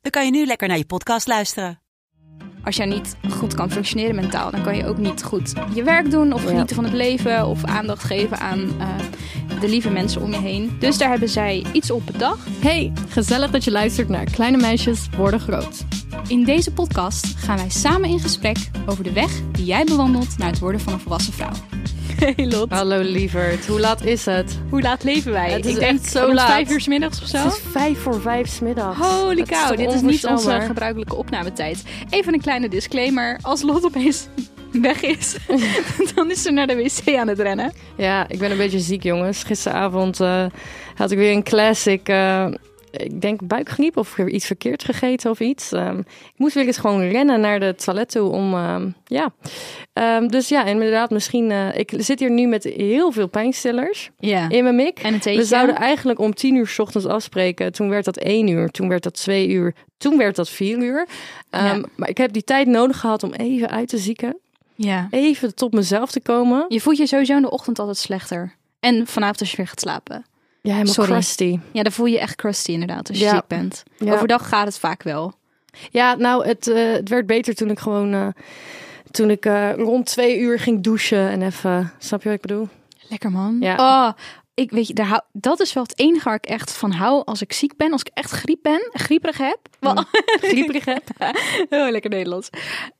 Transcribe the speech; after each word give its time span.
dan 0.00 0.10
kan 0.10 0.24
je 0.24 0.30
nu 0.30 0.46
lekker 0.46 0.68
naar 0.68 0.78
je 0.78 0.84
podcast 0.84 1.26
luisteren. 1.26 1.80
Als 2.64 2.76
jij 2.76 2.86
niet 2.86 3.16
goed 3.30 3.54
kan 3.54 3.70
functioneren 3.70 4.14
mentaal, 4.14 4.50
dan 4.50 4.62
kan 4.62 4.76
je 4.76 4.86
ook 4.86 4.98
niet 4.98 5.22
goed 5.22 5.52
je 5.74 5.82
werk 5.82 6.10
doen 6.10 6.32
of 6.32 6.44
genieten 6.44 6.74
van 6.74 6.84
het 6.84 6.92
leven 6.92 7.46
of 7.46 7.64
aandacht 7.64 8.04
geven 8.04 8.38
aan 8.38 8.80
eh, 8.80 8.88
de 9.60 9.68
lieve 9.68 9.90
mensen 9.90 10.22
om 10.22 10.30
je 10.30 10.38
heen. 10.38 10.76
Dus 10.78 10.98
daar 10.98 11.10
hebben 11.10 11.28
zij 11.28 11.64
iets 11.72 11.90
op 11.90 12.06
bedacht. 12.06 12.48
Hey, 12.60 12.92
gezellig 13.08 13.50
dat 13.50 13.64
je 13.64 13.70
luistert 13.70 14.08
naar 14.08 14.24
Kleine 14.24 14.56
Meisjes 14.56 15.08
Worden 15.16 15.40
Groot. 15.40 15.84
In 16.28 16.44
deze 16.44 16.72
podcast 16.72 17.26
gaan 17.36 17.56
wij 17.56 17.70
samen 17.70 18.08
in 18.08 18.20
gesprek 18.20 18.56
over 18.86 19.04
de 19.04 19.12
weg 19.12 19.40
die 19.52 19.64
jij 19.64 19.84
bewandelt 19.84 20.38
naar 20.38 20.50
het 20.50 20.58
worden 20.58 20.80
van 20.80 20.92
een 20.92 21.00
volwassen 21.00 21.32
vrouw. 21.32 21.52
Hey 22.36 22.46
Lot, 22.50 22.70
Hallo 22.70 23.00
lieverd, 23.00 23.66
hoe 23.66 23.80
laat 23.80 24.04
is 24.04 24.24
het? 24.24 24.58
hoe 24.70 24.80
laat 24.82 25.04
leven 25.04 25.32
wij? 25.32 25.50
Het 25.50 25.64
is 25.66 25.74
Ik 25.74 25.80
denk 25.80 25.92
echt 25.98 26.10
zo 26.10 26.34
laat. 26.34 26.46
vijf 26.46 26.70
uur 26.70 26.80
's 26.80 26.86
middags 26.86 27.22
of 27.22 27.28
zo. 27.28 27.36
Het 27.36 27.52
is 27.52 27.60
vijf 27.70 27.98
voor 27.98 28.20
vijf 28.20 28.48
's 28.48 28.60
middags. 28.60 28.98
Holy 28.98 29.42
cow, 29.42 29.76
dit 29.76 29.92
is 29.92 30.00
niet 30.00 30.26
onze 30.26 30.60
gebruikelijke 30.60 31.14
opnametijd. 31.16 31.82
Even 32.10 32.34
een 32.34 32.40
kleine 32.40 32.68
disclaimer. 32.68 33.38
Als 33.42 33.62
Lot 33.62 33.84
opeens 33.84 34.26
weg 34.72 35.02
is, 35.02 35.36
dan 36.14 36.30
is 36.30 36.42
ze 36.42 36.50
naar 36.50 36.66
de 36.66 36.74
wc 36.76 37.16
aan 37.16 37.28
het 37.28 37.38
rennen. 37.40 37.72
Ja, 37.96 38.28
ik 38.28 38.38
ben 38.38 38.50
een 38.50 38.56
beetje 38.56 38.80
ziek 38.80 39.02
jongens. 39.02 39.42
Gisteravond 39.42 40.20
eh, 40.20 40.44
had 40.94 41.10
ik 41.10 41.18
weer 41.18 41.32
een 41.32 41.42
classic, 41.42 42.08
eh, 42.08 42.46
ik 42.90 43.20
denk 43.20 43.46
buikgriep 43.46 43.96
of 43.96 44.18
iets 44.18 44.46
verkeerd 44.46 44.84
gegeten 44.84 45.30
of 45.30 45.40
iets. 45.40 45.72
Ehm, 45.72 45.98
ik 45.98 46.32
moest 46.36 46.54
weer 46.54 46.66
eens 46.66 46.78
gewoon 46.78 47.08
rennen 47.08 47.40
naar 47.40 47.60
de 47.60 47.74
toilet 47.74 48.10
toe 48.10 48.30
om, 48.30 48.54
ehm, 48.54 48.90
ja. 49.04 49.32
Ehm, 49.92 50.26
dus 50.26 50.48
ja, 50.48 50.64
inderdaad, 50.64 51.10
misschien, 51.10 51.50
eh, 51.50 51.78
ik 51.78 51.92
zit 51.96 52.18
hier 52.20 52.30
nu 52.30 52.46
met 52.46 52.64
heel 52.64 53.12
veel 53.12 53.28
pijnstillers 53.28 54.10
Ja. 54.18 54.48
in 54.48 54.62
mijn 54.62 54.76
mik. 54.76 54.98
En. 54.98 55.18
We 55.22 55.44
zouden 55.44 55.76
eigenlijk 55.76 56.18
om 56.18 56.34
tien 56.34 56.54
uur 56.54 56.66
's 56.66 56.78
ochtends 56.78 57.06
afspreken. 57.06 57.72
Toen 57.72 57.88
werd 57.88 58.04
dat 58.04 58.16
één 58.16 58.48
uur, 58.48 58.68
toen 58.70 58.88
werd 58.88 59.02
dat 59.02 59.14
twee 59.14 59.48
uur, 59.48 59.74
toen 59.98 60.16
werd 60.18 60.36
dat 60.36 60.48
vier 60.48 60.78
uur. 60.78 61.08
Ja. 61.50 61.80
Maar 61.96 62.08
ik 62.08 62.18
heb 62.18 62.32
die 62.32 62.44
tijd 62.44 62.66
nodig 62.66 62.98
gehad 63.00 63.22
om 63.22 63.32
even 63.32 63.70
uit 63.70 63.88
te 63.88 63.98
zieken. 63.98 64.36
Ja. 64.74 65.08
Even 65.10 65.54
tot 65.54 65.72
mezelf 65.72 66.10
te 66.10 66.20
komen. 66.20 66.64
Je 66.68 66.80
voelt 66.80 66.96
je 66.96 67.06
sowieso 67.06 67.36
in 67.36 67.42
de 67.42 67.50
ochtend 67.50 67.78
altijd 67.78 67.96
slechter. 67.96 68.54
En 68.80 69.06
vanavond 69.06 69.40
als 69.40 69.50
je 69.50 69.56
weer 69.56 69.66
gaat 69.66 69.80
slapen. 69.80 70.24
Ja, 70.62 70.72
helemaal 70.72 70.94
Sorry. 70.94 71.10
crusty. 71.10 71.58
Ja, 71.72 71.82
dan 71.82 71.92
voel 71.92 72.06
je 72.06 72.12
je 72.12 72.18
echt 72.20 72.36
crusty 72.36 72.70
inderdaad 72.72 73.08
als 73.08 73.18
je 73.18 73.24
Ja. 73.24 73.34
ziek 73.34 73.46
bent. 73.46 73.82
Ja. 73.98 74.12
Overdag 74.14 74.48
gaat 74.48 74.66
het 74.66 74.78
vaak 74.78 75.02
wel. 75.02 75.32
Ja, 75.90 76.14
nou, 76.14 76.46
het, 76.46 76.68
eh, 76.68 76.92
het 76.92 77.08
werd 77.08 77.26
beter 77.26 77.54
toen 77.54 77.70
ik 77.70 77.78
gewoon... 77.78 78.12
eh, 78.14 78.26
toen 79.10 79.30
ik 79.30 79.46
eh, 79.46 79.70
rond 79.76 80.06
twee 80.06 80.38
uur 80.38 80.58
ging 80.58 80.82
douchen 80.82 81.28
en 81.30 81.42
even... 81.42 81.92
Snap 81.98 82.22
je 82.22 82.28
wat 82.28 82.36
ik 82.36 82.42
bedoel? 82.46 82.68
Lekker 83.08 83.30
man. 83.30 83.56
Ja. 83.60 83.74
Oh, 83.76 84.12
ik 84.54 84.70
weet 84.70 84.86
je, 84.86 84.94
daar 84.94 85.06
hou, 85.06 85.20
dat 85.32 85.60
is 85.60 85.72
wel 85.72 85.82
het 85.82 85.98
enige 85.98 86.24
waar 86.24 86.34
ik 86.34 86.46
echt 86.46 86.72
van 86.72 86.90
hou 86.92 87.22
als 87.24 87.40
ik 87.42 87.52
ziek 87.52 87.76
ben. 87.76 87.92
Als 87.92 88.00
ik 88.00 88.10
echt 88.14 88.30
griep 88.30 88.58
ben, 88.62 88.88
grieperig 88.92 89.38
heb. 89.38 89.58
Wel, 89.80 90.04
Grieperig 90.50 90.84
heb. 90.84 91.02
Heel 91.68 91.90
lekker 91.96 92.10
Nederlands. 92.10 92.48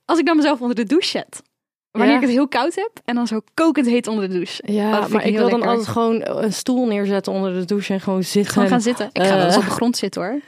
Als 0.04 0.18
ik 0.18 0.26
dan 0.26 0.36
mezelf 0.36 0.60
onder 0.60 0.76
de 0.76 0.84
douche 0.84 1.08
zet. 1.08 1.42
Wanneer 1.90 2.10
Ja. 2.10 2.16
ik 2.16 2.22
het 2.22 2.30
heel 2.30 2.48
koud 2.48 2.74
heb 2.74 2.90
en 3.04 3.14
dan 3.14 3.26
zo 3.26 3.40
kokend 3.54 3.86
heet 3.86 4.06
onder 4.06 4.28
de 4.28 4.34
douche. 4.34 4.62
Oh, 4.66 4.74
Ja, 4.74 4.98
vind 5.00 5.12
maar 5.12 5.26
ik 5.26 5.36
wil 5.36 5.48
dan 5.48 5.62
altijd 5.62 5.86
gewoon 5.88 6.22
een 6.26 6.52
stoel 6.52 6.86
neerzetten 6.86 7.32
onder 7.32 7.52
de 7.54 7.64
douche 7.64 7.92
en 7.92 8.00
gewoon 8.00 8.24
zitten. 8.24 8.52
Gewoon 8.52 8.68
gaan 8.68 8.80
zitten. 8.80 9.10
Ik 9.12 9.22
ga 9.22 9.36
wel 9.36 9.44
eens 9.44 9.54
Eh. 9.54 9.60
op 9.60 9.64
de 9.66 9.70
grond 9.70 9.96
zitten 9.96 10.22
hoor. 10.22 10.40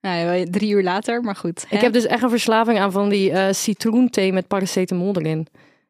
Nou, 0.00 0.36
ja, 0.36 0.44
drie 0.50 0.70
uur 0.72 0.82
later, 0.82 1.22
maar 1.22 1.36
goed. 1.36 1.66
Ik 1.70 1.80
heb 1.80 1.92
dus 1.92 2.06
echt 2.06 2.22
een 2.22 2.30
verslaving 2.30 2.78
aan 2.78 2.92
van 2.92 3.08
die 3.08 3.30
eh 3.30 3.52
citroenthee 3.52 4.32
met 4.32 4.46
paracetamol 4.46 5.14
erin. 5.16 5.46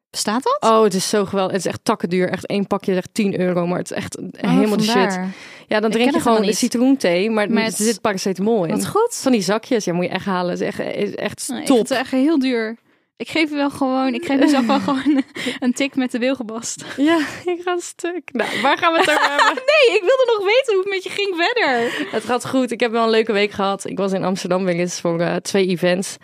Bestaat 0.09 0.43
dat? 0.43 0.71
Oh, 0.71 0.83
het 0.83 0.93
is 0.93 1.09
zo 1.09 1.25
geweldig. 1.25 1.51
Het 1.55 1.65
is 1.65 1.71
echt 1.71 1.79
takkenduur. 1.83 2.29
Echt 2.29 2.45
één 2.45 2.67
pakje 2.67 2.95
echt 2.95 3.09
10 3.11 3.39
euro, 3.39 3.67
maar 3.67 3.77
het 3.77 3.91
is 3.91 3.97
echt 3.97 4.17
helemaal 4.37 4.77
de 4.77 4.83
shit. 4.83 4.95
Oh. 5.17 5.23
Ja, 5.67 5.79
dan 5.79 5.91
drink 5.91 6.11
je 6.13 6.19
gewoon 6.19 6.41
de 6.41 6.53
citroenthee, 6.53 7.29
maar, 7.29 7.49
Maar 7.49 7.57
er 7.63 7.67
het- 7.67 7.75
zit 7.77 8.01
paracetamol 8.01 8.65
in. 8.65 8.71
Wat 8.71 8.87
goed. 8.87 9.15
Van 9.15 9.31
die 9.31 9.41
zakjes, 9.41 9.85
ja, 9.85 9.93
moet 9.93 10.05
je 10.05 10.11
echt 10.11 10.25
halen. 10.25 10.51
Het 10.51 10.61
is 10.61 11.15
echt, 11.15 11.39
is 11.39 11.65
top. 11.65 11.77
het 11.77 11.91
echt 11.91 12.11
heel 12.11 12.39
duur. 12.39 12.77
Ik 13.19 13.29
geef 13.29 13.49
wel 13.49 13.69
gewoon, 13.69 14.13
ik 14.13 14.25
geef 14.25 14.39
mezelf 14.39 14.65
wel 14.65 14.79
gewoon 14.89 15.23
een 15.59 15.73
tik 15.73 15.95
met 15.95 16.11
de 16.11 16.19
wilgebast. 16.19 16.85
Ja, 16.97 17.17
ik 17.45 17.61
ga 17.63 17.77
stuk. 17.79 18.21
Nou, 18.31 18.61
waar 18.61 18.77
gaan 18.77 18.93
we 18.93 18.99
het 18.99 19.09
over 19.09 19.29
hebben? 19.29 19.63
Nee, 19.73 19.97
ik 19.97 20.01
wilde 20.01 20.37
nog 20.37 20.45
weten 20.45 20.73
hoe 20.73 20.83
het 20.83 20.93
met 20.93 21.03
je 21.03 21.09
ging 21.09 21.35
verder. 21.35 22.07
Het 22.11 22.23
gaat 22.23 22.47
goed. 22.47 22.71
Ik 22.71 22.79
heb 22.79 22.91
wel 22.91 23.03
een 23.03 23.09
leuke 23.09 23.31
week 23.31 23.51
gehad. 23.51 23.85
Ik 23.85 23.97
was 23.97 24.13
in 24.13 24.23
Amsterdam 24.23 24.65
weer 24.65 24.75
eens 24.75 25.01
voor 25.01 25.19
eh, 25.19 25.35
twee 25.35 25.67
events. 25.67 26.17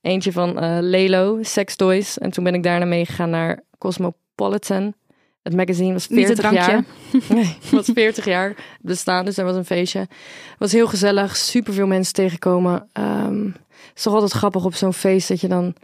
Eentje 0.00 0.32
van 0.32 0.58
eh, 0.58 0.76
Lelo, 0.80 1.38
Sex 1.42 1.76
Toys. 1.76 2.18
En 2.18 2.30
toen 2.30 2.44
ben 2.44 2.54
ik 2.54 2.62
daarna 2.62 2.84
meegegaan 2.84 3.30
naar 3.30 3.62
Cosmopolitan. 3.78 4.94
Het 5.42 5.56
magazine 5.56 5.92
was 5.92 6.08
Niet 6.08 6.28
het 6.28 6.40
40 6.40 6.66
jaar. 6.66 6.84
Nee, 7.36 7.56
het 7.60 7.70
was 7.70 7.90
40 7.94 8.24
jaar 8.24 8.56
bestaan, 8.80 9.24
dus 9.24 9.36
er 9.36 9.44
was 9.44 9.56
een 9.56 9.64
feestje. 9.64 9.98
Het 9.98 10.58
was 10.58 10.72
heel 10.72 10.86
gezellig, 10.86 11.36
superveel 11.36 11.86
mensen 11.86 12.14
tegenkomen. 12.14 12.88
Ehm, 12.92 13.44
het 13.44 13.96
is 13.96 14.02
toch 14.02 14.14
altijd 14.14 14.32
grappig 14.32 14.64
op 14.64 14.74
zo'n 14.74 14.92
feest 14.92 15.28
dat 15.28 15.40
je 15.40 15.48
dan, 15.48 15.74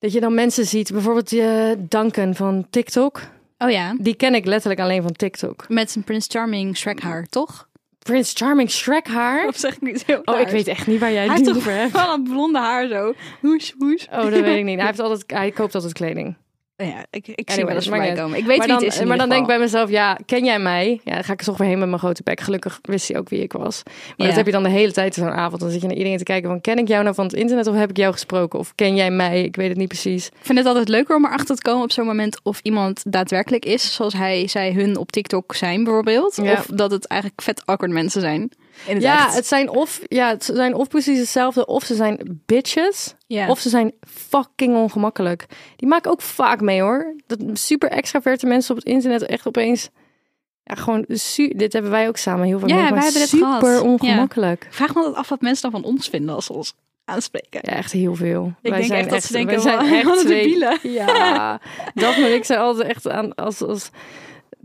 dat 0.00 0.12
je 0.12 0.20
dan 0.20 0.34
mensen 0.34 0.64
ziet. 0.66 0.92
Bijvoorbeeld 0.92 1.32
uh, 1.32 1.70
Duncan 1.78 2.34
van 2.34 2.66
TikTok. 2.70 3.20
Oh 3.58 3.70
ja, 3.70 3.94
Die 3.98 4.14
ken 4.14 4.34
ik 4.34 4.44
letterlijk 4.46 4.80
alleen 4.80 5.02
van 5.02 5.12
TikTok. 5.12 5.64
met 5.68 5.90
zijn 5.90 6.04
Prince 6.04 6.28
Charming 6.30 6.76
Shrek 6.76 7.00
haar, 7.00 7.26
toch? 7.26 7.68
Prince 7.98 8.36
Charming 8.36 8.70
Shrek 8.70 9.06
haar. 9.06 9.46
Of 9.46 9.56
zeg 9.56 9.74
ik 9.74 9.80
niet 9.80 10.06
heel 10.06 10.20
Oh, 10.24 10.40
ik 10.40 10.48
weet 10.48 10.66
echt 10.66 10.86
niet 10.86 11.00
waar 11.00 11.12
jij 11.12 11.26
Hij 11.26 11.36
het 11.36 11.44
heeft 11.44 11.48
nu 11.48 11.62
toch 11.62 11.68
over 11.72 11.80
hebt. 11.80 11.92
wel 11.92 12.14
een 12.14 12.22
blonde 12.22 12.58
haar 12.58 12.88
zo. 12.88 13.14
Hoes, 13.40 13.74
hoes. 13.78 14.06
Oh, 14.10 14.22
dat 14.22 14.30
weet 14.30 14.58
ik 14.58 14.64
niet. 14.64 14.76
Hij, 14.78 14.86
heeft 14.86 14.98
altijd, 15.00 15.24
hij 15.26 15.50
koopt 15.50 15.74
altijd 15.74 15.92
kleding. 15.92 16.36
Ja, 16.86 17.04
ik, 17.10 17.26
ik 17.26 17.34
zie 17.34 17.46
Anyway, 17.46 17.64
wel 17.64 17.74
eens 17.74 17.88
voorbij 17.88 18.12
komen. 18.12 18.38
Ik 18.38 18.44
weet 18.44 18.58
maar 18.58 18.66
wie 18.66 18.76
dan, 18.76 18.84
het 18.84 18.94
is 18.94 19.00
in 19.00 19.08
maar 19.08 19.18
dan 19.18 19.28
denk 19.28 19.40
ik 19.40 19.46
bij 19.46 19.58
mezelf, 19.58 19.90
ja, 19.90 20.18
ken 20.26 20.44
jij 20.44 20.58
mij? 20.58 21.00
Ja, 21.04 21.14
dan 21.14 21.24
ga 21.24 21.32
ik 21.32 21.38
er 21.40 21.44
toch 21.46 21.56
weer 21.56 21.68
heen 21.68 21.78
met 21.78 21.88
mijn 21.88 22.00
grote 22.00 22.22
bek. 22.22 22.40
Gelukkig 22.40 22.78
wist 22.82 23.08
hij 23.08 23.18
ook 23.18 23.28
wie 23.28 23.42
ik 23.42 23.52
was. 23.52 23.82
Maar 23.84 23.94
Ja. 24.16 24.26
dat 24.26 24.34
heb 24.36 24.46
je 24.46 24.52
dan 24.52 24.62
de 24.62 24.68
hele 24.68 24.92
tijd 24.92 25.14
zo'n 25.14 25.28
avond. 25.30 25.60
Dan 25.60 25.70
zit 25.70 25.80
je 25.80 25.86
naar 25.86 25.96
iedereen 25.96 26.18
te 26.18 26.24
kijken 26.24 26.48
van, 26.50 26.60
ken 26.60 26.78
ik 26.78 26.88
jou 26.88 27.02
nou 27.02 27.14
van 27.14 27.24
het 27.24 27.34
internet 27.34 27.66
of 27.66 27.74
heb 27.74 27.90
ik 27.90 27.96
jou 27.96 28.12
gesproken? 28.12 28.58
Of 28.58 28.74
ken 28.74 28.94
jij 28.96 29.10
mij? 29.10 29.42
Ik 29.42 29.56
weet 29.56 29.68
het 29.68 29.78
niet 29.78 29.88
precies. 29.88 30.26
Ik 30.26 30.32
vind 30.40 30.58
het 30.58 30.66
altijd 30.66 30.88
leuker 30.88 31.16
om 31.16 31.24
erachter 31.26 31.56
te 31.56 31.62
komen 31.62 31.82
op 31.82 31.92
zo'n 31.92 32.06
moment 32.06 32.40
of 32.42 32.60
iemand 32.62 33.02
daadwerkelijk 33.06 33.64
is, 33.64 33.94
zoals 33.94 34.12
hij 34.12 34.48
zei 34.48 34.74
hun 34.74 34.96
op 34.96 35.12
TikTok 35.12 35.54
zijn 35.54 35.84
bijvoorbeeld. 35.84 36.36
Ja. 36.42 36.52
Of 36.52 36.66
dat 36.66 36.90
het 36.90 37.06
eigenlijk 37.06 37.42
vet 37.42 37.62
awkward 37.66 37.92
mensen 37.92 38.20
zijn. 38.20 38.50
In 38.86 38.94
het 38.94 39.02
ja, 39.02 39.24
echt. 39.26 39.34
het 39.34 39.46
zijn 39.46 39.68
of, 39.70 40.00
ja, 40.08 40.28
het 40.28 40.44
zijn 40.44 40.74
of 40.74 40.88
precies 40.88 41.18
hetzelfde, 41.18 41.66
of 41.66 41.84
ze 41.84 41.94
zijn 41.94 42.42
bitches, 42.46 43.14
of 43.48 43.58
ze 43.60 43.68
zijn 43.68 43.92
fucking 44.28 44.76
ongemakkelijk. 44.76 45.46
Die 45.76 45.88
maken 45.88 46.10
ook 46.10 46.22
vaak 46.22 46.60
mee 46.60 46.80
hoor. 46.80 47.14
Dat 47.26 47.38
super 47.52 47.90
extraverte 47.90 48.46
mensen 48.46 48.70
op 48.70 48.76
het 48.80 48.86
internet 48.86 49.22
echt 49.26 49.46
opeens, 49.46 49.88
ja, 50.64 50.74
gewoon, 50.74 51.04
su- 51.08 51.52
dit 51.56 51.72
hebben 51.72 51.90
wij 51.90 52.08
ook 52.08 52.16
samen 52.16 52.46
heel 52.46 52.58
veel 52.58 52.68
Ja, 52.68 52.74
wij 52.74 52.84
hebben 52.84 53.12
dit 53.12 53.28
super 53.28 53.46
gehad. 53.60 53.80
ongemakkelijk. 53.82 54.66
Vraag 54.70 54.88
me 54.94 54.98
altijd 55.00 55.16
af 55.16 55.28
wat 55.28 55.40
mensen 55.40 55.70
dan 55.70 55.80
van 55.80 55.90
ons 55.90 56.08
vinden 56.08 56.34
als 56.34 56.46
ze 56.46 56.52
ons 56.52 56.74
aanspreken. 57.04 57.60
Ja, 57.62 57.72
echt 57.76 57.92
heel 57.92 58.14
veel. 58.14 58.52
Ik 58.62 58.72
denk 58.74 58.90
echt 58.90 59.10
dat 59.10 59.22
ze 59.22 59.32
denken, 59.32 59.62
wij 59.62 59.62
zijn 59.62 59.94
echt 59.94 60.18
twee-. 60.18 60.78
Ja, 60.82 61.60
Daphne 61.94 62.26
en 62.26 62.34
ik 62.34 62.44
zijn 62.44 62.58
altijd 62.60 62.88
echt 62.88 63.08
aan, 63.08 63.34
als, 63.34 63.62
als 63.62 63.90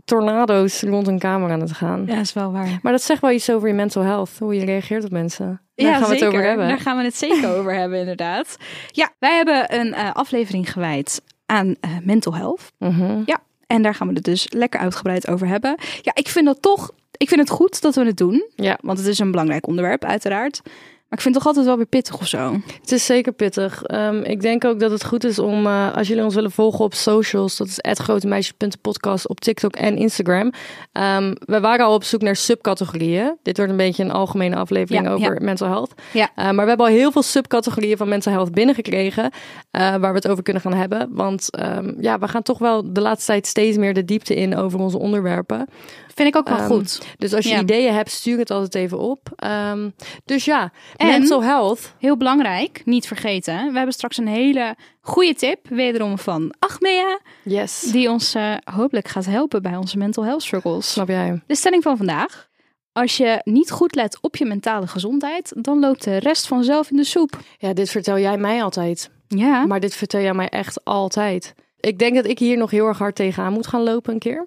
tornado's 0.06 0.82
rond 0.82 1.06
een 1.06 1.18
kamer 1.18 1.50
aan 1.50 1.60
het 1.60 1.72
gaan. 1.72 2.04
Ja, 2.06 2.18
is 2.18 2.32
wel 2.32 2.52
waar. 2.52 2.78
Maar 2.82 2.92
dat 2.92 3.02
zegt 3.02 3.20
wel 3.20 3.30
iets 3.30 3.50
over 3.50 3.68
je 3.68 3.74
mental 3.74 4.02
health, 4.02 4.30
hoe 4.38 4.54
je 4.54 4.64
reageert 4.64 5.04
op 5.04 5.10
mensen. 5.10 5.60
Daar 5.74 5.86
ja, 5.86 5.92
gaan 5.92 6.02
we 6.02 6.08
het 6.08 6.18
zeker. 6.18 6.34
over 6.34 6.48
hebben. 6.48 6.68
Daar 6.68 6.80
gaan 6.80 6.96
we 6.96 7.02
het 7.02 7.16
zeker 7.16 7.56
over 7.56 7.74
hebben, 7.80 7.98
inderdaad. 7.98 8.56
Ja, 8.90 9.12
wij 9.18 9.36
hebben 9.36 9.74
een 9.80 9.94
eh, 9.94 10.12
aflevering 10.12 10.72
gewijd 10.72 11.22
aan 11.46 11.74
eh, 11.80 11.90
mental 12.02 12.34
health. 12.34 12.72
Mhm. 12.78 13.22
En 13.66 13.82
daar 13.82 13.94
gaan 13.94 14.08
we 14.08 14.14
het 14.14 14.24
dus 14.24 14.46
lekker 14.52 14.80
uitgebreid 14.80 15.28
over 15.28 15.46
hebben. 15.46 15.76
Ja, 16.02 16.12
ik 16.14 16.28
vind 16.28 16.46
dat 16.46 16.62
toch. 16.62 16.90
Ik 17.16 17.28
vind 17.28 17.40
het 17.40 17.50
goed 17.50 17.82
dat 17.82 17.94
we 17.94 18.04
het 18.04 18.16
doen. 18.16 18.50
Ja. 18.54 18.78
Want 18.80 18.98
het 18.98 19.06
is 19.06 19.18
een 19.18 19.30
belangrijk 19.30 19.66
onderwerp, 19.66 20.04
uiteraard. 20.04 20.60
Maar 21.08 21.18
ik 21.18 21.24
vind 21.24 21.34
het 21.34 21.44
toch 21.44 21.46
altijd 21.46 21.66
wel 21.66 21.76
weer 21.76 22.00
pittig 22.00 22.20
of 22.20 22.26
zo. 22.26 22.60
Het 22.80 22.92
is 22.92 23.06
zeker 23.06 23.32
pittig. 23.32 23.82
Ehm, 23.82 24.22
ik 24.22 24.40
denk 24.40 24.64
ook 24.64 24.80
dat 24.80 24.90
het 24.90 25.04
goed 25.04 25.24
is 25.24 25.38
om, 25.38 25.66
eh, 25.66 25.94
als 25.94 26.08
jullie 26.08 26.24
ons 26.24 26.34
willen 26.34 26.50
volgen 26.50 26.84
op 26.84 26.94
socials, 26.94 27.56
dat 27.56 27.66
is 27.66 27.98
grotemeisjes.podcast 27.98 29.28
op 29.28 29.40
TikTok 29.40 29.76
en 29.76 29.96
Instagram. 29.96 30.52
Ehm, 30.92 31.34
we 31.38 31.60
waren 31.60 31.86
al 31.86 31.94
op 31.94 32.04
zoek 32.04 32.22
naar 32.22 32.36
subcategorieën. 32.36 33.36
Dit 33.42 33.56
wordt 33.56 33.72
een 33.72 33.78
beetje 33.78 34.02
een 34.02 34.10
algemene 34.10 34.56
aflevering 34.56 35.04
Ja, 35.04 35.12
over 35.12 35.34
ja. 35.34 35.44
mental 35.44 35.68
health. 35.68 35.94
Ja. 36.12 36.30
Eh, 36.34 36.44
maar 36.44 36.62
we 36.62 36.68
hebben 36.68 36.86
al 36.86 36.92
heel 36.92 37.12
veel 37.12 37.22
subcategorieën 37.22 37.96
van 37.96 38.08
mental 38.08 38.32
health 38.32 38.52
binnengekregen, 38.52 39.30
eh, 39.70 39.80
waar 39.80 40.10
we 40.10 40.18
het 40.18 40.28
over 40.28 40.42
kunnen 40.42 40.62
gaan 40.62 40.74
hebben. 40.74 41.08
Want 41.10 41.50
ehm, 41.50 41.92
ja, 42.00 42.18
we 42.18 42.28
gaan 42.28 42.42
toch 42.42 42.58
wel 42.58 42.92
de 42.92 43.00
laatste 43.00 43.26
tijd 43.32 43.46
steeds 43.46 43.76
meer 43.76 43.94
de 43.94 44.04
diepte 44.04 44.34
in 44.34 44.56
over 44.56 44.78
onze 44.78 44.98
onderwerpen. 44.98 45.66
Vind 46.16 46.28
ik 46.28 46.36
ook 46.36 46.48
wel 46.48 46.58
Ehm, 46.58 46.66
goed. 46.66 47.02
Dus 47.18 47.34
als 47.34 47.44
je 47.44 47.50
Ja. 47.50 47.60
ideeën 47.60 47.94
hebt, 47.94 48.10
stuur 48.10 48.38
het 48.38 48.50
altijd 48.50 48.74
even 48.74 48.98
op. 48.98 49.28
Ehm, 49.36 49.90
dus 50.24 50.44
ja, 50.44 50.72
En- 50.96 51.06
mental 51.06 51.42
health. 51.42 51.94
Heel 51.98 52.16
belangrijk, 52.16 52.82
niet 52.84 53.06
vergeten. 53.06 53.54
We 53.70 53.76
hebben 53.76 53.92
straks 53.94 54.16
een 54.16 54.26
hele 54.28 54.74
goede 55.00 55.34
tip, 55.34 55.68
wederom 55.68 56.18
van 56.18 56.54
Achmea, 56.58 57.18
Yes. 57.44 57.80
die 57.80 58.10
ons 58.10 58.34
eh, 58.34 58.54
hopelijk 58.64 59.08
gaat 59.08 59.26
helpen 59.26 59.62
bij 59.62 59.76
onze 59.76 59.98
mental 59.98 60.24
health 60.24 60.42
struggles. 60.42 60.92
Snap 60.92 61.08
jij? 61.08 61.42
De 61.46 61.54
stelling 61.56 61.82
van 61.82 61.96
vandaag. 61.96 62.48
Als 62.92 63.16
je 63.16 63.40
niet 63.44 63.70
goed 63.70 63.94
let 63.94 64.18
op 64.20 64.36
je 64.36 64.44
mentale 64.44 64.86
gezondheid, 64.86 65.52
dan 65.56 65.78
loopt 65.80 66.04
de 66.04 66.16
rest 66.16 66.46
vanzelf 66.46 66.90
in 66.90 66.96
de 66.96 67.04
soep. 67.04 67.38
Ja, 67.58 67.72
dit 67.72 67.90
vertel 67.90 68.18
jij 68.18 68.36
mij 68.38 68.62
altijd. 68.62 69.10
Ja. 69.28 69.66
Maar 69.66 69.80
dit 69.80 69.94
vertel 69.94 70.20
jij 70.20 70.34
mij 70.34 70.48
echt 70.48 70.84
altijd. 70.84 71.54
Ik 71.80 71.98
denk 71.98 72.14
dat 72.14 72.26
ik 72.26 72.38
hier 72.38 72.56
nog 72.56 72.70
heel 72.70 72.86
erg 72.86 72.98
hard 72.98 73.14
tegenaan 73.14 73.52
moet 73.52 73.66
gaan 73.66 73.82
lopen 73.82 74.12
een 74.12 74.18
keer. 74.18 74.46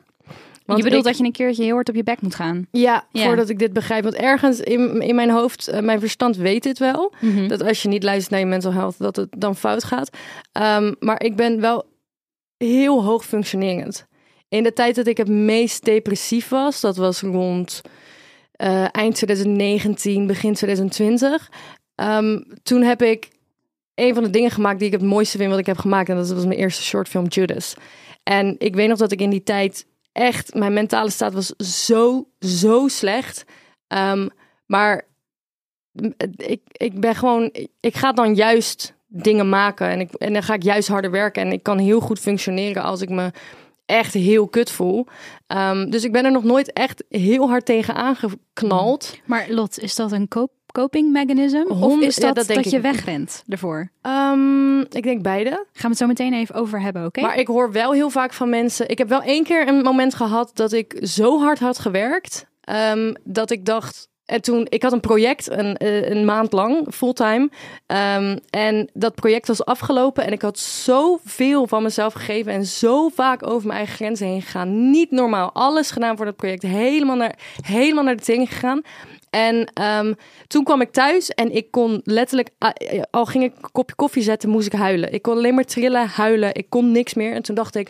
Want 0.70 0.84
je 0.84 0.90
bedoelt 0.90 1.06
ik- 1.06 1.12
dat 1.12 1.18
je 1.20 1.26
een 1.26 1.32
keertje 1.32 1.64
heel 1.64 1.74
hard 1.74 1.90
op 1.90 1.96
je 1.96 2.04
bek 2.04 2.22
moet 2.22 2.36
gaan. 2.36 2.68
Ja, 2.72 3.08
Ja. 3.12 3.24
voordat 3.26 3.50
ik 3.50 3.60
dit 3.60 3.74
begrijp. 3.74 4.04
Want 4.04 4.16
ergens 4.16 4.60
in, 4.60 5.02
in 5.02 5.16
mijn 5.16 5.30
hoofd, 5.30 5.68
eh, 5.68 5.82
mijn 5.82 6.00
verstand 6.00 6.36
weet 6.38 6.64
dit 6.64 6.80
wel. 6.80 7.14
Mhm. 7.22 7.48
Dat 7.48 7.64
als 7.64 7.82
je 7.82 7.88
niet 7.88 8.04
luistert 8.04 8.30
naar 8.32 8.40
je 8.40 8.46
mental 8.46 8.74
health, 8.74 8.96
dat 8.98 9.16
het 9.16 9.30
dan 9.38 9.56
fout 9.56 9.84
gaat. 9.84 10.10
Ehm, 10.52 10.94
maar 11.00 11.24
ik 11.24 11.36
ben 11.36 11.62
wel 11.62 11.86
heel 12.58 13.04
hoog 13.04 13.26
functionerend. 13.26 14.08
In 14.50 14.64
de 14.64 14.74
tijd 14.74 14.96
dat 14.96 15.08
ik 15.08 15.18
het 15.18 15.28
meest 15.30 15.86
depressief 15.86 16.50
was, 16.50 16.82
dat 16.82 16.98
was 16.98 17.22
rond 17.22 17.82
eh, 18.52 18.86
eind 18.92 19.16
2019, 19.16 20.28
begin 20.28 20.54
2020. 20.54 21.50
Ehm, 21.96 22.40
toen 22.64 22.82
heb 22.82 23.02
ik 23.02 23.28
een 23.96 24.14
van 24.14 24.24
de 24.24 24.30
dingen 24.30 24.52
gemaakt 24.52 24.80
die 24.80 24.88
ik 24.88 24.94
het 24.94 25.02
mooiste 25.04 25.38
vind 25.38 25.50
wat 25.50 25.60
ik 25.60 25.66
heb 25.66 25.78
gemaakt. 25.78 26.10
En 26.10 26.16
dat 26.16 26.30
was 26.30 26.46
mijn 26.46 26.60
eerste 26.60 26.84
shortfilm 26.84 27.26
Judas. 27.28 27.74
En 28.24 28.56
ik 28.58 28.76
weet 28.76 28.88
nog 28.88 28.98
dat 28.98 29.12
ik 29.12 29.22
in 29.22 29.30
die 29.30 29.44
tijd 29.44 29.86
echt, 30.20 30.54
mijn 30.54 30.74
mentale 30.74 31.10
staat 31.10 31.34
was 31.34 31.48
zo, 31.86 32.28
zo 32.40 32.88
slecht. 32.88 33.46
Ehm, 33.88 34.28
maar 34.66 35.08
ik, 36.36 36.62
ik 36.72 37.00
ben 37.00 37.16
gewoon, 37.16 37.52
ik 37.80 37.96
ga 37.96 38.12
dan 38.12 38.36
juist 38.36 38.94
dingen 39.08 39.50
maken 39.50 39.88
en, 39.88 40.00
ik, 40.00 40.14
en 40.14 40.34
dan 40.34 40.44
ga 40.44 40.54
ik 40.54 40.64
juist 40.64 40.88
harder 40.88 41.12
werken. 41.12 41.42
En 41.42 41.52
ik 41.52 41.64
kan 41.64 41.78
heel 41.78 42.00
goed 42.00 42.20
functioneren 42.20 42.84
als 42.84 43.02
ik 43.02 43.10
me 43.10 43.32
echt 43.86 44.14
heel 44.14 44.48
kut 44.48 44.72
voel. 44.72 45.08
Ehm, 45.48 45.90
dus 45.90 46.04
ik 46.04 46.12
ben 46.12 46.26
er 46.26 46.32
nog 46.32 46.44
nooit 46.44 46.74
echt 46.74 47.04
heel 47.10 47.50
hard 47.50 47.66
tegen 47.66 47.96
aangeknald. 47.96 49.20
Maar 49.26 49.46
Lot, 49.50 49.80
is 49.80 49.96
dat 49.96 50.12
een 50.12 50.28
cop- 50.28 50.59
coping 50.72 51.12
mechanism? 51.12 51.64
Of 51.68 52.00
is 52.02 52.16
ja, 52.16 52.32
dat 52.32 52.48
dat 52.48 52.70
je 52.72 52.80
wegrent 52.80 53.44
ervoor? 53.48 53.92
Ehm, 54.02 54.80
ik 54.80 55.04
denk 55.04 55.22
beide. 55.22 55.50
Gaan 55.50 55.66
we 55.74 55.88
het 55.88 55.98
zo 55.98 56.08
meteen 56.08 56.34
even 56.34 56.56
over 56.56 56.82
hebben, 56.82 57.06
oké? 57.06 57.22
Maar 57.22 57.38
ik 57.38 57.48
hoor 57.48 57.72
wel 57.72 57.92
heel 57.92 58.10
vaak 58.10 58.34
van 58.34 58.50
mensen. 58.50 58.90
Ik 58.90 58.98
heb 58.98 59.10
wel 59.10 59.22
één 59.22 59.44
keer 59.44 59.68
een 59.68 59.82
moment 59.82 60.14
gehad 60.14 60.52
dat 60.54 60.72
ik 60.72 60.98
zo 61.02 61.40
hard 61.40 61.60
had 61.60 61.80
gewerkt. 61.80 62.48
ehm, 62.62 63.14
dat 63.24 63.52
ik 63.52 63.66
dacht. 63.66 64.08
En 64.26 64.42
toen, 64.42 64.66
ik 64.70 64.84
had 64.84 64.92
een 64.92 65.00
project 65.00 65.50
een, 65.52 65.78
eh, 65.78 66.10
een 66.10 66.26
maand 66.26 66.52
lang, 66.54 66.88
fulltime. 66.94 67.50
Ehm, 67.86 68.38
en 68.50 68.90
dat 68.94 69.16
project 69.16 69.48
was 69.48 69.66
afgelopen. 69.66 70.26
En 70.26 70.32
ik 70.32 70.42
had 70.42 70.60
zoveel 70.60 71.68
van 71.68 71.84
mezelf 71.84 72.14
gegeven. 72.14 72.52
En 72.52 72.66
zo 72.66 73.10
vaak 73.10 73.48
over 73.48 73.68
mijn 73.68 73.78
eigen 73.80 73.96
grenzen 73.96 74.28
heen 74.28 74.42
gegaan. 74.42 74.90
Niet 74.92 75.12
normaal. 75.12 75.52
Alles 75.54 75.92
gedaan 75.92 76.16
voor 76.16 76.26
dat 76.26 76.36
project. 76.36 76.62
Helemaal 76.62 77.16
naar, 77.16 77.38
helemaal 77.62 78.04
naar 78.04 78.16
de 78.16 78.24
ting 78.24 78.50
gegaan. 78.50 78.82
En 79.30 79.72
ehm, 79.74 80.14
toen 80.48 80.64
kwam 80.64 80.82
ik 80.82 80.92
thuis 80.92 81.30
en 81.30 81.56
ik 81.56 81.72
kon 81.72 82.02
letterlijk, 82.04 82.50
ah, 82.58 82.72
al 83.10 83.26
ging 83.26 83.44
ik 83.44 83.54
een 83.56 83.72
kopje 83.72 83.96
koffie 83.96 84.24
zetten, 84.24 84.50
moest 84.50 84.66
ik 84.66 84.74
huilen. 84.74 85.14
Ik 85.14 85.22
kon 85.22 85.38
alleen 85.38 85.56
maar 85.56 85.66
trillen, 85.66 86.08
huilen. 86.08 86.56
Ik 86.56 86.70
kon 86.70 86.92
niks 86.92 87.14
meer. 87.14 87.34
En 87.34 87.42
toen 87.42 87.56
dacht 87.56 87.76
ik, 87.76 87.90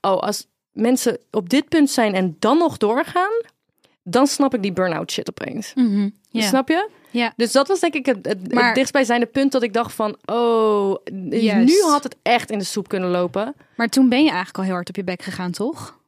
oh, 0.00 0.18
als 0.18 0.46
mensen 0.72 1.18
op 1.30 1.48
dit 1.48 1.68
punt 1.68 1.90
zijn 1.90 2.14
en 2.14 2.36
dan 2.38 2.58
nog 2.58 2.76
doorgaan, 2.76 3.42
dan 4.02 4.26
snap 4.26 4.54
ik 4.54 4.62
die 4.62 4.72
burn-out 4.72 5.12
shit 5.12 5.28
opeens. 5.28 5.72
Mhm. 5.74 6.08
Snap 6.32 6.68
je? 6.68 6.88
Ja. 7.10 7.32
Dus 7.36 7.52
dat 7.52 7.68
was 7.68 7.80
denk 7.80 7.94
ik 7.94 8.06
het, 8.06 8.26
het, 8.26 8.52
Maar- 8.52 8.64
het 8.64 8.74
dichtstbijzijnde 8.74 9.26
punt 9.26 9.52
dat 9.52 9.62
ik 9.62 9.72
dacht 9.72 9.92
van, 9.92 10.16
oh, 10.24 10.94
nu 11.12 11.80
had 11.82 12.02
het 12.02 12.16
echt 12.22 12.50
in 12.50 12.58
de 12.58 12.64
soep 12.64 12.88
kunnen 12.88 13.10
lopen. 13.10 13.54
Maar 13.76 13.88
toen 13.88 14.08
ben 14.08 14.18
je 14.18 14.28
eigenlijk 14.28 14.58
al 14.58 14.64
heel 14.64 14.72
hard 14.72 14.88
op 14.88 14.96
je 14.96 15.04
bek 15.04 15.22
gegaan, 15.22 15.50
toch? 15.50 15.98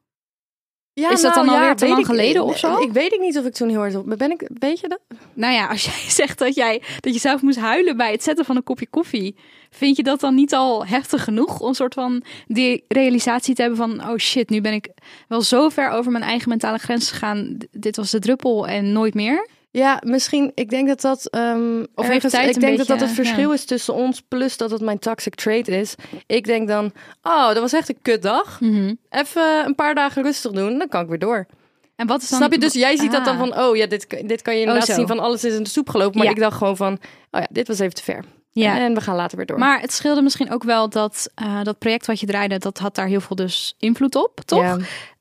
Ja, 0.99 1.11
Is 1.11 1.21
dat 1.21 1.35
dan 1.35 1.49
alweer 1.49 1.75
te 1.77 1.81
weet 1.85 1.89
lang 1.89 2.01
ik- 2.01 2.07
geleden 2.11 2.45
of 2.45 2.59
zo? 2.59 2.79
Ik 2.81 2.93
weet 2.93 3.13
ik 3.13 3.21
niet 3.21 3.39
of 3.39 3.45
ik 3.45 3.53
toen 3.53 3.69
heel 3.69 3.79
hard 3.79 3.95
op. 3.97 4.15
Ben 4.19 4.31
ik, 4.31 4.49
weet 4.59 4.81
je 4.81 4.89
dat? 4.89 5.01
Nou 5.35 5.53
ja, 5.55 5.67
als 5.67 5.85
jij 5.91 6.11
zegt 6.11 6.39
dat, 6.39 6.55
jij, 6.55 6.83
dat 7.01 7.13
je 7.15 7.21
zelf 7.21 7.43
moest 7.43 7.59
huilen 7.59 7.97
bij 7.97 8.13
het 8.13 8.23
zetten 8.23 8.45
van 8.45 8.57
een 8.57 8.63
kopje 8.63 8.87
koffie, 8.91 9.37
vind 9.71 9.97
je 9.97 10.03
dat 10.03 10.21
dan 10.21 10.35
niet 10.35 10.55
al 10.55 10.87
heftig 10.87 11.25
genoeg 11.25 11.61
om 11.61 11.69
een 11.69 11.75
soort 11.75 11.95
van 11.95 12.23
die 12.47 12.85
realisatie 12.89 13.55
te 13.55 13.61
hebben 13.63 13.79
van, 13.79 14.09
oh 14.11 14.17
shit, 14.17 14.49
nu 14.51 14.61
ben 14.61 14.73
ik 14.73 14.89
wel 15.29 15.43
zo 15.43 15.69
ver 15.69 15.91
over 15.91 16.13
mijn 16.13 16.25
eigen 16.25 16.49
mentale 16.49 16.79
grens 16.79 17.11
gegaan. 17.11 17.57
Dit 17.71 17.97
was 17.97 18.11
de 18.11 18.19
druppel 18.19 18.67
en 18.67 18.93
nooit 18.93 19.15
meer. 19.15 19.49
Ja, 19.79 20.01
misschien. 20.05 20.53
Ik 20.55 20.71
denk 20.71 20.89
dat 20.89 21.01
dat. 21.01 21.27
ehm 21.31 21.81
Of 21.81 21.87
heeft 22.07 22.11
ergens- 22.15 22.33
tijd 22.33 22.55
ik 22.55 22.61
denk 22.61 22.79
dat 22.79 22.87
dat 22.87 23.01
het 23.01 23.11
verschil 23.11 23.49
ja. 23.49 23.55
is 23.55 23.65
tussen 23.65 23.95
ons, 23.95 24.23
plus 24.29 24.57
dat 24.57 24.71
het 24.71 24.81
mijn 24.81 24.99
toxic 24.99 25.35
trait 25.35 25.69
is. 25.69 25.95
Ik 26.27 26.45
denk 26.45 26.69
dan, 26.69 26.93
oh, 27.23 27.47
dat 27.47 27.59
was 27.59 27.73
echt 27.73 27.89
een 27.89 27.99
kutdag. 28.03 28.59
Even 29.11 29.65
een 29.67 29.75
paar 29.75 29.95
dagen 29.95 30.23
rustig 30.23 30.53
doen, 30.53 30.79
dan 30.79 30.89
kan 30.89 31.03
ik 31.03 31.09
weer 31.09 31.19
door. 31.19 31.47
En 31.97 32.07
wat 32.07 32.23
is 32.23 32.29
dan... 32.29 32.39
Snap 32.39 32.53
je? 32.53 32.59
Dus 32.59 32.73
jij 32.73 32.97
ziet 32.97 33.13
dat 33.13 33.25
dan 33.25 33.35
Ah. 33.35 33.41
van, 33.49 33.59
oh 33.59 33.77
ja, 33.77 33.87
dit, 33.87 34.29
dit 34.29 34.43
kan 34.43 34.55
je 34.55 34.61
inderdaad 34.61 34.87
zo. 34.87 34.95
zien 34.95 35.07
van 35.07 35.19
alles 35.19 35.45
is 35.45 35.55
in 35.55 35.63
de 35.63 35.69
soep 35.69 35.89
gelopen. 35.89 36.17
Maar 36.19 36.27
Ja. 36.27 36.33
ik 36.33 36.39
dacht 36.39 36.57
gewoon 36.57 36.77
van, 36.77 36.93
oh 37.31 37.41
ja, 37.41 37.47
dit 37.51 37.69
was 37.69 37.79
even 37.79 37.95
te 37.95 38.03
ver. 38.03 38.25
Ja. 38.51 38.79
En 38.79 38.95
we 38.95 39.01
gaan 39.01 39.17
later 39.17 39.37
weer 39.37 39.47
door. 39.47 39.59
Maar 39.59 39.81
het 39.81 39.93
scheelde 39.93 40.23
misschien 40.23 40.51
ook 40.53 40.63
wel 40.63 40.89
dat 40.89 41.31
eh, 41.35 41.63
dat 41.63 41.79
project 41.79 42.07
wat 42.07 42.21
je 42.21 42.27
draaide, 42.27 42.59
dat 42.59 42.79
had 42.79 42.95
daar 42.95 43.07
heel 43.07 43.21
veel 43.21 43.37
dus 43.37 43.75
invloed 43.79 44.15
op, 44.17 44.41
toch? 44.45 44.63
Ja. 44.63 44.77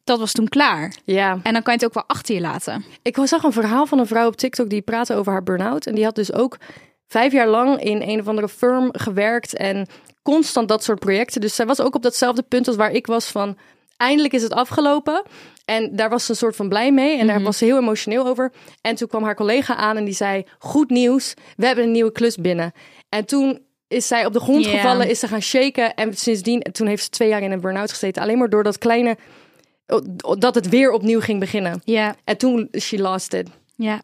Dat 0.07 0.19
was 0.19 0.31
toen 0.31 0.47
klaar. 0.47 0.93
ja. 1.05 1.39
En 1.43 1.53
dan 1.53 1.63
kan 1.63 1.73
je 1.73 1.79
het 1.79 1.85
ook 1.85 1.93
wel 1.93 2.03
achter 2.07 2.35
je 2.35 2.41
laten. 2.41 2.85
Ik 3.01 3.17
zag 3.23 3.43
een 3.43 3.51
verhaal 3.51 3.85
van 3.85 3.99
een 3.99 4.07
vrouw 4.07 4.27
op 4.27 4.35
TikTok 4.35 4.69
die 4.69 4.81
praatte 4.81 5.15
over 5.15 5.31
haar 5.31 5.43
burn-out. 5.43 5.85
En 5.85 5.95
die 5.95 6.03
had 6.03 6.15
dus 6.15 6.33
ook 6.33 6.57
vijf 7.07 7.31
jaar 7.31 7.47
lang 7.47 7.81
in 7.81 8.01
een 8.01 8.19
of 8.19 8.27
andere 8.27 8.49
firm 8.49 8.89
gewerkt 8.91 9.55
en 9.55 9.87
constant 10.23 10.67
dat 10.67 10.83
soort 10.83 10.99
projecten. 10.99 11.41
Dus 11.41 11.55
zij 11.55 11.65
was 11.65 11.81
ook 11.81 11.95
op 11.95 12.01
datzelfde 12.01 12.41
punt 12.41 12.67
als 12.67 12.75
waar 12.75 12.91
ik 12.91 13.07
was 13.07 13.25
van 13.25 13.57
eindelijk 13.97 14.33
is 14.33 14.43
het 14.43 14.53
afgelopen. 14.53 15.23
En 15.65 15.95
daar 15.95 16.09
was 16.09 16.25
ze 16.25 16.31
een 16.31 16.37
soort 16.37 16.55
van 16.55 16.69
blij 16.69 16.91
mee 16.91 17.17
en 17.17 17.27
daar 17.27 17.41
was 17.41 17.57
ze 17.57 17.65
heel 17.65 17.77
emotioneel 17.77 18.27
over. 18.27 18.51
En 18.81 18.95
toen 18.95 19.07
kwam 19.07 19.23
haar 19.23 19.35
collega 19.35 19.75
aan 19.75 19.97
en 19.97 20.05
die 20.05 20.13
zei, 20.13 20.45
goed 20.59 20.89
nieuws, 20.89 21.33
we 21.55 21.65
hebben 21.65 21.83
een 21.83 21.91
nieuwe 21.91 22.11
klus 22.11 22.35
binnen. 22.35 22.71
En 23.09 23.25
toen 23.25 23.59
is 23.87 24.07
zij 24.07 24.25
op 24.25 24.33
de 24.33 24.39
grond 24.39 24.65
gevallen, 24.67 25.09
is 25.09 25.19
ze 25.19 25.27
gaan 25.27 25.41
shaken. 25.41 25.93
En 25.93 26.13
sindsdien, 26.13 26.61
toen 26.71 26.87
heeft 26.87 27.03
ze 27.03 27.09
twee 27.09 27.29
jaar 27.29 27.41
in 27.41 27.51
een 27.51 27.61
burn-out 27.61 27.89
gezeten. 27.89 28.21
Alleen 28.21 28.37
maar 28.37 28.49
door 28.49 28.63
dat 28.63 28.77
kleine, 28.77 29.17
dat 30.37 30.55
het 30.55 30.69
weer 30.69 30.91
opnieuw 30.91 31.19
ging 31.19 31.39
beginnen. 31.39 31.81
Ja, 31.83 32.15
En 32.23 32.37
toen, 32.37 32.69
she 32.79 33.01
lost 33.01 33.33
it. 33.33 33.49
ja. 33.75 34.01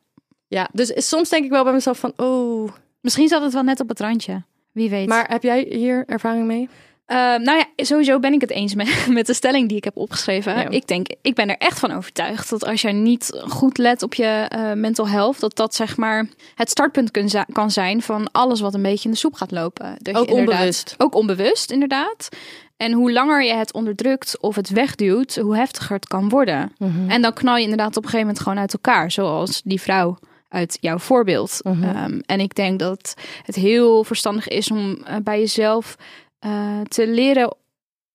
Ja, 0.48 0.70
dus 0.74 1.10
soms 1.10 1.30
denk 1.30 1.44
ik 1.46 1.50
wel 1.50 1.64
bij 1.64 1.74
mezelf 1.74 2.00
van, 2.00 2.14
oh. 2.16 2.72
Misschien 3.02 3.28
zat 3.28 3.42
het 3.42 3.54
wel 3.54 3.64
net 3.64 3.80
op 3.80 3.90
het 3.90 4.00
randje. 4.00 4.44
Wie 4.72 4.90
weet. 4.90 5.08
Maar 5.08 5.30
heb 5.30 5.44
jij 5.44 5.66
hier 5.70 6.04
ervaring 6.08 6.46
mee? 6.46 6.70
Eh, 7.14 7.20
nou 7.20 7.58
ja, 7.58 7.66
sowieso 7.76 8.20
ben 8.20 8.34
ik 8.34 8.42
het 8.42 8.50
eens 8.50 8.76
met, 8.76 9.08
met 9.10 9.26
de 9.26 9.34
stelling 9.34 9.68
die 9.68 9.78
ik 9.78 9.84
heb 9.84 9.98
opgeschreven. 9.98 10.56
Ja. 10.56 10.70
Ik 10.70 10.88
denk, 10.88 11.08
ik 11.22 11.36
ben 11.36 11.50
er 11.50 11.58
echt 11.58 11.80
van 11.80 11.92
overtuigd 11.92 12.50
dat 12.50 12.66
als 12.66 12.82
jij 12.82 12.92
niet 12.92 13.44
goed 13.48 13.78
let 13.78 14.04
op 14.04 14.14
je 14.14 14.46
eh, 14.48 14.72
mental 14.74 15.08
health, 15.08 15.40
dat 15.40 15.56
dat 15.56 15.76
zeg 15.76 15.98
maar 15.98 16.28
het 16.56 16.70
startpunt 16.70 17.12
kun 17.12 17.30
kan 17.52 17.72
zijn 17.72 18.02
van 18.02 18.32
alles 18.32 18.60
wat 18.60 18.74
een 18.74 18.82
beetje 18.82 19.06
in 19.06 19.12
de 19.12 19.18
soep 19.18 19.34
gaat 19.34 19.52
lopen. 19.52 19.96
Dat 19.98 20.16
je 20.16 20.22
Ook 20.22 20.32
onbewust. 20.32 20.96
Ook 20.98 21.16
onbewust, 21.16 21.72
inderdaad. 21.72 22.30
En 22.78 22.92
hoe 22.92 23.12
langer 23.12 23.44
je 23.44 23.54
het 23.54 23.74
onderdrukt 23.74 24.40
of 24.40 24.56
het 24.56 24.70
wegduwt, 24.70 25.36
hoe 25.36 25.56
heftiger 25.56 25.96
het 25.96 26.08
kan 26.08 26.30
worden. 26.30 26.72
Mhm. 26.78 27.10
En 27.10 27.22
dan 27.22 27.34
knal 27.34 27.56
je 27.56 27.64
inderdaad 27.64 27.98
op 27.98 28.04
een 28.04 28.10
gegeven 28.10 28.26
moment 28.26 28.44
gewoon 28.44 28.60
uit 28.60 28.74
elkaar, 28.74 29.12
zoals 29.12 29.62
die 29.64 29.82
vrouw 29.82 30.18
uit 30.50 30.78
jouw 30.82 30.98
voorbeeld. 30.98 31.60
Mhm. 31.64 31.84
Ehm, 31.84 32.20
en 32.26 32.40
ik 32.40 32.56
denk 32.56 32.80
dat 32.80 33.14
het 33.44 33.56
heel 33.56 34.04
verstandig 34.04 34.48
is 34.48 34.72
om 34.72 34.98
eh, 35.04 35.16
bij 35.24 35.40
jezelf 35.40 35.96
eh, 36.44 36.82
te, 36.82 37.08
leren 37.08 37.56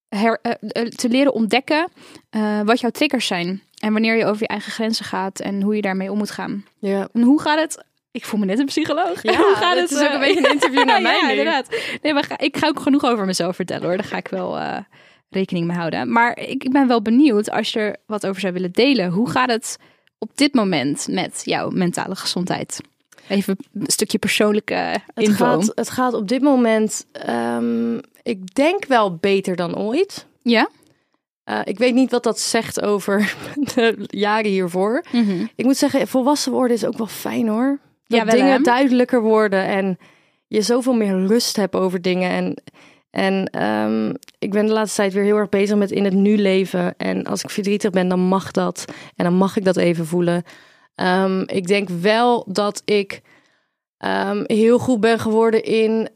her, 0.09 0.39
eh, 0.43 0.53
eh, 0.83 0.89
te 0.89 1.09
leren 1.09 1.33
ontdekken 1.33 1.89
wat 2.65 2.81
jouw 2.81 2.91
triggers 2.91 3.27
zijn. 3.27 3.63
En 3.79 3.93
wanneer 3.93 4.17
je 4.17 4.25
over 4.27 4.43
je 4.43 4.49
eigen 4.49 4.73
grenzen 4.73 5.05
gaat 5.05 5.41
en 5.41 5.63
hoe 5.63 5.77
je 5.77 5.83
daarmee 5.83 6.11
om 6.11 6.19
moet 6.19 6.31
gaan. 6.31 6.65
Ja. 6.79 7.09
En 7.13 7.23
hoe 7.23 7.41
gaat 7.41 7.59
het? 7.59 7.85
Ik 8.11 8.25
voel 8.25 8.41
me 8.41 8.47
net 8.47 8.59
een 8.59 8.67
psycholoog. 8.67 9.23
Ja, 9.23 9.37
hoe 9.47 9.55
gaat 9.55 9.77
het 9.77 9.91
is 9.91 10.01
ook 10.01 10.13
een 10.13 10.21
beetje 10.21 10.47
een 10.47 10.53
interview 10.53 10.85
naar 10.91 11.03
mij 11.03 11.17
ja, 11.17 11.25
nu. 11.25 11.31
inderdaad. 11.31 11.69
Nee, 12.03 12.13
maar 12.15 12.25
ga- 12.25 12.39
ik 12.39 12.57
ga 12.57 12.67
ook 12.67 12.81
genoeg 12.81 13.05
over 13.05 13.25
mezelf 13.27 13.57
vertellen 13.57 13.87
hoor. 13.89 13.97
Daar 13.97 14.07
ga 14.07 14.17
ik 14.17 14.29
wel 14.29 14.59
rekening 15.31 15.67
mee 15.67 15.77
houden. 15.77 16.13
Maar 16.13 16.39
ik, 16.39 16.65
ik 16.65 16.73
ben 16.73 16.89
wel 16.89 17.03
benieuwd 17.03 17.51
als 17.51 17.73
je 17.73 17.81
er 17.81 17.97
wat 18.07 18.27
over 18.27 18.41
zou 18.41 18.53
willen 18.53 18.73
delen. 18.73 19.11
Hoe 19.11 19.31
gaat 19.31 19.51
het 19.51 19.77
op 20.19 20.31
dit 20.37 20.55
moment 20.55 21.07
met 21.11 21.43
jouw 21.45 21.71
mentale 21.71 22.17
gezondheid? 22.17 22.81
Even 23.29 23.57
een 23.75 23.85
stukje 23.87 24.19
persoonlijke 24.19 24.75
Het, 24.75 25.01
info. 25.15 25.45
gaat, 25.45 25.73
het 25.75 25.91
gaat 25.91 26.15
op 26.15 26.29
dit 26.29 26.43
moment, 26.43 27.07
ehm, 27.13 27.97
ik 28.23 28.55
denk 28.55 28.85
wel 28.87 29.17
beter 29.17 29.57
dan 29.57 29.77
ooit. 29.77 30.27
Ja? 30.43 30.69
Eh, 31.45 31.61
ik 31.65 31.79
weet 31.79 31.95
niet 31.95 32.11
wat 32.11 32.23
dat 32.23 32.41
zegt 32.41 32.81
over 32.83 33.35
de 33.75 33.95
jaren 34.07 34.51
hiervoor. 34.51 35.05
Mhm. 35.13 35.47
Ik 35.55 35.65
moet 35.65 35.77
zeggen, 35.77 36.09
volwassen 36.09 36.53
worden 36.53 36.77
is 36.77 36.85
ook 36.87 36.99
wel 36.99 37.07
fijn 37.07 37.49
hoor. 37.49 37.79
Dat 38.07 38.19
Ja, 38.19 38.25
wel, 38.25 38.35
dingen 38.35 38.53
hè? 38.53 38.61
duidelijker 38.61 39.21
worden 39.21 39.65
en 39.67 39.99
je 40.47 40.63
zoveel 40.63 40.95
meer 40.95 41.27
rust 41.27 41.57
hebt 41.57 41.75
over 41.75 42.03
dingen. 42.03 42.31
En 42.31 42.63
En 43.11 43.45
ehm, 43.51 44.15
ik 44.39 44.51
ben 44.51 44.67
de 44.67 44.73
laatste 44.73 44.97
tijd 45.01 45.13
weer 45.13 45.23
heel 45.23 45.37
erg 45.37 45.49
bezig 45.49 45.77
met 45.77 45.91
in 45.91 46.05
het 46.05 46.15
nu 46.15 46.37
leven. 46.37 46.95
En 46.97 47.25
als 47.25 47.43
ik 47.43 47.51
verdrietig 47.51 47.91
ben, 47.91 48.09
dan 48.09 48.21
mag 48.21 48.51
dat. 48.51 48.85
En 49.17 49.25
dan 49.25 49.35
mag 49.35 49.57
ik 49.57 49.65
dat 49.65 49.77
even 49.77 50.07
voelen. 50.07 50.43
Ehm, 50.99 51.43
ik 51.47 51.67
denk 51.67 51.89
wel 51.89 52.45
dat 52.49 52.83
ik 52.85 53.21
ehm, 53.99 54.43
heel 54.47 54.79
goed 54.79 55.01
ben 55.01 55.19
geworden 55.19 55.65
in, 55.65 56.09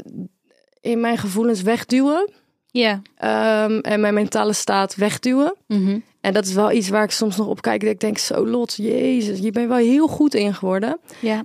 in 0.80 1.00
mijn 1.00 1.18
gevoelens 1.18 1.62
wegduwen. 1.62 2.30
Ja. 2.66 3.02
Ehm, 3.16 3.78
en 3.78 4.00
mijn 4.00 4.14
mentale 4.14 4.52
staat 4.52 4.94
wegduwen. 4.94 5.54
Mhm. 5.66 5.98
En 6.20 6.32
dat 6.32 6.46
is 6.46 6.52
wel 6.52 6.72
iets 6.72 6.88
waar 6.88 7.04
ik 7.04 7.10
soms 7.10 7.36
nog 7.36 7.46
op 7.46 7.62
kijk. 7.62 7.80
Dat 7.80 7.90
ik 7.90 8.00
denk, 8.00 8.18
zo 8.18 8.46
Lot, 8.46 8.74
jezus, 8.76 9.38
je 9.38 9.50
bent 9.50 9.68
wel 9.68 9.76
heel 9.76 10.06
goed 10.06 10.34
in 10.34 10.54
geworden. 10.54 10.98
Ja. 11.20 11.44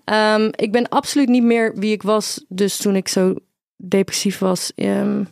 Ik 0.52 0.72
ben 0.72 0.90
absoluut 0.90 1.28
niet 1.28 1.44
meer 1.44 1.74
wie 1.76 1.92
ik 1.92 2.02
was 2.02 2.46
dus 2.48 2.78
toen 2.78 2.96
ik 2.96 3.08
zo 3.08 3.36
depressief 3.76 4.40
was 4.40 4.72
in 4.76 5.28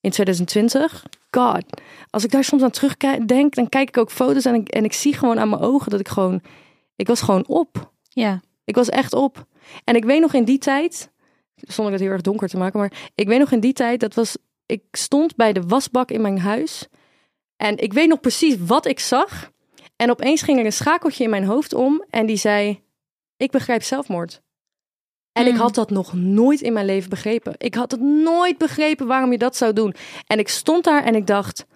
2020. 0.00 1.04
God, 1.30 1.64
als 2.10 2.24
ik 2.24 2.30
daar 2.30 2.44
soms 2.44 2.62
aan 2.62 2.70
terugdenk, 2.70 3.54
dan 3.54 3.68
kijk 3.68 3.88
ik 3.88 3.98
ook 3.98 4.10
foto's 4.10 4.44
en 4.44 4.54
ik, 4.54 4.68
en 4.68 4.84
ik 4.84 4.92
zie 4.92 5.14
gewoon 5.14 5.38
aan 5.38 5.48
mijn 5.48 5.62
ogen 5.62 5.90
dat 5.90 6.00
ik 6.00 6.08
gewoon, 6.08 6.42
ik 7.00 7.06
was 7.06 7.20
gewoon 7.20 7.46
op. 7.46 7.92
Ja. 8.08 8.40
Ik 8.64 8.74
was 8.74 8.88
echt 8.88 9.12
op. 9.12 9.46
En 9.84 9.96
ik 9.96 10.04
weet 10.04 10.20
nog 10.20 10.34
in 10.34 10.44
die 10.44 10.58
tijd, 10.58 11.10
zonder 11.54 11.92
het 11.92 12.02
heel 12.02 12.10
erg 12.10 12.20
donker 12.20 12.48
te 12.48 12.56
maken, 12.56 12.78
maar 12.78 13.10
ik 13.14 13.26
weet 13.26 13.38
nog 13.38 13.52
in 13.52 13.60
die 13.60 13.72
tijd, 13.72 14.00
dat 14.00 14.14
was, 14.14 14.36
ik 14.66 14.82
stond 14.92 15.36
bij 15.36 15.52
de 15.52 15.62
wasbak 15.62 16.10
in 16.10 16.20
mijn 16.20 16.38
huis. 16.38 16.88
En 17.56 17.78
ik 17.78 17.92
weet 17.92 18.08
nog 18.08 18.20
precies 18.20 18.56
wat 18.58 18.86
ik 18.86 19.00
zag. 19.00 19.50
En 19.96 20.10
opeens 20.10 20.42
ging 20.42 20.58
er 20.58 20.64
een 20.64 20.72
schakeltje 20.72 21.24
in 21.24 21.30
mijn 21.30 21.44
hoofd 21.44 21.74
om 21.74 22.04
en 22.10 22.26
die 22.26 22.36
zei, 22.36 22.82
ik 23.36 23.50
begrijp 23.50 23.82
zelfmoord. 23.82 24.42
En 25.32 25.46
ik 25.46 25.52
Mm. 25.52 25.58
had 25.58 25.74
dat 25.74 25.90
nog 25.90 26.12
nooit 26.12 26.60
in 26.60 26.72
mijn 26.72 26.86
leven 26.86 27.10
begrepen. 27.10 27.54
Ik 27.58 27.74
had 27.74 27.90
het 27.90 28.00
nooit 28.00 28.58
begrepen 28.58 29.06
waarom 29.06 29.32
je 29.32 29.38
dat 29.38 29.56
zou 29.56 29.72
doen. 29.72 29.94
En 30.26 30.38
ik 30.38 30.48
stond 30.48 30.84
daar 30.84 31.04
en 31.04 31.14
ik 31.14 31.26
dacht, 31.26 31.66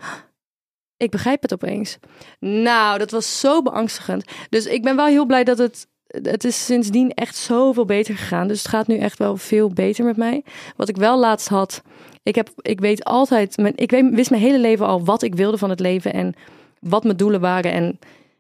ik 0.97 1.11
begrijp 1.11 1.43
het 1.43 1.53
opeens. 1.53 1.99
Nou, 2.41 2.99
dat 2.99 3.11
was 3.11 3.41
zo 3.41 3.63
beangstigend. 3.63 4.25
Dus 4.49 4.67
ik 4.67 4.83
ben 4.83 4.97
wel 4.97 5.07
heel 5.07 5.27
blij 5.27 5.45
dat 5.45 5.59
het. 5.59 5.87
Het 6.07 6.45
is 6.45 6.65
sindsdien 6.65 7.15
echt 7.15 7.37
zoveel 7.37 7.85
beter 7.85 8.17
gegaan. 8.17 8.49
Dus 8.49 8.59
het 8.59 8.69
gaat 8.69 8.87
nu 8.87 8.99
echt 8.99 9.19
wel 9.19 9.37
veel 9.37 9.69
beter 9.69 10.05
met 10.05 10.17
mij. 10.17 10.45
Wat 10.77 10.89
ik 10.89 10.97
wel 10.97 11.19
laatst 11.19 11.49
had. 11.49 11.83
Ik, 12.23 12.35
heb, 12.35 12.51
ik 12.57 12.81
weet 12.81 13.05
altijd. 13.05 13.57
Mijn, 13.57 13.73
ik 13.77 13.91
weet, 13.91 14.15
wist 14.15 14.31
mijn 14.31 14.43
hele 14.43 14.59
leven 14.59 14.87
al 14.87 15.05
wat 15.05 15.23
ik 15.23 15.35
wilde 15.35 15.59
van 15.59 15.71
het 15.71 15.81
leven. 15.81 16.13
En 16.13 16.35
wat 16.81 17.05
mijn 17.05 17.17
doelen 17.17 17.41
waren. 17.41 17.73
En 17.73 17.99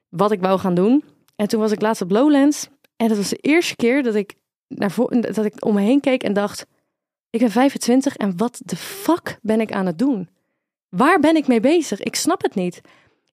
wat 0.08 0.32
ik 0.32 0.40
wou 0.40 0.58
gaan 0.58 0.74
doen. 0.74 1.04
En 1.36 1.48
toen 1.48 1.60
was 1.60 1.72
ik 1.72 1.80
laatst 1.80 2.02
op 2.02 2.10
Lowlands. 2.10 2.68
En 2.96 3.08
dat 3.08 3.16
was 3.16 3.28
de 3.28 3.36
eerste 3.40 3.76
keer 3.76 4.02
dat 4.02 4.14
ik, 4.14 4.34
naar 4.68 4.94
dat 5.20 5.44
ik 5.44 5.64
om 5.64 5.74
me 5.74 5.80
heen 5.80 6.00
keek 6.00 6.22
en 6.22 6.32
dacht. 6.32 6.66
Ik 7.30 7.40
ben 7.40 7.50
25 7.50 8.16
en 8.16 8.36
wat 8.36 8.60
de 8.64 8.76
fuck 8.76 9.38
ben 9.42 9.60
ik 9.60 9.72
aan 9.72 9.86
het 9.86 9.98
doen? 9.98 10.28
Waar 10.96 11.20
ben 11.20 11.36
ik 11.36 11.46
mee 11.46 11.60
bezig? 11.60 12.00
Ik 12.00 12.14
snap 12.14 12.42
het 12.42 12.54
niet. 12.54 12.80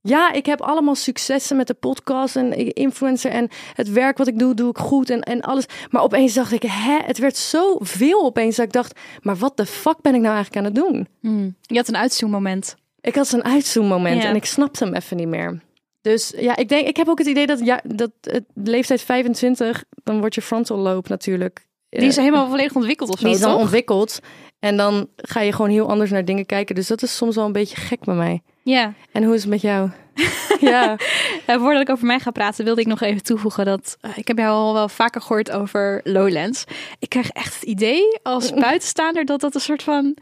Ja, 0.01 0.32
ik 0.32 0.46
heb 0.46 0.62
allemaal 0.62 0.96
successen 0.96 1.58
met 1.58 1.68
de 1.68 1.74
podcast 1.74 2.36
en 2.36 2.74
influencer 2.74 3.32
en 3.32 3.48
het 3.74 3.91
werk 3.91 4.18
wat 4.18 4.27
ik 4.27 4.39
doe, 4.39 4.53
doe 4.53 4.70
ik 4.70 4.77
goed 4.77 5.10
en, 5.10 5.22
en 5.22 5.41
alles. 5.41 5.65
Maar 5.89 6.01
opeens 6.01 6.34
dacht 6.34 6.51
ik, 6.51 6.63
hè, 6.63 6.98
het 7.03 7.18
werd 7.18 7.38
zo 7.38 7.77
veel 7.80 8.24
opeens 8.24 8.56
dat 8.56 8.65
ik 8.65 8.72
dacht, 8.72 9.00
maar 9.22 9.38
wat 9.38 9.58
de 9.58 9.65
fuck 9.65 10.01
ben 10.01 10.15
ik 10.15 10.22
nou 10.22 10.36
eigenlijk 10.36 10.65
aan 10.65 10.74
het 10.74 10.84
doen? 10.84 11.08
Mm. 11.20 11.56
Je 11.62 11.75
had 11.75 11.88
een 11.88 11.98
uitzoommoment. 11.98 12.75
Ik 13.01 13.15
had 13.15 13.27
zo'n 13.27 13.44
uitzoommoment 13.44 14.22
Ja. 14.22 14.30
en 14.30 14.36
ik 14.36 14.46
snapte 14.46 14.84
hem 14.84 14.94
even 14.94 15.18
niet 15.18 15.27
meer. 15.27 15.60
Dus 16.01 16.34
ja, 16.38 16.56
ik 16.56 16.70
denk, 16.70 16.88
ik 16.88 16.98
heb 16.98 17.08
ook 17.08 17.18
het 17.18 17.27
idee 17.27 17.46
dat, 17.48 17.60
ja, 17.60 17.82
dat 17.84 18.12
het 18.22 18.44
leeftijd 18.53 19.01
25, 19.01 19.84
dan 20.03 20.20
wordt 20.20 20.36
je 20.36 20.41
frontal 20.41 20.77
lobe 20.77 21.08
natuurlijk. 21.10 21.65
Die 21.89 22.08
is 22.08 22.18
eh, 22.18 22.24
helemaal 22.24 22.48
volledig 22.50 22.75
ontwikkeld 22.75 23.10
of 23.10 23.20
zo, 23.20 23.25
die 23.25 23.34
is 23.36 23.41
dan 23.41 23.51
toch? 23.51 23.62
ontwikkeld. 23.62 24.20
En 24.62 24.77
dan 24.77 25.08
ga 25.15 25.39
je 25.41 25.51
gewoon 25.51 25.72
heel 25.72 25.89
anders 25.89 26.12
naar 26.12 26.25
dingen 26.25 26.46
kijken. 26.46 26.75
Dus 26.75 26.88
dat 26.88 27.01
is 27.01 27.15
soms 27.15 27.36
wel 27.36 27.46
een 27.46 27.51
beetje 27.51 27.75
gek 27.75 28.00
bij 28.00 28.15
mij. 28.15 28.41
Ja. 28.63 28.94
En 29.12 29.24
hoe 29.24 29.34
is 29.34 29.41
het 29.41 29.50
met 29.50 29.62
jou? 29.62 29.89
ja. 30.72 30.98
Eh, 31.46 31.60
voordat 31.60 31.82
ik 31.82 31.89
over 31.89 32.06
mij 32.06 32.20
ga 32.20 32.32
praten, 32.32 32.65
wilde 32.65 32.82
ik 32.82 32.88
nog 32.88 33.01
even 33.01 33.24
toevoegen 33.24 33.65
dat 33.65 33.98
eh, 34.01 34.18
ik 34.18 34.27
heb 34.27 34.38
jou 34.38 34.51
al 34.51 34.74
wel 34.74 34.89
vaker 34.89 35.22
gehoord 35.22 35.51
over 35.51 36.01
Lowlands. 36.03 36.63
Ik 37.00 37.10
krijg 37.10 37.30
echt 37.30 37.53
het 37.53 37.63
idee 37.63 38.20
als 38.24 38.53
buitenstaander 38.70 39.25
dat 39.25 39.39
dat 39.41 39.56
een 39.56 39.62
soort 39.62 39.84
van 39.84 40.18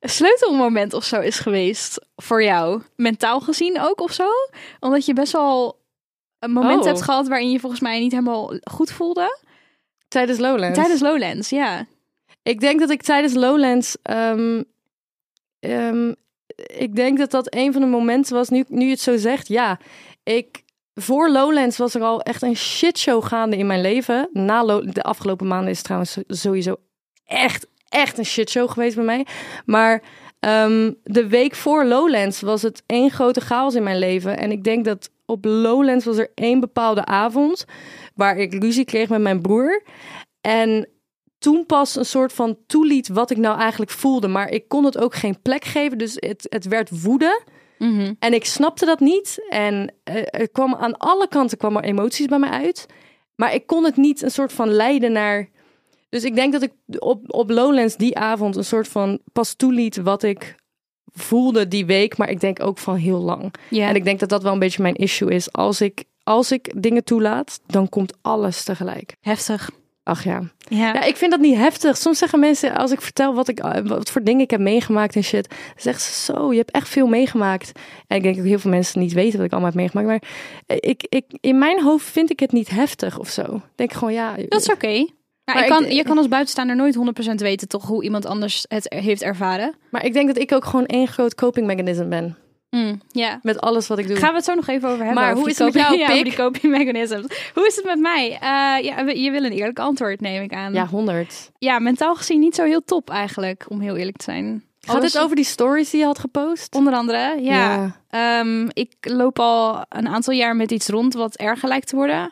sleutelmoment 0.00 0.92
of 0.94 1.04
zo 1.04 1.20
is 1.20 1.38
geweest 1.38 2.06
voor 2.16 2.42
jou. 2.42 2.82
Mentaal 2.96 3.40
gezien 3.40 3.80
ook 3.80 4.00
of 4.00 4.12
zo. 4.12 4.28
Omdat 4.80 5.06
je 5.06 5.12
best 5.12 5.32
wel 5.32 5.82
een 6.38 6.52
moment 6.52 6.80
Oh. 6.80 6.86
hebt 6.86 7.02
gehad 7.02 7.28
waarin 7.28 7.50
je 7.50 7.60
volgens 7.60 7.80
mij 7.80 7.98
niet 8.00 8.12
helemaal 8.12 8.52
goed 8.70 8.92
voelde. 8.92 9.38
Tijdens 10.08 10.38
Lowlands. 10.38 10.78
Tijdens 10.78 11.00
Lowlands, 11.00 11.50
ja. 11.50 11.86
Ik 12.44 12.60
denk 12.60 12.80
dat 12.80 12.90
ik 12.90 13.02
tijdens 13.02 13.34
Lowlands... 13.34 13.96
ehm, 14.02 14.62
ehm, 15.60 16.12
ik 16.76 16.96
denk 16.96 17.18
dat 17.18 17.30
dat 17.30 17.54
een 17.54 17.72
van 17.72 17.80
de 17.80 17.86
momenten 17.86 18.34
was, 18.34 18.48
nu, 18.48 18.64
nu 18.68 18.84
je 18.84 18.90
het 18.90 19.00
zo 19.00 19.16
zegt. 19.16 19.48
Ja, 19.48 19.78
ik... 20.22 20.62
Voor 20.94 21.30
Lowlands 21.30 21.76
was 21.76 21.94
er 21.94 22.02
al 22.02 22.22
echt 22.22 22.42
een 22.42 22.56
shitshow 22.56 23.24
gaande 23.24 23.56
in 23.56 23.66
mijn 23.66 23.80
leven. 23.80 24.28
Na 24.32 24.80
de 24.80 25.02
afgelopen 25.02 25.46
maanden 25.46 25.70
is 25.70 25.76
het 25.76 25.84
trouwens 25.84 26.18
sowieso 26.28 26.76
echt, 27.24 27.66
echt 27.88 28.18
een 28.18 28.24
shitshow 28.24 28.70
geweest 28.70 28.96
bij 28.96 29.04
mij. 29.04 29.26
Maar 29.64 30.02
ehm, 30.40 30.92
de 31.02 31.28
week 31.28 31.54
voor 31.54 31.84
Lowlands 31.84 32.40
was 32.40 32.62
het 32.62 32.82
één 32.86 33.10
grote 33.10 33.40
chaos 33.40 33.74
in 33.74 33.82
mijn 33.82 33.98
leven. 33.98 34.38
En 34.38 34.50
ik 34.50 34.64
denk 34.64 34.84
dat 34.84 35.10
op 35.26 35.44
Lowlands 35.44 36.04
was 36.04 36.18
er 36.18 36.30
één 36.34 36.60
bepaalde 36.60 37.04
avond... 37.04 37.64
waar 38.14 38.36
ik 38.36 38.54
ruzie 38.62 38.84
kreeg 38.84 39.08
met 39.08 39.20
mijn 39.20 39.40
broer. 39.40 39.82
En 40.40 40.88
toen 41.44 41.66
pas 41.66 41.96
een 41.96 42.06
soort 42.06 42.32
van 42.32 42.56
toeliet 42.66 43.08
wat 43.08 43.30
ik 43.30 43.36
nou 43.36 43.58
eigenlijk 43.58 43.90
voelde. 43.90 44.28
Maar 44.28 44.50
ik 44.50 44.68
kon 44.68 44.84
het 44.84 44.98
ook 44.98 45.14
geen 45.14 45.40
plek 45.42 45.64
geven. 45.64 45.98
Dus 45.98 46.14
het, 46.14 46.46
het 46.48 46.64
werd 46.64 47.02
woede. 47.02 47.42
Mhm. 47.78 48.12
En 48.18 48.34
ik 48.34 48.44
snapte 48.44 48.84
dat 48.84 49.00
niet. 49.00 49.46
En 49.48 49.94
eh, 50.04 50.22
er 50.30 50.48
kwam 50.48 50.74
aan 50.74 50.96
alle 50.96 51.28
kanten 51.28 51.58
kwam 51.58 51.76
er 51.76 51.84
emoties 51.84 52.26
bij 52.26 52.38
me 52.38 52.48
uit. 52.48 52.86
Maar 53.34 53.54
ik 53.54 53.66
kon 53.66 53.84
het 53.84 53.96
niet 53.96 54.22
een 54.22 54.30
soort 54.30 54.52
van 54.52 54.68
leiden 54.68 55.12
naar. 55.12 55.48
Dus 56.08 56.24
ik 56.24 56.34
denk 56.34 56.52
dat 56.52 56.62
ik 56.62 56.72
op, 56.98 57.24
op 57.26 57.50
Lowlands 57.50 57.96
die 57.96 58.18
avond 58.18 58.56
een 58.56 58.64
soort 58.64 58.88
van 58.88 59.18
pas 59.32 59.54
toeliet 59.54 59.96
wat 59.96 60.22
ik 60.22 60.54
voelde 61.12 61.68
die 61.68 61.86
week. 61.86 62.16
Maar 62.16 62.30
ik 62.30 62.40
denk 62.40 62.62
ook 62.62 62.78
van 62.78 62.96
heel 62.96 63.20
lang. 63.20 63.54
ja. 63.70 63.88
En 63.88 63.94
ik 63.94 64.04
denk 64.04 64.20
dat 64.20 64.28
dat 64.28 64.42
wel 64.42 64.52
een 64.52 64.58
beetje 64.58 64.82
mijn 64.82 64.94
issue 64.94 65.30
is. 65.30 65.52
Als 65.52 65.80
ik, 65.80 66.04
als 66.22 66.52
ik 66.52 66.72
dingen 66.82 67.04
toelaat, 67.04 67.60
dan 67.66 67.88
komt 67.88 68.12
alles 68.22 68.64
tegelijk. 68.64 69.16
Heftig. 69.20 69.70
Ach 70.04 70.24
ja. 70.24 70.40
Ja. 70.58 70.92
Ja, 70.94 71.02
ik 71.02 71.16
vind 71.16 71.30
dat 71.30 71.40
niet 71.40 71.56
heftig. 71.56 71.96
Soms 71.96 72.18
zeggen 72.18 72.40
mensen, 72.40 72.74
als 72.76 72.90
ik 72.90 73.00
vertel 73.00 73.34
wat, 73.34 73.48
ik, 73.48 73.58
eh, 73.60 73.80
wat 73.86 74.10
voor 74.10 74.22
dingen 74.22 74.40
ik 74.40 74.50
heb 74.50 74.60
meegemaakt 74.60 75.16
en 75.16 75.22
shit, 75.24 75.54
zeggen 75.76 76.02
ze 76.02 76.32
zo, 76.32 76.50
je 76.52 76.58
hebt 76.58 76.70
echt 76.70 76.88
veel 76.88 77.06
meegemaakt. 77.06 77.72
En 78.06 78.16
ik 78.16 78.22
denk 78.22 78.36
dat 78.36 78.44
heel 78.44 78.58
veel 78.58 78.70
mensen 78.70 79.00
niet 79.00 79.12
weten 79.12 79.36
wat 79.36 79.46
ik 79.46 79.52
allemaal 79.52 79.70
heb 79.70 79.78
meegemaakt. 79.80 80.06
Maar 80.06 80.22
eh, 80.66 80.76
ik, 80.80 81.06
ik, 81.08 81.24
in 81.40 81.58
mijn 81.58 81.82
hoofd 81.82 82.06
vind 82.06 82.30
ik 82.30 82.40
het 82.40 82.52
niet 82.52 82.70
heftig 82.70 83.18
of 83.18 83.28
zo. 83.28 83.42
Ik 83.54 83.60
denk 83.74 83.92
gewoon, 83.92 84.12
ja. 84.14 84.34
Dat 84.48 84.60
is 84.60 84.70
oké. 84.70 85.06
Maar, 85.44 85.54
Maar 85.54 85.64
ik 85.64 85.70
kan, 85.70 85.84
ik- 85.84 85.92
je 85.92 86.02
kan 86.02 86.18
als 86.18 86.28
buitenstaander 86.28 86.76
nooit 86.76 86.94
100% 86.94 87.34
weten 87.34 87.68
toch 87.68 87.86
hoe 87.86 88.04
iemand 88.04 88.26
anders 88.26 88.64
het 88.68 88.86
heeft 88.94 89.22
ervaren. 89.22 89.74
Maar 89.90 90.04
ik 90.04 90.12
denk 90.12 90.26
dat 90.26 90.38
ik 90.38 90.52
ook 90.52 90.64
gewoon 90.64 90.86
één 90.86 91.06
groot 91.08 91.34
coping 91.34 91.66
mechanism 91.66 92.08
ben. 92.08 92.36
Ja. 93.10 93.38
Met 93.42 93.60
alles 93.60 93.86
wat 93.86 93.98
ik 93.98 94.08
doe. 94.08 94.16
Gaan 94.16 94.30
we 94.30 94.36
het 94.36 94.44
zo 94.44 94.54
nog 94.54 94.66
even 94.66 94.88
over 94.88 95.04
hebben. 95.04 95.22
Maar 95.22 95.34
hoe 95.34 95.48
is 95.50 95.58
het 95.58 95.74
met 95.74 95.82
jou, 95.82 95.98
ja, 96.16 96.22
die 96.22 96.34
coping 96.36 96.72
mechanisms. 96.72 97.50
Hoe 97.54 97.66
is 97.66 97.76
het 97.76 97.84
met 97.84 97.98
mij? 97.98 98.32
Eh, 98.32 98.84
ja, 98.84 99.00
je 99.08 99.30
wil 99.30 99.44
een 99.44 99.52
eerlijk 99.52 99.78
antwoord, 99.78 100.20
neem 100.20 100.42
ik 100.42 100.52
aan. 100.52 100.72
Ja, 100.72 100.86
100. 100.86 101.50
Ja, 101.58 101.78
mentaal 101.78 102.14
gezien 102.14 102.40
niet 102.40 102.54
zo 102.54 102.64
heel 102.64 102.84
top 102.84 103.10
eigenlijk, 103.10 103.64
om 103.68 103.80
heel 103.80 103.96
eerlijk 103.96 104.16
te 104.16 104.24
zijn. 104.24 104.64
Gaat 104.80 104.96
Alles- 104.96 105.12
het 105.12 105.22
over 105.22 105.36
die 105.36 105.44
stories 105.44 105.90
die 105.90 106.00
je 106.00 106.06
had 106.06 106.18
gepost? 106.18 106.74
Onder 106.74 106.92
andere, 106.92 107.36
ja. 107.40 107.96
Ehm, 108.10 108.68
ik 108.72 108.94
loop 109.00 109.38
al 109.38 109.84
een 109.88 110.08
aantal 110.08 110.34
jaar 110.34 110.56
met 110.56 110.70
iets 110.70 110.88
rond 110.88 111.14
wat 111.14 111.36
erger 111.36 111.68
lijkt 111.68 111.88
te 111.88 111.96
worden. 111.96 112.30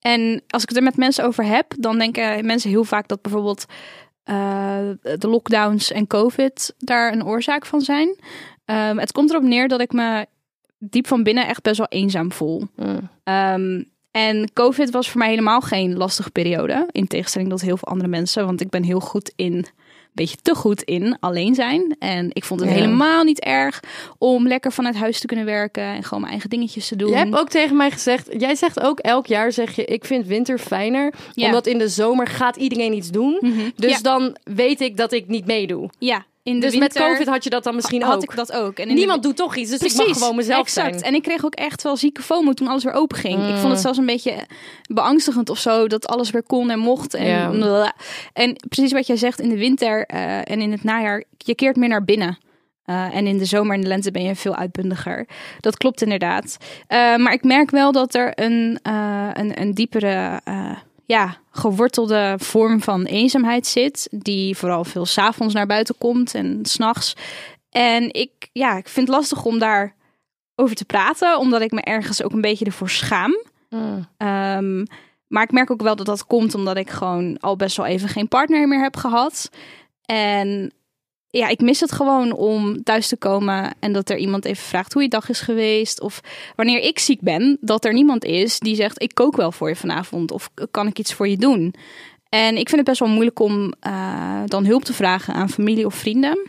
En 0.00 0.42
als 0.48 0.62
ik 0.62 0.68
het 0.68 0.78
er 0.78 0.84
met 0.84 0.96
mensen 0.96 1.24
over 1.24 1.44
heb, 1.44 1.74
dan 1.78 1.98
denken 1.98 2.46
mensen 2.46 2.70
heel 2.70 2.84
vaak 2.84 3.08
dat 3.08 3.22
bijvoorbeeld 3.22 3.64
eh, 4.24 4.78
de 5.02 5.28
lockdowns 5.28 5.92
en 5.92 6.06
COVID 6.06 6.74
daar 6.78 7.12
een 7.12 7.24
oorzaak 7.24 7.66
van 7.66 7.80
zijn. 7.80 8.16
Ehm, 8.64 8.98
het 8.98 9.12
komt 9.12 9.30
erop 9.30 9.42
neer 9.42 9.68
dat 9.68 9.80
ik 9.80 9.92
me 9.92 10.26
diep 10.78 11.06
van 11.06 11.22
binnen 11.22 11.46
echt 11.46 11.62
best 11.62 11.76
wel 11.78 11.86
eenzaam 11.88 12.32
voel. 12.32 12.62
Mm. 12.76 13.08
Ehm, 13.24 13.82
en 14.10 14.52
COVID 14.52 14.90
was 14.90 15.10
voor 15.10 15.18
mij 15.18 15.28
helemaal 15.28 15.60
geen 15.60 15.96
lastige 15.96 16.30
periode. 16.30 16.86
In 16.90 17.06
tegenstelling 17.06 17.50
tot 17.50 17.60
heel 17.60 17.76
veel 17.76 17.88
andere 17.88 18.08
mensen. 18.08 18.46
Want 18.46 18.60
ik 18.60 18.70
ben 18.70 18.82
heel 18.82 19.00
goed 19.00 19.32
in, 19.36 19.52
een 19.54 19.66
beetje 20.12 20.36
te 20.42 20.54
goed 20.54 20.82
in 20.82 21.16
alleen 21.20 21.54
zijn. 21.54 21.96
En 21.98 22.28
ik 22.32 22.44
vond 22.44 22.60
het 22.60 22.68
Ja. 22.68 22.74
helemaal 22.74 23.24
niet 23.24 23.40
erg 23.40 23.80
om 24.18 24.46
lekker 24.48 24.72
vanuit 24.72 24.94
huis 24.96 25.20
te 25.20 25.26
kunnen 25.26 25.44
werken. 25.44 25.82
En 25.82 26.02
gewoon 26.02 26.18
mijn 26.20 26.32
eigen 26.32 26.50
dingetjes 26.50 26.88
te 26.88 26.96
doen. 26.96 27.10
Je 27.10 27.16
hebt 27.16 27.36
ook 27.38 27.48
tegen 27.48 27.76
mij 27.76 27.90
gezegd, 27.90 28.28
jij 28.38 28.54
zegt 28.54 28.80
ook 28.80 28.98
elk 28.98 29.26
jaar 29.26 29.52
zeg 29.52 29.76
je, 29.76 29.84
ik 29.84 30.04
vind 30.04 30.26
winter 30.26 30.58
fijner. 30.58 31.14
Ja. 31.32 31.46
Omdat 31.46 31.66
in 31.66 31.78
de 31.78 31.88
zomer 31.88 32.26
gaat 32.26 32.56
iedereen 32.56 32.92
iets 32.92 33.10
doen. 33.10 33.36
Mhm. 33.40 33.70
Dus 33.76 33.90
ja, 33.90 33.98
dan 33.98 34.36
weet 34.42 34.80
ik 34.80 34.96
dat 34.96 35.12
ik 35.12 35.26
niet 35.28 35.46
meedoe. 35.46 35.90
ja, 35.98 36.24
in 36.44 36.54
de 36.54 36.60
Dus 36.60 36.70
winter 36.78 37.00
met 37.02 37.10
COVID 37.10 37.28
had 37.28 37.44
je 37.44 37.50
dat 37.50 37.64
dan 37.64 37.74
misschien 37.74 38.02
had 38.02 38.14
ook. 38.16 38.22
ik 38.22 38.36
dat 38.36 38.52
ook. 38.52 38.78
En 38.78 38.94
Niemand 38.94 39.22
de... 39.22 39.28
doet 39.28 39.36
toch 39.36 39.56
iets, 39.56 39.70
dus 39.70 39.78
Precies, 39.78 40.00
ik 40.00 40.06
mag 40.08 40.18
gewoon 40.18 40.36
mezelf 40.36 40.60
exact. 40.60 40.90
zijn. 40.90 41.02
En 41.02 41.14
ik 41.14 41.22
kreeg 41.22 41.44
ook 41.44 41.54
echt 41.54 41.82
wel 41.82 41.96
zieke 41.96 42.22
FOMO 42.22 42.52
toen 42.52 42.68
alles 42.68 42.84
weer 42.84 42.92
open 42.92 43.16
ging. 43.18 43.42
Ik 43.42 43.54
Mm. 43.54 43.56
vond 43.56 43.72
het 43.72 43.80
zelfs 43.80 43.98
een 43.98 44.06
beetje 44.06 44.34
beangstigend 44.88 45.50
of 45.50 45.58
zo, 45.58 45.86
dat 45.86 46.06
alles 46.06 46.30
weer 46.30 46.42
kon 46.42 46.70
en 46.70 46.78
mocht. 46.78 47.14
En, 47.14 47.62
en 48.32 48.56
precies 48.68 48.92
wat 48.92 49.06
jij 49.06 49.16
zegt, 49.16 49.40
in 49.40 49.48
de 49.48 49.58
winter 49.58 50.06
eh, 50.06 50.38
en 50.38 50.60
in 50.60 50.72
het 50.72 50.82
najaar, 50.84 51.24
je 51.36 51.54
keert 51.54 51.76
meer 51.76 51.88
naar 51.88 52.04
binnen. 52.04 52.38
Uh, 52.86 53.14
en 53.16 53.26
in 53.26 53.38
de 53.38 53.44
zomer 53.44 53.74
en 53.74 53.80
de 53.80 53.86
lente 53.86 54.10
ben 54.10 54.22
je 54.22 54.34
veel 54.34 54.56
uitbundiger. 54.56 55.26
Dat 55.60 55.76
klopt 55.76 56.02
inderdaad. 56.02 56.56
Uh, 56.88 57.16
maar 57.16 57.32
ik 57.32 57.44
merk 57.44 57.70
wel 57.70 57.92
dat 57.92 58.14
er 58.14 58.32
een, 58.34 58.78
een, 59.32 59.60
een 59.60 59.74
diepere, 59.74 60.40
ja, 61.06 61.36
gewortelde 61.50 62.34
vorm 62.38 62.80
van 62.82 63.04
eenzaamheid 63.04 63.66
zit. 63.66 64.08
Die 64.10 64.56
vooral 64.56 64.84
veel 64.84 65.06
s'avonds 65.06 65.54
naar 65.54 65.66
buiten 65.66 65.98
komt 65.98 66.34
en 66.34 66.58
s'nachts. 66.62 67.16
En 67.70 68.12
ik, 68.12 68.30
ja, 68.52 68.76
ik 68.76 68.88
vind 68.88 69.08
het 69.08 69.16
lastig 69.16 69.44
om 69.44 69.58
daar 69.58 69.94
over 70.54 70.76
te 70.76 70.84
praten, 70.84 71.38
omdat 71.38 71.60
ik 71.60 71.72
me 71.72 71.80
ergens 71.80 72.22
ook 72.22 72.32
een 72.32 72.40
beetje 72.40 72.64
ervoor 72.64 72.90
schaam. 72.90 73.36
Mm. 73.70 74.06
Um, 74.18 74.86
maar 75.28 75.42
ik 75.42 75.52
merk 75.52 75.70
ook 75.70 75.82
wel 75.82 75.96
dat 75.96 76.06
dat 76.06 76.26
komt 76.26 76.54
omdat 76.54 76.76
ik 76.76 76.90
gewoon 76.90 77.38
al 77.40 77.56
best 77.56 77.76
wel 77.76 77.86
even 77.86 78.08
geen 78.08 78.28
partner 78.28 78.68
meer 78.68 78.82
heb 78.82 78.96
gehad. 78.96 79.50
En 80.04 80.72
ja, 81.38 81.48
ik 81.48 81.60
mis 81.60 81.80
het 81.80 81.92
gewoon 81.92 82.32
om 82.32 82.82
thuis 82.82 83.08
te 83.08 83.16
komen 83.16 83.74
en 83.78 83.92
dat 83.92 84.10
er 84.10 84.16
iemand 84.16 84.44
even 84.44 84.64
vraagt 84.64 84.92
hoe 84.92 85.02
je 85.02 85.08
dag 85.08 85.28
is 85.28 85.40
geweest. 85.40 86.00
Of 86.00 86.20
wanneer 86.56 86.80
ik 86.80 86.98
ziek 86.98 87.20
ben, 87.20 87.58
dat 87.60 87.84
er 87.84 87.92
niemand 87.92 88.24
is 88.24 88.58
die 88.58 88.74
zegt: 88.74 89.02
Ik 89.02 89.14
kook 89.14 89.36
wel 89.36 89.52
voor 89.52 89.68
je 89.68 89.76
vanavond 89.76 90.30
of 90.30 90.50
kan 90.70 90.86
ik 90.86 90.98
iets 90.98 91.14
voor 91.14 91.28
je 91.28 91.36
doen. 91.36 91.74
En 92.28 92.56
ik 92.56 92.68
vind 92.68 92.76
het 92.76 92.84
best 92.84 92.98
wel 92.98 93.08
moeilijk 93.08 93.38
om 93.38 93.72
uh, 93.86 94.42
dan 94.46 94.66
hulp 94.66 94.84
te 94.84 94.92
vragen 94.92 95.34
aan 95.34 95.50
familie 95.50 95.86
of 95.86 95.94
vrienden. 95.94 96.48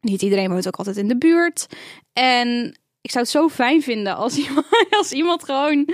Niet 0.00 0.22
iedereen 0.22 0.50
woont 0.50 0.66
ook 0.66 0.76
altijd 0.76 0.96
in 0.96 1.08
de 1.08 1.18
buurt. 1.18 1.66
En 2.12 2.78
ik 3.02 3.10
zou 3.10 3.24
het 3.24 3.32
zo 3.32 3.48
fijn 3.48 3.82
vinden 3.82 4.16
als 4.16 4.36
iemand, 4.46 4.66
als 4.90 5.12
iemand 5.12 5.44
gewoon 5.44 5.88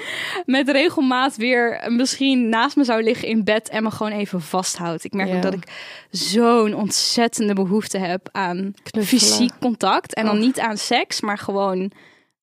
met 0.44 0.68
regelmaat 0.68 1.36
weer 1.36 1.84
misschien 1.88 2.48
naast 2.48 2.76
me 2.76 2.84
zou 2.84 3.02
liggen 3.02 3.28
in 3.28 3.44
bed 3.44 3.68
en 3.68 3.82
me 3.82 3.90
gewoon 3.90 4.12
even 4.12 4.40
vasthoudt. 4.40 5.04
Ik 5.04 5.12
merk 5.12 5.34
ook 5.34 5.42
dat 5.42 5.54
ik 5.54 5.72
zo'n 6.10 6.74
ontzettende 6.74 7.54
behoefte 7.54 7.98
heb 7.98 8.28
aan 8.32 8.74
fysiek 9.02 9.52
contact. 9.60 10.14
En 10.14 10.24
dan 10.24 10.38
niet 10.38 10.60
aan 10.60 10.76
seks, 10.76 11.20
maar 11.20 11.38
gewoon 11.38 11.92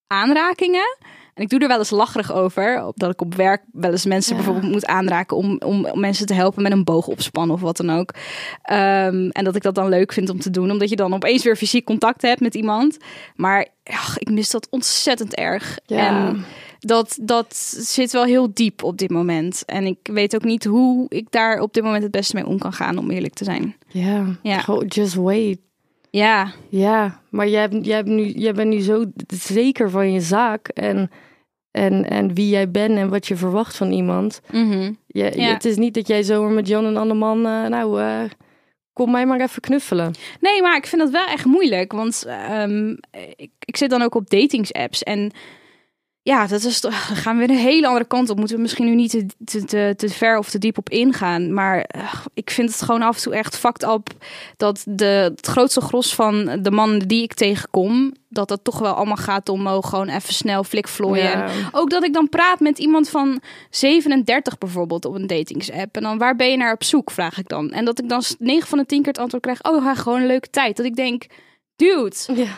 aanrakingen. 0.08 0.98
En 1.36 1.44
ik 1.44 1.50
doe 1.50 1.60
er 1.60 1.68
wel 1.68 1.78
eens 1.78 1.90
lacherig 1.90 2.34
over. 2.34 2.92
Dat 2.94 3.12
ik 3.12 3.22
op 3.22 3.36
werk 3.36 3.62
wel 3.72 3.92
eens 3.92 4.06
mensen 4.06 4.36
bijvoorbeeld 4.36 4.72
moet 4.72 4.86
aanraken 4.86 5.38
om, 5.38 5.62
om, 5.66 6.00
mensen 6.00 6.26
te 6.26 6.34
helpen 6.34 6.64
met 6.64 6.72
een 6.72 6.84
boog 6.84 7.08
opspannen 7.08 7.56
of 7.56 7.62
wat 7.62 7.78
dan 7.78 7.90
ook. 7.90 8.14
Um, 8.72 9.30
en 9.30 9.44
dat 9.44 9.56
ik 9.56 9.62
dat 9.62 9.76
dan 9.76 9.90
leuk 9.90 10.14
vind 10.14 10.30
om 10.30 10.40
te 10.40 10.50
doen. 10.50 10.72
Omdat 10.72 10.90
je 10.90 10.96
dan 10.96 11.14
opeens 11.14 11.44
weer 11.44 11.56
fysiek 11.56 11.86
contact 11.86 12.22
hebt 12.22 12.40
met 12.40 12.56
iemand. 12.56 12.98
Maar 13.36 13.68
ach, 13.84 14.18
ik 14.18 14.30
mis 14.30 14.50
dat 14.50 14.68
ontzettend 14.70 15.36
erg. 15.36 15.80
Ja. 15.86 16.08
En 16.08 16.46
dat, 16.80 17.18
dat 17.22 17.56
zit 17.80 18.12
wel 18.12 18.24
heel 18.24 18.54
diep 18.54 18.84
op 18.84 18.98
dit 18.98 19.10
moment. 19.10 19.64
En 19.66 19.86
ik 19.86 19.98
weet 20.04 20.36
ook 20.36 20.44
niet 20.44 20.64
hoe 20.64 21.06
ik 21.10 21.32
daar 21.32 21.60
op 21.60 21.74
dit 21.74 21.84
moment 21.84 22.04
het 22.04 22.12
beste 22.12 22.36
mee 22.36 22.46
om 22.46 22.58
kan 22.58 22.74
gaan, 22.74 22.98
om 22.98 23.12
eerlijk 23.12 23.34
te 23.34 23.44
zijn. 23.44 23.76
Ja, 23.88 24.26
ja. 24.42 24.64
just 24.88 25.16
wait. 25.16 25.60
Ja. 26.10 26.52
Ja, 26.70 27.20
maar 27.30 27.48
jij, 27.48 27.70
jij, 27.70 27.96
hebt 27.96 28.08
nu, 28.08 28.26
jij 28.26 28.54
bent 28.54 28.70
nu 28.70 28.80
zo 28.80 29.06
zeker 29.28 29.90
van 29.90 30.12
je 30.12 30.22
zaak 30.22 30.68
en, 30.68 31.10
en, 31.76 32.10
en 32.10 32.34
wie 32.34 32.50
jij 32.50 32.72
bent 32.72 32.98
en 32.98 33.10
wat 33.10 33.28
je 33.28 33.36
verwacht 33.36 33.76
van 33.76 33.92
iemand. 33.92 34.42
Mm 34.52 34.98
ja. 35.08 35.30
Het 35.30 35.66
is 35.66 35.76
niet 35.76 35.94
dat 35.94 36.08
jij 36.08 36.24
zomaar 36.24 36.52
met 36.52 36.68
Jan 36.68 36.86
en 36.86 36.98
Anneman, 36.98 37.38
uh, 37.38 37.66
nou, 37.66 38.02
uh, 38.02 38.24
kom 38.94 39.12
mij 39.12 39.26
maar 39.26 39.40
even 39.40 39.62
knuffelen. 39.62 40.14
Nee, 40.40 40.62
maar 40.62 40.78
ik 40.78 40.86
vind 40.86 41.02
dat 41.02 41.12
wel 41.12 41.26
echt 41.26 41.46
moeilijk, 41.46 41.92
want 41.92 42.26
um, 42.52 42.98
ik, 43.36 43.52
ik 43.60 43.78
zit 43.78 43.90
dan 43.90 44.02
ook 44.02 44.16
op 44.16 44.30
datingsapps 44.30 45.04
en 45.04 45.32
ja, 46.26 46.48
dat 46.48 46.64
is 46.64 46.80
toch, 46.80 47.06
dan 47.08 47.16
gaan 47.16 47.38
we 47.38 47.46
weer 47.46 47.56
een 47.56 47.64
hele 47.64 47.88
andere 47.88 48.06
kant 48.06 48.30
op. 48.30 48.38
Moeten 48.38 48.56
we 48.56 48.62
misschien 48.62 48.86
nu 48.86 48.96
niet 48.96 49.10
te, 49.46 49.66
te, 49.66 49.94
te, 49.96 50.10
ver 50.10 50.38
of 50.38 50.50
te 50.50 50.58
diep 50.58 50.78
op 50.78 50.90
ingaan. 50.90 51.54
Maar 51.54 51.90
ik 52.34 52.50
vind 52.50 52.70
het 52.70 52.82
gewoon 52.82 53.02
af 53.02 53.16
en 53.16 53.22
toe 53.22 53.36
echt 53.36 53.58
fucked 53.58 53.84
up 53.84 54.10
dat 54.58 54.84
de, 54.88 55.32
het 55.36 55.48
grootste 55.48 55.82
gros 55.82 56.16
van 56.16 56.60
de 56.62 56.72
mannen 56.72 57.08
die 57.08 57.24
ik 57.24 57.34
tegenkom, 57.34 58.14
dat 58.30 58.50
het 58.50 58.64
toch 58.64 58.80
wel 58.80 58.94
allemaal 58.94 59.16
gaat 59.16 59.50
om 59.50 59.68
oh, 59.68 59.84
gewoon 59.84 60.08
even 60.08 60.34
snel 60.34 60.64
flikvlooien. 60.64 61.24
Ja. 61.24 61.48
Ook 61.72 61.90
dat 61.90 62.04
ik 62.04 62.14
dan 62.14 62.30
praat 62.30 62.60
met 62.60 62.80
iemand 62.80 63.10
van 63.10 63.42
37 63.70 64.58
bijvoorbeeld 64.58 65.06
op 65.06 65.16
een 65.16 65.28
datingsapp. 65.28 65.96
En 65.96 66.04
dan 66.04 66.18
waar 66.18 66.36
ben 66.36 66.52
je 66.52 66.58
naar 66.58 66.74
op 66.74 66.84
zoek, 66.84 67.12
vraag 67.12 67.38
ik 67.38 67.48
dan. 67.48 67.72
En 67.72 67.86
dat 67.86 68.00
ik 68.00 68.10
dan 68.10 68.24
9 68.40 68.68
van 68.68 68.78
de 68.78 68.86
10 68.86 68.98
keer 68.98 69.12
het 69.12 69.22
antwoord 69.22 69.44
krijg, 69.44 69.64
oh, 69.64 69.84
ga 69.84 69.96
gewoon 69.96 70.22
een 70.22 70.28
leuke 70.28 70.50
tijd. 70.50 70.78
Dat 70.78 70.86
ik 70.86 70.96
denk 70.96 71.26
dude, 71.76 72.16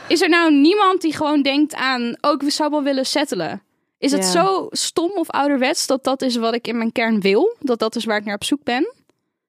is 0.07 0.21
er 0.21 0.29
nou 0.29 0.51
niemand 0.53 1.01
die 1.01 1.15
gewoon 1.15 1.41
denkt 1.41 1.75
aan, 1.75 2.15
ook 2.21 2.41
we 2.41 2.49
zou 2.49 2.69
wel 2.69 2.84
willen 2.84 3.06
settelen? 3.06 3.62
Is 3.99 4.12
het 4.12 4.25
zo 4.25 4.67
stom 4.69 5.12
of 5.15 5.30
ouderwets 5.30 5.88
dat 5.88 6.03
dat 6.03 6.21
is 6.21 6.36
wat 6.36 6.53
ik 6.53 6.67
in 6.67 6.77
mijn 6.77 6.91
kern 6.91 7.21
wil? 7.21 7.56
Dat 7.60 7.80
dat 7.80 7.95
is 7.95 8.06
waar 8.06 8.17
ik 8.17 8.25
naar 8.25 8.36
op 8.36 8.43
zoek 8.43 8.63
ben? 8.63 8.93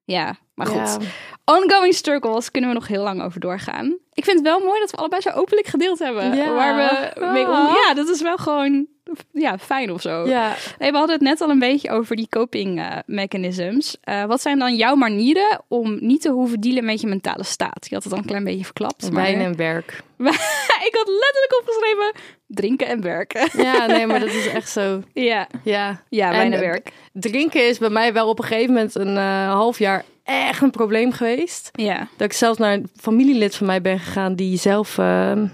Ja, 0.03 0.35
maar 0.53 0.67
goed. 0.67 0.97
Ongoing 1.45 1.93
struggles 1.93 2.51
kunnen 2.51 2.69
we 2.69 2.75
nog 2.75 2.87
heel 2.87 3.03
lang 3.03 3.21
over 3.21 3.39
doorgaan. 3.39 3.97
Ik 4.13 4.23
vind 4.23 4.37
het 4.37 4.47
wel 4.47 4.59
mooi 4.59 4.79
dat 4.79 4.91
we 4.91 4.97
allebei 4.97 5.21
zo 5.21 5.29
openlijk 5.29 5.67
gedeeld 5.67 5.99
hebben. 5.99 6.55
Waar 6.55 6.75
we 6.75 7.25
mee 7.25 7.47
om... 7.47 7.53
Ah. 7.53 7.75
Ja, 7.75 7.93
dat 7.93 8.07
is 8.07 8.21
wel 8.21 8.37
gewoon 8.37 8.87
ja, 9.45 9.57
fijn 9.57 9.91
of 9.91 10.01
zo. 10.01 10.27
Ja. 10.27 10.55
we 10.77 10.91
hadden 10.91 11.15
het 11.15 11.21
net 11.21 11.41
al 11.41 11.49
een 11.49 11.59
beetje 11.59 11.89
over 11.89 12.15
die 12.15 12.27
coping 12.29 12.79
uh, 12.79 12.97
mechanisms. 13.05 13.97
Uh, 14.03 14.25
wat 14.25 14.41
zijn 14.41 14.59
dan 14.59 14.75
jouw 14.75 14.95
manieren 14.95 15.61
om 15.67 15.97
niet 16.01 16.21
te 16.21 16.31
hoeven 16.31 16.59
dealen 16.59 16.85
met 16.85 17.01
je 17.01 17.07
mentale 17.07 17.43
staat? 17.43 17.87
Je 17.89 17.95
had 17.95 18.03
het 18.03 18.13
al 18.13 18.19
een 18.19 18.25
klein 18.25 18.43
beetje 18.43 18.65
verklapt. 18.65 19.09
Wijn 19.09 19.41
en 19.41 19.55
werk. 19.55 20.03
ik 20.89 20.95
had 20.95 21.07
letterlijk 21.07 21.57
opgeschreven 21.59 22.13
drinken 22.47 22.87
en 22.87 23.01
werken. 23.01 23.49
Ja, 23.63 23.85
nee, 23.85 24.07
maar 24.07 24.19
dat 24.19 24.29
is 24.29 24.47
echt 24.47 24.69
zo. 24.69 25.01
Ja, 25.13 25.47
ja, 25.63 26.03
ja 26.09 26.29
wijn 26.29 26.53
en, 26.53 26.59
werk. 26.59 26.91
Drinken 27.13 27.67
is 27.67 27.77
bij 27.77 27.89
mij 27.89 28.13
wel 28.13 28.29
op 28.29 28.39
een 28.39 28.45
gegeven 28.45 28.73
moment 28.73 28.95
een 28.95 29.15
uh, 29.15 29.51
half 29.51 29.79
jaar 29.79 30.03
echt 30.23 30.61
een 30.61 30.71
probleem 30.71 31.11
geweest. 31.11 31.69
Ja. 31.71 31.97
Dat 32.17 32.27
ik 32.27 32.33
zelfs 32.33 32.59
naar 32.59 32.73
een 32.73 32.89
familielid 32.95 33.55
van 33.55 33.67
mij 33.67 33.81
ben 33.81 33.99
gegaan 33.99 34.35
die 34.35 34.57
zelf 34.57 34.97
ehm, 34.97 35.47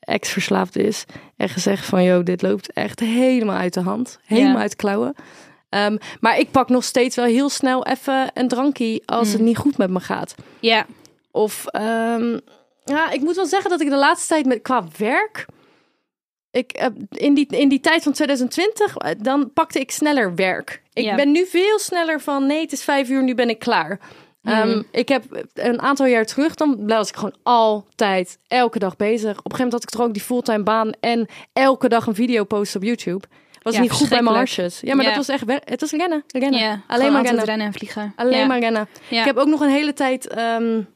ex-verslaafd 0.00 0.76
is. 0.76 1.04
En 1.36 1.48
gezegd 1.48 1.84
van, 1.84 2.04
joh, 2.04 2.24
dit 2.24 2.42
loopt 2.42 2.72
echt 2.72 3.00
helemaal 3.00 3.56
uit 3.56 3.74
de 3.74 3.80
hand. 3.80 4.18
Helemaal 4.24 4.60
uit 4.60 4.70
de 4.70 4.76
klauwen. 4.76 5.14
Um, 5.70 5.98
maar 6.20 6.38
ik 6.38 6.50
pak 6.50 6.68
nog 6.68 6.84
steeds 6.84 7.16
wel 7.16 7.24
heel 7.24 7.48
snel 7.48 7.86
even 7.86 8.30
een 8.34 8.48
drankje 8.48 9.02
als 9.06 9.28
het 9.28 9.38
mm. 9.38 9.46
niet 9.46 9.56
goed 9.56 9.76
met 9.76 9.90
me 9.90 10.00
gaat. 10.00 10.34
Ja. 10.60 10.86
Of, 11.30 11.64
um, 11.72 12.40
ja, 12.84 13.10
ik 13.10 13.20
moet 13.20 13.36
wel 13.36 13.46
zeggen 13.46 13.70
dat 13.70 13.80
ik 13.80 13.88
de 13.88 13.96
laatste 13.96 14.28
tijd 14.28 14.46
met, 14.46 14.62
qua 14.62 14.84
werk... 14.96 15.46
Ik, 16.52 16.90
in, 17.10 17.34
die, 17.34 17.46
in 17.46 17.68
die 17.68 17.80
tijd 17.80 18.02
van 18.02 18.12
2020, 18.12 18.96
uh, 18.96 19.10
dan 19.18 19.52
pakte 19.52 19.80
ik 19.80 19.90
sneller 19.90 20.34
werk. 20.34 20.82
Ik 20.92 21.16
ben 21.16 21.32
nu 21.32 21.46
veel 21.46 21.78
sneller 21.78 22.20
van, 22.20 22.46
nee, 22.46 22.60
het 22.60 22.72
is 22.72 22.84
vijf 22.84 23.08
uur, 23.08 23.22
nu 23.22 23.34
ben 23.34 23.48
ik 23.48 23.58
klaar. 23.58 24.00
Um, 24.42 24.86
ik 24.90 25.08
heb 25.08 25.46
een 25.54 25.80
aantal 25.80 26.06
jaar 26.06 26.24
terug, 26.24 26.54
dan 26.54 26.86
was 26.86 27.08
ik 27.08 27.16
gewoon 27.16 27.36
altijd 27.42 28.38
elke 28.46 28.78
dag 28.78 28.96
bezig. 28.96 29.30
Op 29.30 29.44
een 29.44 29.50
gegeven 29.50 29.64
moment 29.64 29.72
had 29.72 29.82
ik 29.82 29.98
er 29.98 30.06
ook 30.06 30.12
die 30.12 30.22
fulltime 30.22 30.62
baan 30.62 30.90
en 31.00 31.26
elke 31.52 31.88
dag 31.88 32.06
een 32.06 32.14
video 32.14 32.44
posten 32.44 32.80
op 32.80 32.86
YouTube. 32.86 33.26
Was 33.62 33.78
niet 33.78 33.90
goed 33.90 34.08
bij 34.08 34.22
mijn 34.22 34.36
hartjes. 34.36 34.80
Ja, 34.80 34.94
maar 34.94 35.04
dat 35.04 35.16
was 35.16 35.28
echt, 35.28 35.44
het 35.46 35.80
was 35.80 35.90
rennen, 35.90 36.24
rennen. 36.26 36.60
Ja, 36.60 36.80
Alleen 36.86 37.12
maar 37.12 37.22
rennen. 37.22 37.44
rennen 37.44 37.66
en 37.66 37.72
vliegen. 37.72 38.12
Alleen 38.16 38.46
maar 38.46 38.58
rennen. 38.58 38.88
Ik 39.08 39.24
heb 39.24 39.36
ook 39.36 39.46
nog 39.46 39.60
een 39.60 39.70
hele 39.70 39.92
tijd, 39.92 40.38
um, 40.38 40.88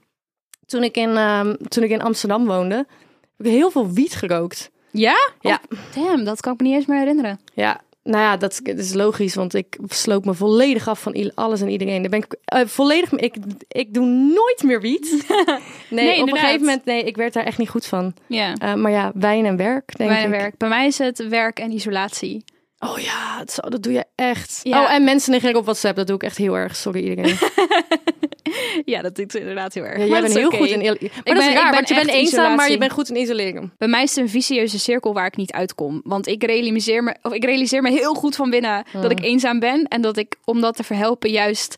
toen, 0.66 0.82
ik 0.82 0.96
in, 0.96 1.16
um, 1.16 1.56
toen 1.68 1.84
ik 1.84 1.90
in 1.90 2.02
Amsterdam 2.02 2.46
woonde, 2.46 2.76
heb 3.36 3.46
ik 3.46 3.52
heel 3.52 3.70
veel 3.70 3.90
wiet 3.90 4.14
gerookt. 4.14 4.70
Ja? 4.90 5.30
Ja. 5.40 5.60
Oh, 5.70 5.78
damn, 5.94 6.24
dat 6.24 6.40
kan 6.40 6.52
ik 6.52 6.60
me 6.60 6.66
niet 6.66 6.76
eens 6.76 6.86
meer 6.86 6.98
herinneren. 6.98 7.40
Ja, 7.54 7.80
nou 8.04 8.22
ja, 8.22 8.36
dat, 8.36 8.60
is 8.64 8.94
logisch, 8.94 9.34
want 9.34 9.54
ik 9.54 9.78
sloop 9.88 10.24
me 10.24 10.34
volledig 10.34 10.88
af 10.88 11.00
van 11.00 11.32
alles 11.34 11.60
en 11.60 11.68
iedereen. 11.68 12.00
Daar 12.00 12.10
ben 12.10 12.18
ik 12.18 12.36
uh, 12.54 12.66
volledig. 12.66 13.12
Ik, 13.12 13.34
ik 13.68 13.94
doe 13.94 14.06
nooit 14.06 14.62
meer 14.62 14.80
wiet. 14.80 15.24
nee, 15.90 16.06
nee 16.06 16.22
op 16.22 16.28
een 16.28 16.36
gegeven 16.36 16.60
moment, 16.60 16.84
nee, 16.84 17.04
ik 17.04 17.16
werd 17.16 17.32
daar 17.32 17.44
echt 17.44 17.58
niet 17.58 17.68
goed 17.68 17.86
van. 17.86 18.14
Ja. 18.26 18.54
Uh, 18.62 18.74
maar 18.74 18.90
ja, 18.90 19.12
wijn 19.14 19.44
en 19.44 19.56
werk. 19.56 19.96
Denk 19.96 20.10
wijn 20.10 20.24
en 20.24 20.30
werk. 20.30 20.56
Bij 20.56 20.68
mij 20.68 20.86
is 20.86 20.98
het 20.98 21.28
werk 21.28 21.58
en 21.58 21.70
isolatie. 21.70 22.44
Oh 22.84 22.98
ja, 22.98 23.38
dat, 23.38 23.58
dat 23.70 23.82
doe 23.82 23.92
je 23.92 24.04
echt. 24.14 24.60
Ja. 24.62 24.82
Oh, 24.82 24.92
en 24.92 25.04
mensen 25.04 25.32
negeren 25.32 25.56
op 25.56 25.64
WhatsApp, 25.64 25.96
dat 25.96 26.06
doe 26.06 26.16
ik 26.16 26.22
echt 26.22 26.36
heel 26.36 26.56
erg. 26.56 26.76
Sorry 26.76 27.02
iedereen. 27.08 27.38
ja, 28.94 29.02
dat 29.02 29.16
doet 29.16 29.34
inderdaad 29.34 29.74
heel 29.74 29.84
erg. 29.84 29.98
Ja, 29.98 30.04
jij 30.04 30.20
bent 30.20 30.34
heel 30.34 30.50
goed 30.50 30.68
in... 30.68 30.78
Maar 30.78 30.94
ik 30.94 31.10
dat 31.24 31.24
ben, 31.24 31.36
is 31.36 31.54
raar, 31.54 31.72
want 31.72 31.88
je 31.88 31.94
bent 31.94 32.08
eenzaam, 32.08 32.54
maar 32.56 32.70
je 32.70 32.78
bent 32.78 32.92
goed 32.92 33.08
in 33.08 33.16
isoleren. 33.16 33.72
Bij 33.78 33.88
mij 33.88 34.02
is 34.02 34.14
het 34.14 34.24
een 34.24 34.30
vicieuze 34.30 34.78
cirkel 34.78 35.14
waar 35.14 35.26
ik 35.26 35.36
niet 35.36 35.52
uitkom. 35.52 36.00
Want 36.04 36.26
ik 36.26 36.44
realiseer 36.44 37.02
me, 37.04 37.16
of 37.22 37.32
ik 37.32 37.44
realiseer 37.44 37.82
me 37.82 37.90
heel 37.90 38.14
goed 38.14 38.36
van 38.36 38.50
binnen 38.50 38.84
dat 38.92 39.10
ik 39.10 39.20
eenzaam 39.20 39.58
ben. 39.58 39.84
En 39.84 40.00
dat 40.00 40.16
ik, 40.16 40.36
om 40.44 40.60
dat 40.60 40.76
te 40.76 40.82
verhelpen, 40.82 41.30
juist 41.30 41.76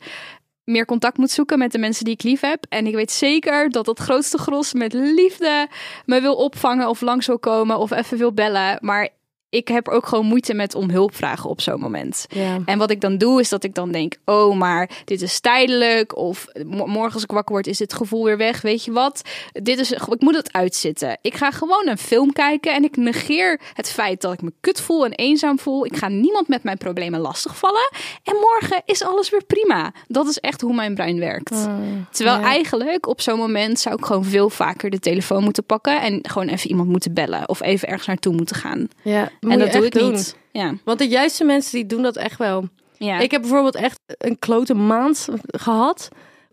meer 0.64 0.84
contact 0.84 1.16
moet 1.16 1.30
zoeken 1.30 1.58
met 1.58 1.72
de 1.72 1.78
mensen 1.78 2.04
die 2.04 2.14
ik 2.14 2.22
lief 2.22 2.40
heb. 2.40 2.64
En 2.68 2.86
ik 2.86 2.94
weet 2.94 3.12
zeker 3.12 3.70
dat 3.70 3.86
het 3.86 3.98
grootste 3.98 4.38
gros 4.38 4.72
met 4.72 4.92
liefde 4.92 5.68
me 6.04 6.20
wil 6.20 6.34
opvangen 6.34 6.88
of 6.88 7.00
langs 7.00 7.26
wil 7.26 7.38
komen 7.38 7.78
of 7.78 7.90
even 7.90 8.18
wil 8.18 8.32
bellen. 8.32 8.78
Maar 8.80 9.08
ik 9.48 9.68
heb 9.68 9.88
ook 9.88 10.06
gewoon 10.06 10.26
moeite 10.26 10.54
met 10.54 10.74
om 10.74 10.90
hulp 10.90 11.14
vragen 11.14 11.50
op 11.50 11.60
zo'n 11.60 11.80
moment. 11.80 12.26
Ja. 12.28 12.58
En 12.64 12.78
wat 12.78 12.90
ik 12.90 13.00
dan 13.00 13.18
doe, 13.18 13.40
is 13.40 13.48
dat 13.48 13.64
ik 13.64 13.74
dan 13.74 13.92
denk: 13.92 14.16
oh, 14.24 14.56
maar 14.56 14.90
dit 15.04 15.22
is 15.22 15.40
tijdelijk. 15.40 16.16
Of 16.16 16.46
mo- 16.66 16.86
morgen 16.86 17.12
als 17.14 17.22
ik 17.22 17.30
wakker 17.30 17.54
word, 17.54 17.66
is 17.66 17.78
dit 17.78 17.92
gevoel 17.92 18.24
weer 18.24 18.36
weg. 18.36 18.60
Weet 18.60 18.84
je 18.84 18.92
wat? 18.92 19.22
Dit 19.52 19.78
is, 19.78 19.92
ik 19.92 20.20
moet 20.20 20.34
het 20.34 20.52
uitzitten. 20.52 21.18
Ik 21.20 21.34
ga 21.34 21.50
gewoon 21.50 21.88
een 21.88 21.98
film 21.98 22.32
kijken 22.32 22.74
en 22.74 22.84
ik 22.84 22.96
negeer 22.96 23.60
het 23.72 23.90
feit 23.90 24.20
dat 24.20 24.32
ik 24.32 24.42
me 24.42 24.52
kut 24.60 24.80
voel 24.80 25.04
en 25.04 25.12
eenzaam 25.12 25.58
voel. 25.58 25.86
Ik 25.86 25.96
ga 25.96 26.08
niemand 26.08 26.48
met 26.48 26.62
mijn 26.62 26.78
problemen 26.78 27.20
lastigvallen. 27.20 27.90
En 28.22 28.36
morgen 28.36 28.82
is 28.84 29.02
alles 29.02 29.30
weer 29.30 29.44
prima. 29.44 29.92
Dat 30.08 30.26
is 30.26 30.38
echt 30.38 30.60
hoe 30.60 30.74
mijn 30.74 30.94
brein 30.94 31.18
werkt. 31.18 31.68
Terwijl 32.10 32.38
ja. 32.38 32.44
eigenlijk 32.44 33.06
op 33.06 33.20
zo'n 33.20 33.38
moment 33.38 33.78
zou 33.78 33.96
ik 33.96 34.04
gewoon 34.04 34.24
veel 34.24 34.50
vaker 34.50 34.90
de 34.90 34.98
telefoon 34.98 35.42
moeten 35.42 35.64
pakken 35.64 36.00
en 36.02 36.18
gewoon 36.22 36.48
even 36.48 36.70
iemand 36.70 36.88
moeten 36.88 37.14
bellen 37.14 37.48
of 37.48 37.62
even 37.62 37.88
ergens 37.88 38.06
naartoe 38.06 38.34
moeten 38.34 38.56
gaan. 38.56 38.88
ja. 39.02 39.30
Moet 39.40 39.52
en 39.52 39.58
dat 39.58 39.72
doe 39.72 39.84
ik 39.86 39.92
doen. 39.92 40.10
niet. 40.12 40.36
Ja. 40.52 40.74
Want 40.84 40.98
de 40.98 41.08
juiste 41.08 41.44
mensen 41.44 41.72
die 41.72 41.86
doen 41.86 42.02
dat 42.02 42.16
echt 42.16 42.38
wel. 42.38 42.68
Ja. 42.98 43.18
Ik 43.18 43.30
heb 43.30 43.40
bijvoorbeeld 43.40 43.74
echt 43.74 44.00
een 44.06 44.38
klote 44.38 44.74
maand 44.74 45.28
gehad. 45.46 46.08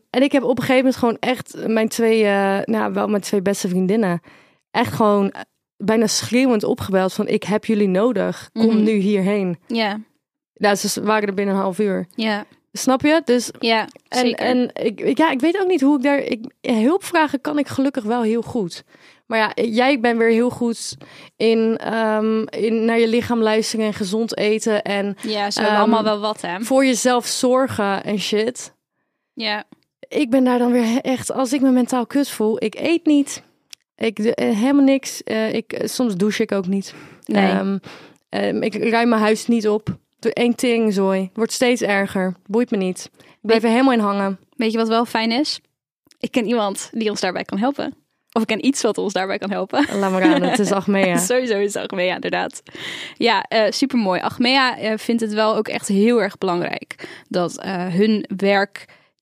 En 0.09 0.21
ik 0.21 0.31
heb 0.31 0.43
op 0.43 0.57
een 0.57 0.63
gegeven 0.63 0.75
moment 0.77 0.95
gewoon 0.95 1.17
echt 1.19 1.67
mijn 1.67 1.87
twee, 1.89 2.23
eh, 2.25 2.59
nou 2.63 2.93
wel 2.93 3.07
mijn 3.07 3.21
twee 3.21 3.41
beste 3.41 3.67
vriendinnen, 3.67 4.21
echt 4.71 4.93
gewoon 4.93 5.31
eh, 5.31 5.41
bijna 5.77 6.07
schreeuwend 6.07 6.63
opgebeld 6.63 7.13
van 7.13 7.27
ik 7.27 7.43
heb 7.43 7.65
jullie 7.65 7.87
nodig. 7.87 8.49
Kom 8.53 8.65
Mhm. 8.65 8.83
nu 8.83 8.91
hierheen. 8.91 9.57
ja. 9.67 9.99
Nou, 10.55 10.75
ze 10.75 11.03
waren 11.03 11.27
er 11.27 11.33
binnen 11.33 11.55
een 11.55 11.61
half 11.61 11.79
uur. 11.79 12.07
Ja. 12.15 12.45
Snap 12.75 13.01
je? 13.01 13.21
Dus 13.25 13.51
Ja. 13.59 13.87
en, 14.07 14.19
Zeker. 14.19 14.45
en 14.45 14.69
ik, 14.73 15.01
ik- 15.01 15.17
ja, 15.17 15.31
ik 15.31 15.39
weet 15.39 15.59
ook 15.61 15.67
niet 15.67 15.81
hoe 15.81 15.97
ik 15.97 16.03
daar. 16.03 16.17
Ik, 16.19 16.45
hulp 16.61 17.03
vragen 17.03 17.41
kan 17.41 17.57
ik 17.59 17.67
gelukkig 17.67 18.03
wel 18.03 18.21
heel 18.21 18.41
goed. 18.41 18.83
Maar 19.25 19.37
ja, 19.39 19.63
jij 19.63 19.99
bent 19.99 20.17
weer 20.17 20.29
heel 20.29 20.49
goed 20.49 20.97
in, 21.37 21.77
ehm, 21.77 22.41
in 22.43 22.85
naar 22.85 22.99
je 22.99 23.07
lichaam 23.07 23.41
luisteren 23.41 23.85
en 23.85 23.93
gezond 23.93 24.37
eten. 24.37 24.81
En 24.83 25.15
Ja, 25.21 25.51
ze 25.51 25.61
Ehm, 25.61 25.75
allemaal 25.75 26.03
wel 26.03 26.19
wat, 26.19 26.41
hè? 26.41 26.59
voor 26.61 26.85
jezelf 26.85 27.25
zorgen 27.25 28.03
en 28.03 28.19
shit. 28.19 28.73
Ja. 29.33 29.63
Ik 30.07 30.29
ben 30.29 30.43
daar 30.43 30.59
dan 30.59 30.71
weer 30.71 31.01
echt, 31.01 31.31
als 31.31 31.53
ik 31.53 31.61
me 31.61 31.69
mentaal 31.71 32.05
kut 32.05 32.29
voel, 32.29 32.63
ik 32.63 32.75
eet 32.75 33.05
niet. 33.05 33.43
Ik 33.95 34.23
doe 34.23 34.35
eh, 34.35 34.57
helemaal 34.57 34.83
niks. 34.83 35.23
Eh, 35.23 35.53
ik, 35.53 35.81
soms 35.83 36.15
douche 36.15 36.43
ik 36.43 36.51
ook 36.51 36.67
niet. 36.67 36.93
Nee. 37.25 37.79
Ehm, 38.29 38.61
ik 38.61 38.75
ruim 38.75 39.09
mijn 39.09 39.21
huis 39.21 39.47
niet 39.47 39.67
op. 39.67 39.97
Doe 40.23 40.33
één 40.33 40.55
teringzooi. 40.55 41.29
Wordt 41.33 41.51
steeds 41.51 41.81
erger. 41.81 42.35
Boeit 42.45 42.71
me 42.71 42.77
niet. 42.77 43.09
Ik 43.17 43.37
blijf 43.41 43.63
er 43.63 43.69
helemaal 43.69 43.93
in 43.93 43.99
hangen. 43.99 44.39
Weet 44.55 44.71
je 44.71 44.77
wat 44.77 44.87
wel 44.87 45.05
fijn 45.05 45.31
is? 45.31 45.59
Ik 46.19 46.31
ken 46.31 46.45
iemand 46.45 46.89
die 46.91 47.09
ons 47.09 47.19
daarbij 47.19 47.43
kan 47.43 47.57
helpen. 47.57 47.95
Of 48.31 48.41
ik 48.41 48.47
ken 48.47 48.65
iets 48.65 48.81
wat 48.81 48.97
ons 48.97 49.13
daarbij 49.13 49.37
kan 49.37 49.51
helpen. 49.51 49.85
Laat 49.99 50.11
maar 50.11 50.23
aan, 50.23 50.41
het 50.41 50.59
is 50.59 50.71
Achmea. 50.81 51.17
Sowieso 51.17 51.59
is 51.59 51.75
Achmea, 51.75 52.15
inderdaad. 52.15 52.63
Ja, 53.17 53.43
eh 53.43 53.71
super 53.71 53.97
mooi. 53.97 54.21
Achmea 54.21 54.77
eh, 54.77 54.97
vindt 54.97 55.21
het 55.21 55.33
wel 55.33 55.55
ook 55.55 55.67
echt 55.67 55.87
heel 55.87 56.21
erg 56.21 56.37
belangrijk 56.37 57.23
dat 57.29 57.59
eh, 57.59 57.87
hun 57.87 58.25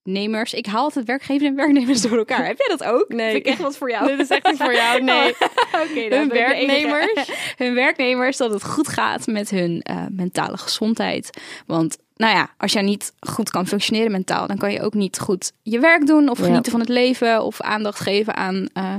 werknemers. 0.04 0.54
Ik 0.54 0.66
haal 0.66 0.84
altijd 0.84 1.06
werkgevers 1.06 1.50
en 1.50 1.56
werknemers 1.56 2.02
door 2.02 2.18
elkaar. 2.18 2.46
Heb 2.46 2.58
jij 2.58 2.78
dat 2.78 2.84
ook? 2.88 3.10
Nee. 3.10 3.32
Vind 3.32 3.46
ik 3.46 3.52
echt 3.52 3.62
wat 3.62 3.78
voor 3.78 3.90
jou. 3.90 4.08
Dit 4.08 4.20
is 4.20 4.28
echt 4.30 4.46
niet 4.46 4.58
voor 4.58 4.74
jou, 4.74 5.04
nee. 5.04 5.30
Oké, 5.84 6.10
dan 6.10 6.20
Hun 6.20 6.30
werknemers? 6.30 7.32
hun 7.58 7.74
werknemers, 7.74 8.38
dat 8.38 8.52
het 8.52 8.64
goed 8.64 8.88
gaat 8.88 9.28
met 9.28 9.50
hun 9.50 9.82
eh, 9.82 10.06
mentale 10.10 10.58
gezondheid. 10.58 11.42
Want 11.66 11.98
nou 12.22 12.36
ja, 12.36 12.50
als 12.58 12.74
jij 12.74 12.82
niet 12.82 13.14
goed 13.20 13.50
kan 13.50 13.68
functioneren 13.68 14.12
mentaal, 14.12 14.48
dan 14.48 14.58
kan 14.58 14.72
je 14.72 14.82
ook 14.82 14.94
niet 14.94 15.20
goed 15.20 15.52
je 15.64 15.80
werk 15.80 16.06
doen 16.06 16.30
of 16.30 16.38
Ja. 16.40 16.46
genieten 16.46 16.72
van 16.72 16.80
het 16.80 16.90
leven 16.90 17.44
of 17.44 17.62
aandacht 17.62 18.00
geven 18.00 18.36
aan 18.36 18.68
eh, 18.74 18.96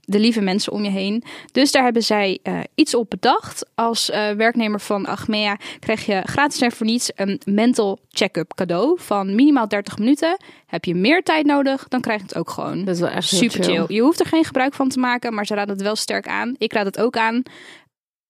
de 0.00 0.18
lieve 0.18 0.40
mensen 0.40 0.72
om 0.72 0.84
je 0.84 0.90
heen. 0.90 1.24
Dus 1.52 1.72
daar 1.72 1.82
hebben 1.82 2.02
zij 2.02 2.38
eh, 2.42 2.58
iets 2.74 2.94
op 2.94 3.10
bedacht. 3.10 3.66
Als 3.74 4.10
eh, 4.10 4.30
werknemer 4.30 4.80
van 4.80 5.06
Achmea 5.06 5.56
krijg 5.80 6.06
je 6.06 6.22
gratis 6.24 6.60
en 6.60 6.72
voor 6.72 6.86
niets 6.86 7.10
een 7.14 7.40
mental 7.44 7.98
check-up 8.10 8.54
cadeau 8.54 9.00
van 9.00 9.34
minimaal 9.34 9.68
30 9.68 9.98
minuten. 9.98 10.36
Heb 10.66 10.84
je 10.84 10.94
meer 10.94 11.22
tijd 11.22 11.46
nodig, 11.46 11.88
dan 11.88 12.00
krijg 12.00 12.18
je 12.18 12.26
het 12.26 12.36
ook 12.36 12.50
gewoon. 12.50 12.84
Dat 12.84 12.94
is 12.94 13.00
wel 13.00 13.10
echt 13.10 13.28
Super 13.28 13.64
chill. 13.64 13.84
Je 13.88 14.00
hoeft 14.00 14.20
er 14.20 14.26
geen 14.26 14.44
gebruik 14.44 14.74
van 14.74 14.88
te 14.88 14.98
maken, 14.98 15.34
maar 15.34 15.46
ze 15.46 15.54
raden 15.54 15.74
het 15.74 15.82
wel 15.84 15.96
sterk 15.96 16.28
aan. 16.28 16.54
Ik 16.58 16.72
raad 16.72 16.84
het 16.84 17.00
ook 17.00 17.16
aan. 17.16 17.42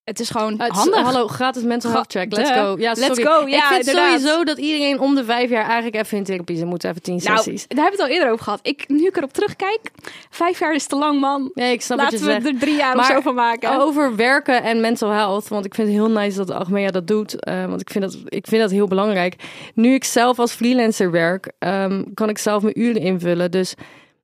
Het 0.07 0.21
is 0.21 0.31
gewoon 0.31 0.61
Het 0.61 0.73
is- 0.73 0.79
handig. 0.79 1.01
Hallo, 1.01 1.27
gratis 1.29 1.63
mental 1.63 1.91
health 1.91 2.13
check. 2.13 2.33
Let's 2.37 2.51
go. 2.51 2.75
Ja, 2.79 2.93
Let's 2.93 3.07
sorry. 3.07 3.23
go. 3.25 3.47
Ja, 3.49 3.57
ik 3.57 3.63
vind 3.63 3.87
inderdaad. 3.87 4.21
sowieso 4.21 4.45
dat 4.45 4.59
iedereen 4.59 5.01
om 5.01 5.15
de 5.15 5.25
vijf 5.25 5.51
jaar 5.51 5.65
eigenlijk 5.65 5.97
even 6.05 6.19
in 6.19 6.25
therapie 6.25 6.57
zou 6.57 6.69
moeten. 6.69 6.91
Even 6.91 7.03
tien 7.03 7.21
Nou, 7.25 7.37
sessies. 7.37 7.67
daar 7.69 7.83
hebben 7.85 7.97
we 7.97 8.03
het 8.03 8.11
al 8.13 8.17
eerder 8.19 8.33
over 8.33 8.45
gehad. 8.45 8.59
Ik, 8.63 8.85
nu 8.89 9.07
ik 9.07 9.17
erop 9.17 9.33
terugkijk, 9.33 9.81
vijf 10.31 10.59
jaar 10.59 10.75
is 10.75 10.87
te 10.87 10.97
lang, 10.97 11.21
man. 11.21 11.51
Nee, 11.55 11.73
ik 11.73 11.83
snap 11.83 11.99
Laten 11.99 12.19
we 12.19 12.25
zegt. 12.25 12.47
er 12.47 12.59
drie 12.59 12.77
jaar 12.77 12.97
of 12.99 13.05
zo 13.07 13.21
van 13.21 13.35
maken. 13.35 13.81
Over 13.81 14.17
werken 14.17 14.63
en 14.63 14.81
mental 14.81 15.11
health. 15.11 15.49
Want 15.49 15.65
ik 15.65 15.75
vind 15.75 15.89
het 15.89 15.97
heel 15.97 16.11
nice 16.11 16.37
dat 16.37 16.51
Achmea 16.51 16.91
dat 16.91 17.07
doet. 17.07 17.41
eh, 17.45 17.65
want 17.67 17.81
ik 17.81 17.91
vind 17.91 18.05
dat, 18.05 18.17
ik 18.29 18.47
vind 18.47 18.63
dat 18.63 18.71
heel 18.71 18.87
belangrijk. 18.89 19.35
Nu 19.75 19.95
ik 19.95 20.05
zelf 20.05 20.39
als 20.39 20.53
freelancer 20.53 21.11
werk, 21.11 21.53
ehm, 21.59 22.05
kan 22.15 22.29
ik 22.29 22.39
zelf 22.39 22.63
mijn 22.63 22.81
uren 22.81 23.01
invullen. 23.03 23.51
Dus 23.51 23.75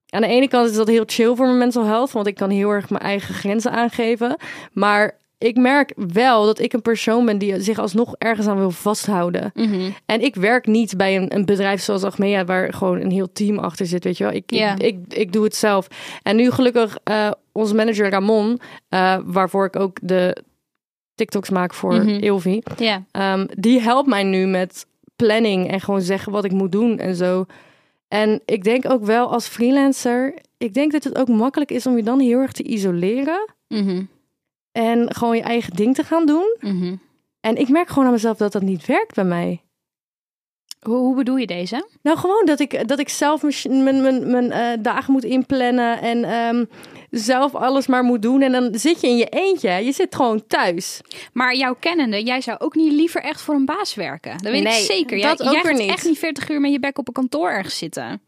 aan 0.09 0.21
de 0.21 0.27
ene 0.27 0.49
kant 0.49 0.71
is 0.71 0.77
dat 0.77 0.89
heel 0.89 1.05
chill 1.07 1.35
voor 1.35 1.47
mijn 1.47 1.59
mental 1.59 1.85
health. 1.85 2.13
Want 2.13 2.27
ik 2.27 2.35
kan 2.35 2.51
heel 2.51 2.71
erg 2.71 2.91
mijn 2.91 3.03
eigen 3.03 3.35
grenzen 3.35 3.71
aangeven. 3.73 4.37
Maar 4.73 5.21
ik 5.43 5.57
merk 5.57 5.93
wel 5.97 6.45
dat 6.45 6.59
ik 6.59 6.73
een 6.73 6.83
persoon 6.83 7.25
ben 7.25 7.39
die 7.39 7.61
zich 7.61 7.79
alsnog 7.79 8.15
ergens 8.19 8.47
aan 8.47 8.59
wil 8.59 8.71
vasthouden. 8.71 9.51
Mhm. 9.55 9.91
En 10.07 10.21
ik 10.21 10.35
werk 10.35 10.67
niet 10.67 10.97
bij 10.97 11.17
een, 11.17 11.35
een 11.35 11.45
bedrijf 11.45 11.83
zoals 11.83 12.05
Achmea, 12.05 12.45
waar 12.45 12.73
gewoon 12.73 13.01
een 13.01 13.11
heel 13.11 13.33
team 13.33 13.59
achter 13.59 13.87
zit, 13.87 14.05
weet 14.05 14.17
je 14.17 14.25
wel. 14.25 14.33
Ik, 14.33 14.53
ik, 14.53 14.83
ik, 14.83 14.99
ik 15.09 15.33
doe 15.33 15.45
het 15.45 15.57
zelf. 15.57 15.89
En 16.23 16.37
nu 16.37 16.51
gelukkig 16.51 16.99
eh 17.05 17.31
onze 17.53 17.75
manager 17.75 18.11
Ramon, 18.11 18.61
eh, 18.89 19.19
waarvoor 19.25 19.67
ik 19.67 19.77
ook 19.77 19.99
de 20.03 20.37
TikToks 21.15 21.51
maak 21.51 21.75
voor 21.75 21.95
ehm, 23.11 23.47
die 23.59 23.81
helpt 23.81 24.09
mij 24.09 24.23
nu 24.23 24.47
met 24.47 24.87
planning 25.17 25.71
en 25.71 25.81
gewoon 25.81 26.01
zeggen 26.01 26.33
wat 26.33 26.45
ik 26.45 26.53
moet 26.53 26.73
doen 26.73 26.99
en 26.99 27.15
zo. 27.15 27.47
En 28.09 28.41
ik 28.45 28.65
denk 28.65 28.91
ook 28.91 29.05
wel 29.05 29.33
als 29.33 29.47
freelancer, 29.47 30.35
ik 30.59 30.75
denk 30.75 30.93
dat 30.93 31.05
het 31.05 31.19
ook 31.19 31.29
makkelijk 31.29 31.71
is 31.71 31.87
om 31.87 31.97
je 31.97 32.03
dan 32.03 32.21
heel 32.21 32.39
erg 32.39 32.53
te 32.53 32.63
isoleren 32.63 33.51
Mhm. 33.69 34.03
En 34.73 35.15
gewoon 35.15 35.37
je 35.37 35.43
eigen 35.43 35.75
ding 35.75 35.95
te 35.95 36.05
gaan 36.05 36.27
doen. 36.27 36.57
Mhm. 36.61 36.97
En 37.41 37.57
ik 37.57 37.69
merk 37.69 37.89
gewoon 37.89 38.05
aan 38.05 38.13
mezelf 38.13 38.37
dat 38.37 38.53
dat 38.53 38.63
niet 38.63 38.87
werkt 38.87 39.15
bij 39.15 39.25
mij. 39.25 39.63
Hoe, 40.81 40.97
hoe 40.97 41.17
bedoel 41.17 41.37
je 41.37 41.47
deze? 41.47 41.89
Nou, 42.03 42.19
gewoon 42.19 42.45
dat 42.45 42.61
ik, 42.61 42.89
dat 42.89 42.99
ik 42.99 43.09
zelf 43.09 43.43
mijn, 43.69 44.03
mijn, 44.03 44.31
mijn, 44.31 44.53
eh, 44.53 44.83
dagen 44.83 45.13
moet 45.13 45.25
inplannen 45.25 46.01
en 46.01 46.25
ehm, 46.25 46.65
zelf 47.11 47.55
alles 47.55 47.87
maar 47.87 48.03
moet 48.05 48.23
doen. 48.23 48.43
En 48.43 48.53
dan 48.53 48.69
zit 48.79 49.01
je 49.01 49.07
in 49.07 49.17
je 49.17 49.27
eentje. 49.29 49.71
Je 49.71 49.93
zit 49.93 50.15
gewoon 50.15 50.47
thuis. 50.47 51.01
Maar 51.33 51.57
jouw 51.57 51.75
kennende, 51.75 52.23
jij 52.23 52.41
zou 52.41 52.59
ook 52.61 52.75
niet 52.75 52.93
liever 52.93 53.23
echt 53.23 53.41
voor 53.41 53.55
een 53.55 53.65
baas 53.65 53.95
werken. 53.95 54.33
Dat 54.43 54.53
weet 54.53 54.63
Nee, 54.63 54.79
ik 54.81 54.85
zeker. 54.87 55.21
dat 55.21 55.39
jij, 55.39 55.47
ook 55.47 55.53
jij 55.53 55.63
weer 55.63 55.73
gaat 55.73 55.81
niet. 55.81 55.91
echt 55.91 56.05
niet 56.05 56.19
40 56.19 56.49
uur 56.49 56.61
met 56.61 56.73
je 56.73 56.81
bek 56.81 56.99
op 56.99 57.07
een 57.09 57.15
kantoor 57.15 57.51
ergens 57.51 57.79
zitten. 57.79 58.23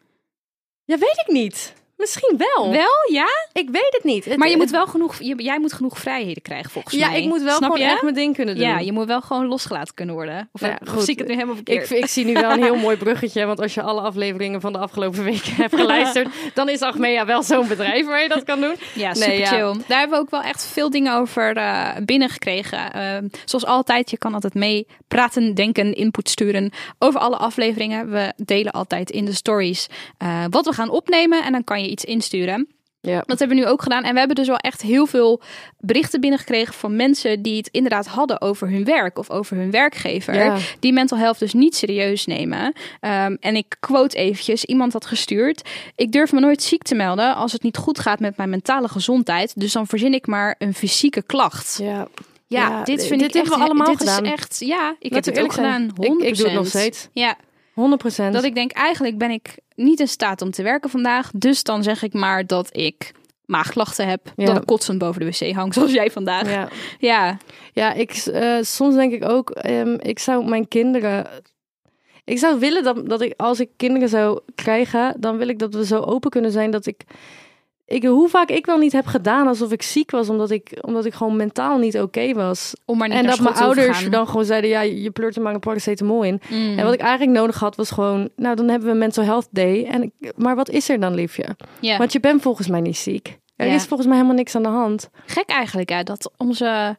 Ja, 0.84 0.98
weet 0.98 1.24
ik 1.26 1.32
niet. 1.32 1.72
Misschien 1.96 2.34
wel. 2.38 2.70
Wel, 2.70 3.10
ja? 3.12 3.26
Ik 3.52 3.68
weet 3.70 3.88
het 3.90 4.04
niet. 4.04 4.24
Het- 4.24 4.36
Maar 4.36 4.48
je 4.48 4.56
moet 4.56 4.70
wel 4.70 4.86
genoeg, 4.86 5.18
je- 5.18 5.42
jij 5.42 5.58
moet 5.60 5.72
genoeg 5.72 5.98
vrijheden 5.98 6.42
krijgen 6.42 6.70
volgens 6.70 6.94
Ja, 6.94 7.08
mij. 7.10 7.22
ik 7.22 7.28
moet 7.28 7.42
wel 7.42 7.56
Snap 7.56 7.70
gewoon 7.72 7.86
je? 7.86 7.92
echt 7.92 8.02
mijn 8.02 8.14
ding 8.14 8.34
kunnen 8.34 8.54
doen. 8.54 8.64
Ja, 8.64 8.78
je 8.78 8.92
moet 8.92 9.06
wel 9.06 9.20
gewoon 9.20 9.46
losgelaten 9.46 9.94
kunnen 9.94 10.14
worden. 10.14 10.48
Of, 10.52 10.60
Ja, 10.60 10.78
of 10.82 10.88
goed. 10.88 11.02
zie 11.02 11.12
ik 11.12 11.18
het 11.18 11.28
nu 11.28 11.34
helemaal 11.34 11.56
ik, 11.56 11.66
verkeerd? 11.66 11.90
ik 12.02 12.06
zie 12.06 12.24
nu 12.24 12.32
wel 12.32 12.50
een 12.50 12.62
heel 12.62 12.76
mooi 12.86 12.96
bruggetje. 12.96 13.44
Want 13.44 13.60
als 13.60 13.74
je 13.74 13.82
alle 13.82 14.00
afleveringen 14.00 14.60
van 14.60 14.72
de 14.72 14.78
afgelopen 14.78 15.24
weken 15.24 15.54
hebt 15.54 15.76
geluisterd... 15.80 16.28
dan 16.54 16.68
is 16.68 16.80
Achmea 16.80 17.26
wel 17.26 17.42
zo'n 17.42 17.68
bedrijf 17.68 18.06
waar 18.06 18.22
je 18.22 18.28
dat 18.28 18.44
kan 18.44 18.60
doen. 18.60 18.74
Ja, 18.94 19.12
Nee, 19.12 19.22
super 19.22 19.38
ja. 19.38 19.46
chill. 19.46 19.82
Daar 19.86 19.98
hebben 19.98 20.18
we 20.18 20.24
ook 20.24 20.30
wel 20.30 20.42
echt 20.42 20.66
veel 20.66 20.90
dingen 20.90 21.14
over 21.16 21.56
eh, 21.56 21.88
binnengekregen. 22.04 22.92
Ehm, 22.92 23.28
zoals 23.44 23.66
altijd, 23.66 24.10
je 24.10 24.18
kan 24.18 24.34
altijd 24.34 24.54
mee 24.54 24.86
praten, 25.08 25.54
denken, 25.54 25.94
input 25.94 26.28
sturen 26.28 26.72
over 26.98 27.20
alle 27.20 27.36
afleveringen. 27.36 28.10
We 28.10 28.32
delen 28.36 28.72
altijd 28.72 29.10
in 29.10 29.24
de 29.24 29.32
stories 29.34 29.86
eh, 30.18 30.44
wat 30.50 30.66
we 30.66 30.72
gaan 30.72 30.88
opnemen 30.90 31.44
en 31.44 31.52
dan 31.52 31.64
kan 31.64 31.82
je 31.82 31.83
iets 31.88 32.04
insturen. 32.04 32.68
Ja. 33.00 33.22
Dat 33.26 33.38
hebben 33.38 33.56
we 33.56 33.62
nu 33.62 33.68
ook 33.68 33.82
gedaan. 33.82 34.02
En 34.04 34.12
we 34.12 34.18
hebben 34.18 34.36
dus 34.36 34.46
wel 34.46 34.56
echt 34.56 34.82
heel 34.82 35.06
veel 35.06 35.40
berichten 35.78 36.20
binnengekregen 36.20 36.74
van 36.74 36.96
mensen 36.96 37.42
die 37.42 37.56
het 37.56 37.68
inderdaad 37.68 38.06
hadden 38.06 38.40
over 38.40 38.70
hun 38.70 38.84
werk 38.84 39.18
of 39.18 39.30
over 39.30 39.56
hun 39.56 39.70
werkgever. 39.70 40.34
Ja. 40.34 40.56
Die 40.80 40.92
mental 40.92 41.18
health 41.18 41.38
dus 41.38 41.52
niet 41.52 41.76
serieus 41.76 42.26
nemen. 42.26 42.72
Ehm, 43.00 43.36
en 43.40 43.56
ik 43.56 43.76
quote 43.80 44.16
eventjes, 44.16 44.64
iemand 44.64 44.92
had 44.92 45.06
gestuurd. 45.06 45.68
Ik 45.96 46.12
durf 46.12 46.32
me 46.32 46.40
nooit 46.40 46.62
ziek 46.62 46.82
te 46.82 46.94
melden 46.94 47.34
als 47.34 47.52
het 47.52 47.62
niet 47.62 47.76
goed 47.76 47.98
gaat 47.98 48.20
met 48.20 48.36
mijn 48.36 48.50
mentale 48.50 48.88
gezondheid. 48.88 49.52
Dus 49.60 49.72
dan 49.72 49.86
verzin 49.86 50.14
ik 50.14 50.26
maar 50.26 50.54
een 50.58 50.74
fysieke 50.74 51.22
klacht. 51.22 51.78
Ja, 51.82 52.08
Ja, 52.46 52.68
Ja, 52.68 52.76
dit 52.84 52.86
dit 52.86 53.06
vind 53.06 53.20
ik 53.22 53.32
hebben 53.32 53.50
echt, 53.52 53.60
we 53.60 53.64
allemaal 53.64 53.86
dit 53.86 53.96
gedaan. 53.98 54.24
Is 54.24 54.30
echt, 54.32 54.58
ja, 54.58 54.96
ik 54.98 55.14
heb 55.14 55.24
het 55.24 55.40
ook 55.40 55.52
gedaan. 55.52 55.82
100%. 55.94 56.22
Ik- 56.22 56.28
ik 56.28 56.36
doe 56.36 56.46
het 56.46 56.54
nog 56.54 56.66
steeds. 56.66 57.08
Ja, 57.12 57.36
100 57.74 58.00
procent. 58.00 58.34
dat 58.34 58.44
ik 58.44 58.54
denk, 58.54 58.72
eigenlijk 58.72 59.18
ben 59.18 59.30
ik 59.30 59.58
niet 59.74 60.00
in 60.00 60.08
staat 60.08 60.42
om 60.42 60.50
te 60.50 60.62
werken 60.62 60.90
vandaag. 60.90 61.30
Dus 61.34 61.62
dan 61.62 61.82
zeg 61.82 62.02
ik 62.02 62.12
maar 62.12 62.46
dat 62.46 62.76
ik 62.76 63.12
maagklachten 63.44 64.08
heb. 64.08 64.32
Ja. 64.36 64.46
Dat 64.46 64.56
ik 64.56 64.66
kotsend 64.66 64.98
boven 64.98 65.20
de 65.20 65.26
wc 65.26 65.54
hang, 65.54 65.74
zoals 65.74 65.92
jij 65.92 66.10
vandaag. 66.10 66.50
Ja, 66.50 66.50
Ja. 66.52 66.68
ja. 66.98 67.38
Ja, 67.72 67.92
ik, 67.92 68.10
eh, 68.10 68.56
soms 68.60 68.94
denk 68.94 69.12
ik 69.12 69.24
ook, 69.28 69.50
ehm, 69.50 69.96
ik 70.00 70.18
zou 70.18 70.48
mijn 70.48 70.68
kinderen. 70.68 71.26
Ik 72.24 72.38
zou 72.38 72.58
willen 72.58 72.82
dat, 72.82 73.08
dat 73.08 73.20
ik, 73.20 73.34
als 73.36 73.60
ik 73.60 73.68
kinderen 73.76 74.08
zou 74.08 74.40
krijgen, 74.54 75.16
dan 75.20 75.36
wil 75.36 75.48
ik 75.48 75.58
dat 75.58 75.74
we 75.74 75.86
zo 75.86 76.00
open 76.00 76.30
kunnen 76.30 76.50
zijn 76.50 76.70
dat 76.70 76.86
ik 76.86 77.04
ik, 77.86 78.04
hoe 78.04 78.28
vaak 78.28 78.48
ik 78.48 78.66
wel 78.66 78.78
niet 78.78 78.92
heb 78.92 79.06
gedaan 79.06 79.46
alsof 79.46 79.72
ik 79.72 79.82
ziek 79.82 80.10
was, 80.10 80.28
omdat 80.28 80.50
ik, 80.50 80.78
omdat 80.80 81.04
ik 81.04 81.14
gewoon 81.14 81.36
mentaal 81.36 81.78
niet 81.78 81.98
oké 81.98 82.32
was. 82.32 82.74
Om 82.84 82.98
maar 82.98 83.08
niet 83.08 83.18
En 83.18 83.26
dat 83.26 83.40
mijn 83.40 83.54
ouders 83.54 84.10
dan 84.10 84.26
gewoon 84.26 84.44
zeiden, 84.44 84.70
ja, 84.70 84.80
je 84.80 85.10
pleurt 85.10 85.36
er 85.36 85.42
maar 85.42 85.54
een 85.54 85.60
paracetamol 85.60 86.22
in. 86.22 86.40
Mm. 86.48 86.78
En 86.78 86.84
wat 86.84 86.94
ik 86.94 87.00
eigenlijk 87.00 87.38
nodig 87.38 87.58
had, 87.58 87.76
was 87.76 87.90
gewoon, 87.90 88.28
nou, 88.36 88.56
dan 88.56 88.68
hebben 88.68 88.88
we 88.88 88.94
Mental 88.94 89.24
Health 89.24 89.48
Day. 89.50 89.84
En 89.84 90.02
ik, 90.02 90.32
maar 90.36 90.56
wat 90.56 90.68
is 90.68 90.88
er 90.88 91.00
dan, 91.00 91.14
liefje? 91.14 91.56
Want 91.80 92.12
je 92.12 92.20
bent 92.20 92.42
volgens 92.42 92.68
mij 92.68 92.80
niet 92.80 92.96
ziek. 92.96 93.38
Er 93.56 93.66
is 93.66 93.84
volgens 93.84 94.08
mij 94.08 94.16
helemaal 94.16 94.38
niks 94.38 94.54
aan 94.54 94.62
de 94.62 94.68
hand. 94.68 95.10
Gek 95.26 95.48
eigenlijk, 95.48 95.88
hè, 95.88 96.02
dat 96.02 96.32
onze 96.36 96.96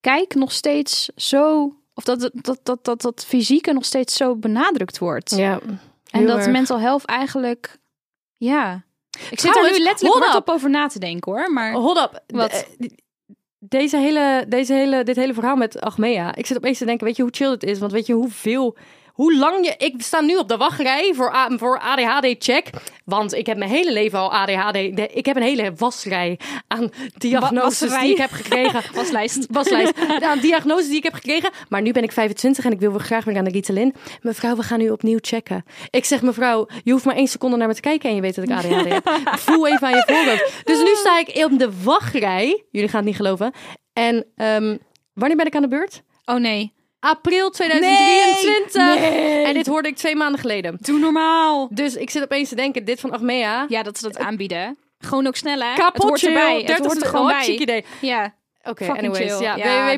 kijk 0.00 0.34
nog 0.34 0.52
steeds 0.52 1.10
zo... 1.16 1.74
Of 1.94 2.04
dat, 2.04 2.30
dat, 2.34 2.58
dat, 2.62 2.84
dat, 2.84 3.02
dat 3.02 3.24
fysieke 3.26 3.72
nog 3.72 3.84
steeds 3.84 4.16
zo 4.16 4.36
benadrukt 4.36 4.98
wordt. 4.98 5.36
Ja. 5.36 5.60
en 6.10 6.26
dat 6.26 6.38
erg. 6.38 6.50
mental 6.50 6.78
health 6.80 7.04
eigenlijk... 7.04 7.78
Ja. 8.36 8.83
Ik 9.30 9.40
zit 9.40 9.56
er 9.56 9.62
nu 9.62 9.78
letterlijk 9.78 10.00
hold 10.14 10.24
hardop 10.24 10.48
over 10.54 10.70
na 10.70 10.86
te 10.86 10.98
denken, 10.98 11.32
hoor. 11.32 11.52
Maar 11.52 11.72
Hold 11.72 11.96
up. 11.98 12.22
Wat? 12.26 12.50
De- 12.50 12.66
eh, 12.78 12.90
deze 13.58 13.96
hele, 13.96 14.44
deze 14.48 14.72
hele, 14.72 15.02
dit 15.02 15.16
hele 15.16 15.34
verhaal 15.34 15.56
met 15.56 15.80
Achmea. 15.80 16.34
Ik 16.34 16.46
zit 16.46 16.56
opeens 16.56 16.78
te 16.78 16.84
denken, 16.84 17.06
weet 17.06 17.16
je 17.16 17.22
hoe 17.22 17.32
chill 17.34 17.50
het 17.50 17.62
is? 17.62 17.78
Want 17.78 17.92
weet 17.92 18.06
je 18.06 18.12
hoeveel... 18.12 18.76
Hoe 19.14 19.36
lang 19.36 19.66
je... 19.66 19.74
Ik 19.76 19.94
sta 19.98 20.20
nu 20.20 20.36
op 20.36 20.48
de 20.48 20.56
wachtrij 20.56 21.12
voor, 21.14 21.48
voor 21.58 21.78
ADHD-check. 21.78 22.70
Want 23.04 23.34
ik 23.34 23.46
heb 23.46 23.56
mijn 23.56 23.70
hele 23.70 23.92
leven 23.92 24.18
al 24.18 24.32
ADHD. 24.32 24.76
Ik 25.14 25.26
heb 25.26 25.36
een 25.36 25.42
hele 25.42 25.72
wasrij 25.76 26.38
aan 26.66 26.90
diagnoses 27.18 27.98
die 27.98 28.10
ik 28.10 28.16
heb 28.16 28.30
gekregen. 28.30 28.82
waslijst. 28.94 29.46
waslijst 29.50 29.92
aan 30.22 30.38
diagnoses 30.38 30.86
die 30.88 30.96
ik 30.96 31.02
heb 31.02 31.14
gekregen. 31.14 31.50
Maar 31.68 31.82
nu 31.82 31.92
ben 31.92 32.02
ik 32.02 32.12
25 32.12 32.64
en 32.64 32.72
ik 32.72 32.80
wil 32.80 32.90
weer 32.90 33.00
graag 33.00 33.24
weer 33.24 33.36
aan 33.36 33.44
de 33.44 33.50
Ritalin. 33.50 33.94
Mevrouw, 34.20 34.56
we 34.56 34.62
gaan 34.62 34.78
nu 34.78 34.90
opnieuw 34.90 35.18
checken. 35.20 35.64
Ik 35.90 36.04
zeg, 36.04 36.22
mevrouw, 36.22 36.66
je 36.84 36.92
hoeft 36.92 37.04
maar 37.04 37.16
één 37.16 37.28
seconde 37.28 37.56
naar 37.56 37.68
me 37.68 37.74
te 37.74 37.80
kijken 37.80 38.08
en 38.08 38.14
je 38.14 38.20
weet 38.20 38.34
dat 38.34 38.44
ik 38.44 38.50
ADHD 38.50 38.88
heb. 38.88 39.08
Voel 39.46 39.66
even 39.68 39.86
aan 39.86 39.94
je 39.94 40.02
voorhoofd. 40.06 40.66
Dus 40.66 40.78
nu 40.78 40.94
sta 40.94 41.18
ik 41.18 41.44
op 41.44 41.58
de 41.58 41.82
wachtrij. 41.82 42.64
Jullie 42.70 42.88
gaan 42.88 42.98
het 42.98 43.08
niet 43.08 43.16
geloven. 43.16 43.52
En 43.92 44.26
ehm, 44.36 44.76
wanneer 45.12 45.36
ben 45.36 45.46
ik 45.46 45.54
aan 45.54 45.62
de 45.62 45.68
beurt? 45.68 46.02
Oh 46.24 46.36
nee. 46.36 46.72
April 47.04 47.50
2023. 47.50 48.82
Nee. 49.10 49.44
En 49.44 49.54
dit 49.54 49.66
hoorde 49.66 49.88
ik 49.88 49.96
twee 49.96 50.16
maanden 50.16 50.40
geleden. 50.40 50.76
Doe 50.80 50.98
normaal. 50.98 51.68
Dus 51.70 51.94
ik 51.96 52.10
zit 52.10 52.22
opeens 52.22 52.48
te 52.48 52.54
denken, 52.54 52.84
dit 52.84 53.00
van 53.00 53.10
Achmea. 53.10 53.64
Ja, 53.68 53.82
dat 53.82 53.98
ze 53.98 54.04
dat 54.04 54.18
aanbieden. 54.18 54.78
Gewoon 54.98 55.26
ook 55.26 55.36
snel, 55.36 55.58
hè? 55.60 55.68
het 55.68 55.78
Kapot 55.78 56.02
hoort 56.02 56.18
chill. 56.20 56.28
erbij. 56.28 56.56
Het 56.56 56.66
30 56.66 56.86
hoort 56.86 57.02
er 57.02 57.08
gewoon 57.08 57.30
hartstikke 57.30 57.64
bij. 57.64 57.76
idee. 57.76 58.10
Ja, 58.10 58.34
Oké, 58.62 58.84
Fucking 58.84 59.06
anyways. 59.08 59.38
Ja, 59.40 59.56
Ja, 59.56 59.92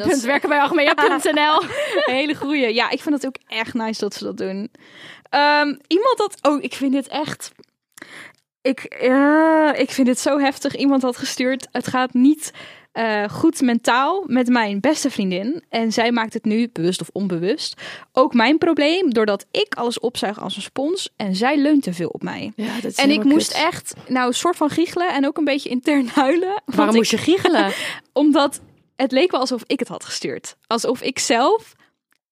een 2.05 2.15
hele 2.21 2.35
goeie. 2.35 2.75
Ja, 2.75 2.91
ik 2.91 3.03
vind 3.03 3.15
het 3.15 3.27
ook 3.27 3.37
echt 3.47 3.75
nice 3.75 4.01
dat 4.01 4.15
ze 4.15 4.25
dat 4.25 4.37
doen. 4.37 4.71
Ehm, 5.31 5.75
iemand 5.87 6.17
dat... 6.17 6.39
Oh, 6.43 6.63
ik 6.63 6.75
vind 6.75 6.93
dit 6.93 7.09
echt... 7.09 7.51
Ik, 8.63 8.97
ja, 9.01 9.75
ik 9.75 9.91
vind 9.91 10.07
dit 10.07 10.19
zo 10.19 10.39
heftig. 10.39 10.77
Iemand 10.77 11.03
had 11.03 11.17
gestuurd. 11.17 11.69
Het 11.73 11.87
gaat 11.87 12.15
niet 12.15 12.53
eh, 12.97 13.29
goed 13.29 13.61
mentaal 13.61 14.25
met 14.27 14.49
mijn 14.49 14.81
beste 14.81 15.11
vriendin. 15.11 15.65
En 15.69 15.93
zij 15.93 16.13
maakt 16.13 16.33
het 16.35 16.45
nu, 16.45 16.69
bewust 16.73 17.01
of 17.01 17.09
onbewust, 17.13 17.81
ook 18.13 18.35
mijn 18.35 18.59
probleem. 18.59 19.13
Doordat 19.13 19.47
ik 19.51 19.75
alles 19.75 20.01
opzuig 20.01 20.41
als 20.41 20.57
een 20.57 20.63
spons. 20.63 21.09
En 21.17 21.35
zij 21.37 21.57
leunt 21.59 21.83
te 21.83 21.93
veel 21.93 22.09
op 22.09 22.23
mij. 22.23 22.53
Ja, 22.57 22.75
dat 22.75 22.91
is 22.91 22.95
En 22.97 23.11
ik 23.11 23.25
moest 23.25 23.53
kut. 23.53 23.63
echt, 23.63 23.95
nou, 24.09 24.27
een 24.27 24.35
soort 24.35 24.57
van 24.57 24.71
giechelen. 24.71 25.09
En 25.15 25.27
ook 25.27 25.37
een 25.37 25.45
beetje 25.45 25.69
intern 25.69 26.09
huilen. 26.15 26.63
Waarom 26.65 26.89
ik- 26.89 26.95
moest 26.95 27.11
je 27.11 27.19
giechelen? 27.19 27.73
omdat 28.13 28.61
het 28.97 29.13
leek 29.13 29.31
wel 29.31 29.41
alsof 29.41 29.63
ik 29.67 29.79
het 29.79 29.89
had 29.89 30.05
gestuurd. 30.05 30.57
Alsof 30.67 31.03
ik 31.03 31.19
zelf 31.19 31.75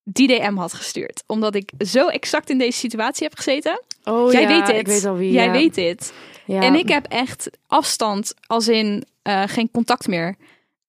die 0.04 0.28
DM 0.28 0.54
had 0.56 0.72
gestuurd. 0.72 1.22
Omdat 1.26 1.54
ik 1.54 1.70
zo 1.78 2.06
exact 2.08 2.50
in 2.50 2.58
deze 2.58 2.78
situatie 2.78 3.26
heb 3.26 3.36
gezeten. 3.36 3.80
Oh 4.04 4.32
Jij 4.32 4.40
ja, 4.42 4.48
weet 4.48 4.66
dit. 4.66 4.76
Ik 4.76 4.86
weet 4.86 5.04
al 5.04 5.16
wie. 5.16 5.32
Jij 5.32 5.44
ja. 5.46 5.52
weet 5.52 5.74
dit. 5.74 6.12
Ja. 6.46 6.60
En 6.62 6.74
ik 6.74 6.88
heb 6.88 7.06
echt 7.08 7.50
afstand, 7.66 8.34
als 8.46 8.68
in 8.68 9.04
eh, 9.22 9.42
geen 9.46 9.70
contact 9.70 10.06
meer. 10.06 10.36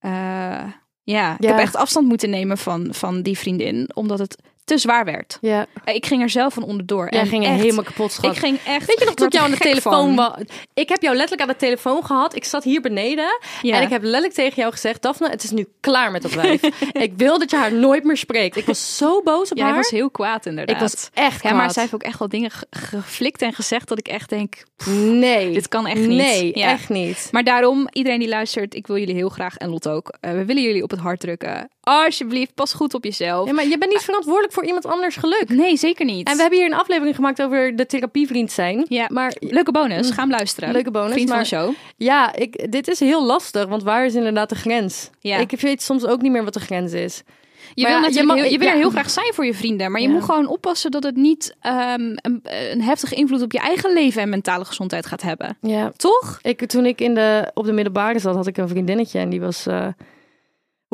Eh, 0.06 0.72
ja, 1.04 1.36
ik 1.40 1.48
heb 1.48 1.58
echt 1.58 1.76
afstand 1.76 2.08
moeten 2.08 2.30
nemen 2.30 2.58
van, 2.58 2.88
van 2.92 3.22
die 3.22 3.38
vriendin. 3.38 3.90
Omdat 3.94 4.20
het 4.20 4.38
te 4.66 4.78
zwaar 4.78 5.06
werd. 5.06 5.38
Ja, 5.42 5.66
Eh, 5.84 5.96
Ik 5.96 6.06
ging 6.06 6.22
er 6.22 6.30
zelf 6.30 6.54
van 6.54 6.64
onderdoor. 6.64 7.08
jij 7.12 7.20
en 7.20 7.28
ging 7.28 7.46
er 7.46 7.52
echt, 7.52 7.62
helemaal 7.62 7.84
kapot, 7.84 8.12
schat. 8.12 8.32
Ik 8.32 8.38
ging 8.38 8.58
echt... 8.66 8.86
Weet 8.86 9.00
je 9.00 9.06
nog 9.06 9.14
toen 9.14 9.28
ik 9.28 9.34
jou 9.34 9.46
aan 9.46 9.52
de 9.52 9.58
telefoon 9.58 10.16
was? 10.16 10.32
Ik 10.74 10.90
heb 10.90 11.02
jou 11.02 11.16
letterlijk 11.16 11.50
aan 11.50 11.56
de 11.58 11.66
telefoon 11.66 12.06
gehad. 12.06 12.36
Ik 12.36 12.44
zat 12.46 12.64
hier 12.64 12.82
beneden. 12.82 13.40
Ja. 13.62 13.76
En 13.76 13.82
ik 13.82 13.90
heb 13.90 14.02
letterlijk 14.02 14.34
tegen 14.34 14.56
jou 14.56 14.72
gezegd... 14.72 15.02
Daphne, 15.02 15.30
het 15.30 15.44
is 15.44 15.52
nu 15.52 15.68
klaar 15.80 16.12
met 16.12 16.22
dat 16.22 16.34
wijf. 16.34 16.62
ik 17.08 17.14
wil 17.18 17.40
dat 17.40 17.50
je 17.50 17.58
haar 17.58 17.74
nooit 17.74 18.04
meer 18.04 18.18
spreekt. 18.18 18.56
Ik 18.56 18.66
was 18.66 18.98
zo 18.98 19.22
boos 19.22 19.52
op 19.52 19.58
Jij 19.58 19.66
haar. 19.66 19.76
was 19.76 19.90
heel 19.90 20.10
kwaad 20.12 20.46
inderdaad. 20.46 20.76
ik 20.76 20.82
was 20.82 21.10
echt 21.14 21.44
Ja, 21.44 21.50
maar 21.50 21.60
kwaad. 21.60 21.74
zij 21.74 21.82
heeft 21.82 21.96
ook 21.96 22.04
echt 22.04 22.20
wel 22.20 22.30
dingen 22.30 22.52
ge- 22.52 22.68
geflikt 22.70 23.42
en 23.42 23.54
gezegd 23.54 23.88
dat 23.88 23.98
ik 24.00 24.08
echt 24.08 24.30
denk, 24.30 24.64
Nee. 25.00 25.54
dit 25.54 25.68
kan 25.68 25.88
echt 25.88 26.00
niet. 26.00 26.08
Nee, 26.18 26.58
Ja. 26.58 26.70
echt 26.70 26.90
niet. 26.90 27.28
Maar 27.32 27.44
daarom, 27.44 27.88
iedereen 27.92 28.20
die 28.20 28.28
luistert, 28.30 28.76
ik 28.76 28.88
wil 28.88 28.98
jullie 28.98 29.16
heel 29.16 29.30
graag, 29.30 29.58
en 29.58 29.70
Lot 29.70 29.88
ook, 29.88 30.18
eh, 30.22 30.32
we 30.32 30.46
willen 30.46 30.64
jullie 30.64 30.84
op 30.84 30.90
het 30.92 31.00
hart 31.00 31.20
drukken. 31.20 31.70
Alsjeblieft, 31.86 32.54
pas 32.54 32.74
goed 32.74 32.94
op 32.94 33.04
jezelf. 33.04 33.48
Ja, 33.48 33.54
maar 33.54 33.68
je 33.68 33.78
bent 33.78 33.92
niet 33.92 34.02
verantwoordelijk 34.02 34.54
voor 34.54 34.66
iemand 34.66 34.86
anders 34.86 35.16
geluk. 35.16 35.46
Nee, 35.50 35.78
zeker 35.78 36.06
niet. 36.06 36.28
En 36.28 36.36
we 36.36 36.42
hebben 36.42 36.60
hier 36.60 36.68
een 36.68 36.78
aflevering 36.78 37.16
gemaakt 37.16 37.42
over 37.42 37.76
de 37.76 37.86
therapievriend 37.86 38.52
zijn. 38.52 38.86
Ja. 38.90 39.06
Maar 39.12 39.34
Leuke 39.40 39.72
bonus, 39.72 40.10
ga 40.12 40.22
hem 40.22 40.32
luisteren. 40.32 40.72
Leuke 40.72 40.92
bonus, 40.92 41.12
Vriend 41.14 41.30
maar- 41.30 41.46
van 41.48 41.60
show. 41.60 41.74
ja, 41.98 42.34
ik, 42.36 42.72
dit 42.72 42.88
is 42.88 43.00
heel 43.00 43.26
lastig. 43.26 43.66
Want 43.66 43.84
waar 43.84 44.06
is 44.06 44.16
inderdaad 44.16 44.50
de 44.50 44.56
grens? 44.56 45.10
Ja. 45.20 45.38
Ik 45.38 45.60
weet 45.62 45.82
soms 45.82 46.06
ook 46.06 46.22
niet 46.22 46.32
meer 46.32 46.44
wat 46.44 46.54
de 46.54 46.60
grens 46.60 46.94
is. 46.94 47.24
Je 47.74 47.82
Maar 47.82 47.92
wil, 47.92 48.00
ja, 48.02 48.08
natuurlijk 48.08 48.36
je 48.36 48.42
heel, 48.42 48.52
je 48.52 48.58
wil 48.58 48.68
ja. 48.68 48.74
er 48.74 48.80
heel 48.80 48.90
graag 48.90 49.10
zijn 49.10 49.34
voor 49.34 49.46
je 49.46 49.54
vrienden, 49.54 49.92
maar 49.92 50.02
je 50.02 50.08
Ja. 50.08 50.14
moet 50.14 50.24
gewoon 50.24 50.48
oppassen 50.48 50.92
dat 50.92 51.04
het 51.04 51.16
niet 51.16 51.56
ehm, 51.62 52.02
een, 52.16 52.40
een 52.72 52.82
heftige 52.82 53.16
invloed 53.16 53.42
op 53.42 53.52
je 53.52 53.60
eigen 53.60 53.94
leven 53.94 54.22
en 54.22 54.30
mentale 54.30 54.66
gezondheid 54.66 55.06
gaat 55.06 55.22
hebben. 55.22 55.58
Ja, 55.62 55.92
Toch? 55.96 56.40
Ik, 56.42 56.66
toen 56.66 56.86
ik 56.86 57.02
in 57.02 57.14
de, 57.14 57.52
op 57.54 57.66
de 57.66 57.72
middelbare 57.72 58.20
zat, 58.20 58.36
had 58.36 58.48
ik 58.48 58.58
een 58.58 58.68
vriendinnetje 58.68 59.20
en 59.20 59.30
die 59.30 59.42
was. 59.42 59.66
eh, 59.68 59.88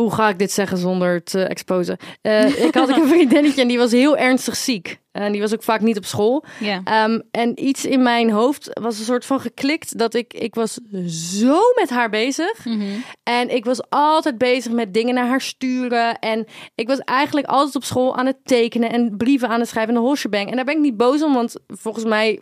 hoe 0.02 0.14
ga 0.14 0.30
ik 0.30 0.40
dit 0.40 0.52
zeggen 0.52 0.78
zonder 0.78 1.24
te 1.24 1.44
exposen? 1.44 1.98
Eh, 2.22 2.66
ik 2.66 2.74
had 2.74 2.90
een 2.90 3.08
vriendinnetje 3.14 3.62
en 3.62 3.68
die 3.68 3.78
was 3.78 3.92
heel 3.92 4.18
ernstig 4.18 4.56
ziek. 4.56 5.00
En 5.12 5.32
die 5.32 5.42
was 5.42 5.54
ook 5.54 5.64
vaak 5.64 5.82
niet 5.82 5.98
op 5.98 6.06
school. 6.06 6.44
Ehm, 6.84 7.20
en 7.32 7.66
iets 7.66 7.86
in 7.86 8.02
mijn 8.02 8.30
hoofd 8.30 8.70
was 8.82 9.00
een 9.00 9.06
soort 9.06 9.26
van 9.26 9.40
geklikt 9.40 9.98
dat 9.98 10.14
ik, 10.14 10.34
ik 10.34 10.56
was 10.56 10.80
zo 11.08 11.60
met 11.76 11.90
haar 11.90 12.10
bezig. 12.10 12.66
Mhm. 12.66 12.84
En 13.24 13.56
ik 13.56 13.66
was 13.66 13.90
altijd 13.90 14.38
bezig 14.38 14.72
met 14.72 14.94
dingen 14.94 15.14
naar 15.14 15.28
haar 15.28 15.42
sturen. 15.42 16.20
En 16.20 16.46
ik 16.76 16.88
was 16.88 17.00
eigenlijk 17.00 17.48
altijd 17.48 17.76
op 17.76 17.84
school 17.84 18.18
aan 18.18 18.26
het 18.26 18.38
tekenen 18.44 18.92
en 18.92 19.18
brieven 19.18 19.50
aan 19.50 19.60
het 19.60 19.70
schrijven 19.70 19.94
en 19.94 20.00
de 20.00 20.06
Holsjebang. 20.06 20.50
En 20.50 20.56
daar 20.56 20.66
ben 20.66 20.76
ik 20.76 20.82
niet 20.82 20.98
boos 20.98 21.24
om, 21.24 21.34
want 21.34 21.56
volgens 21.68 22.06
mij 22.06 22.40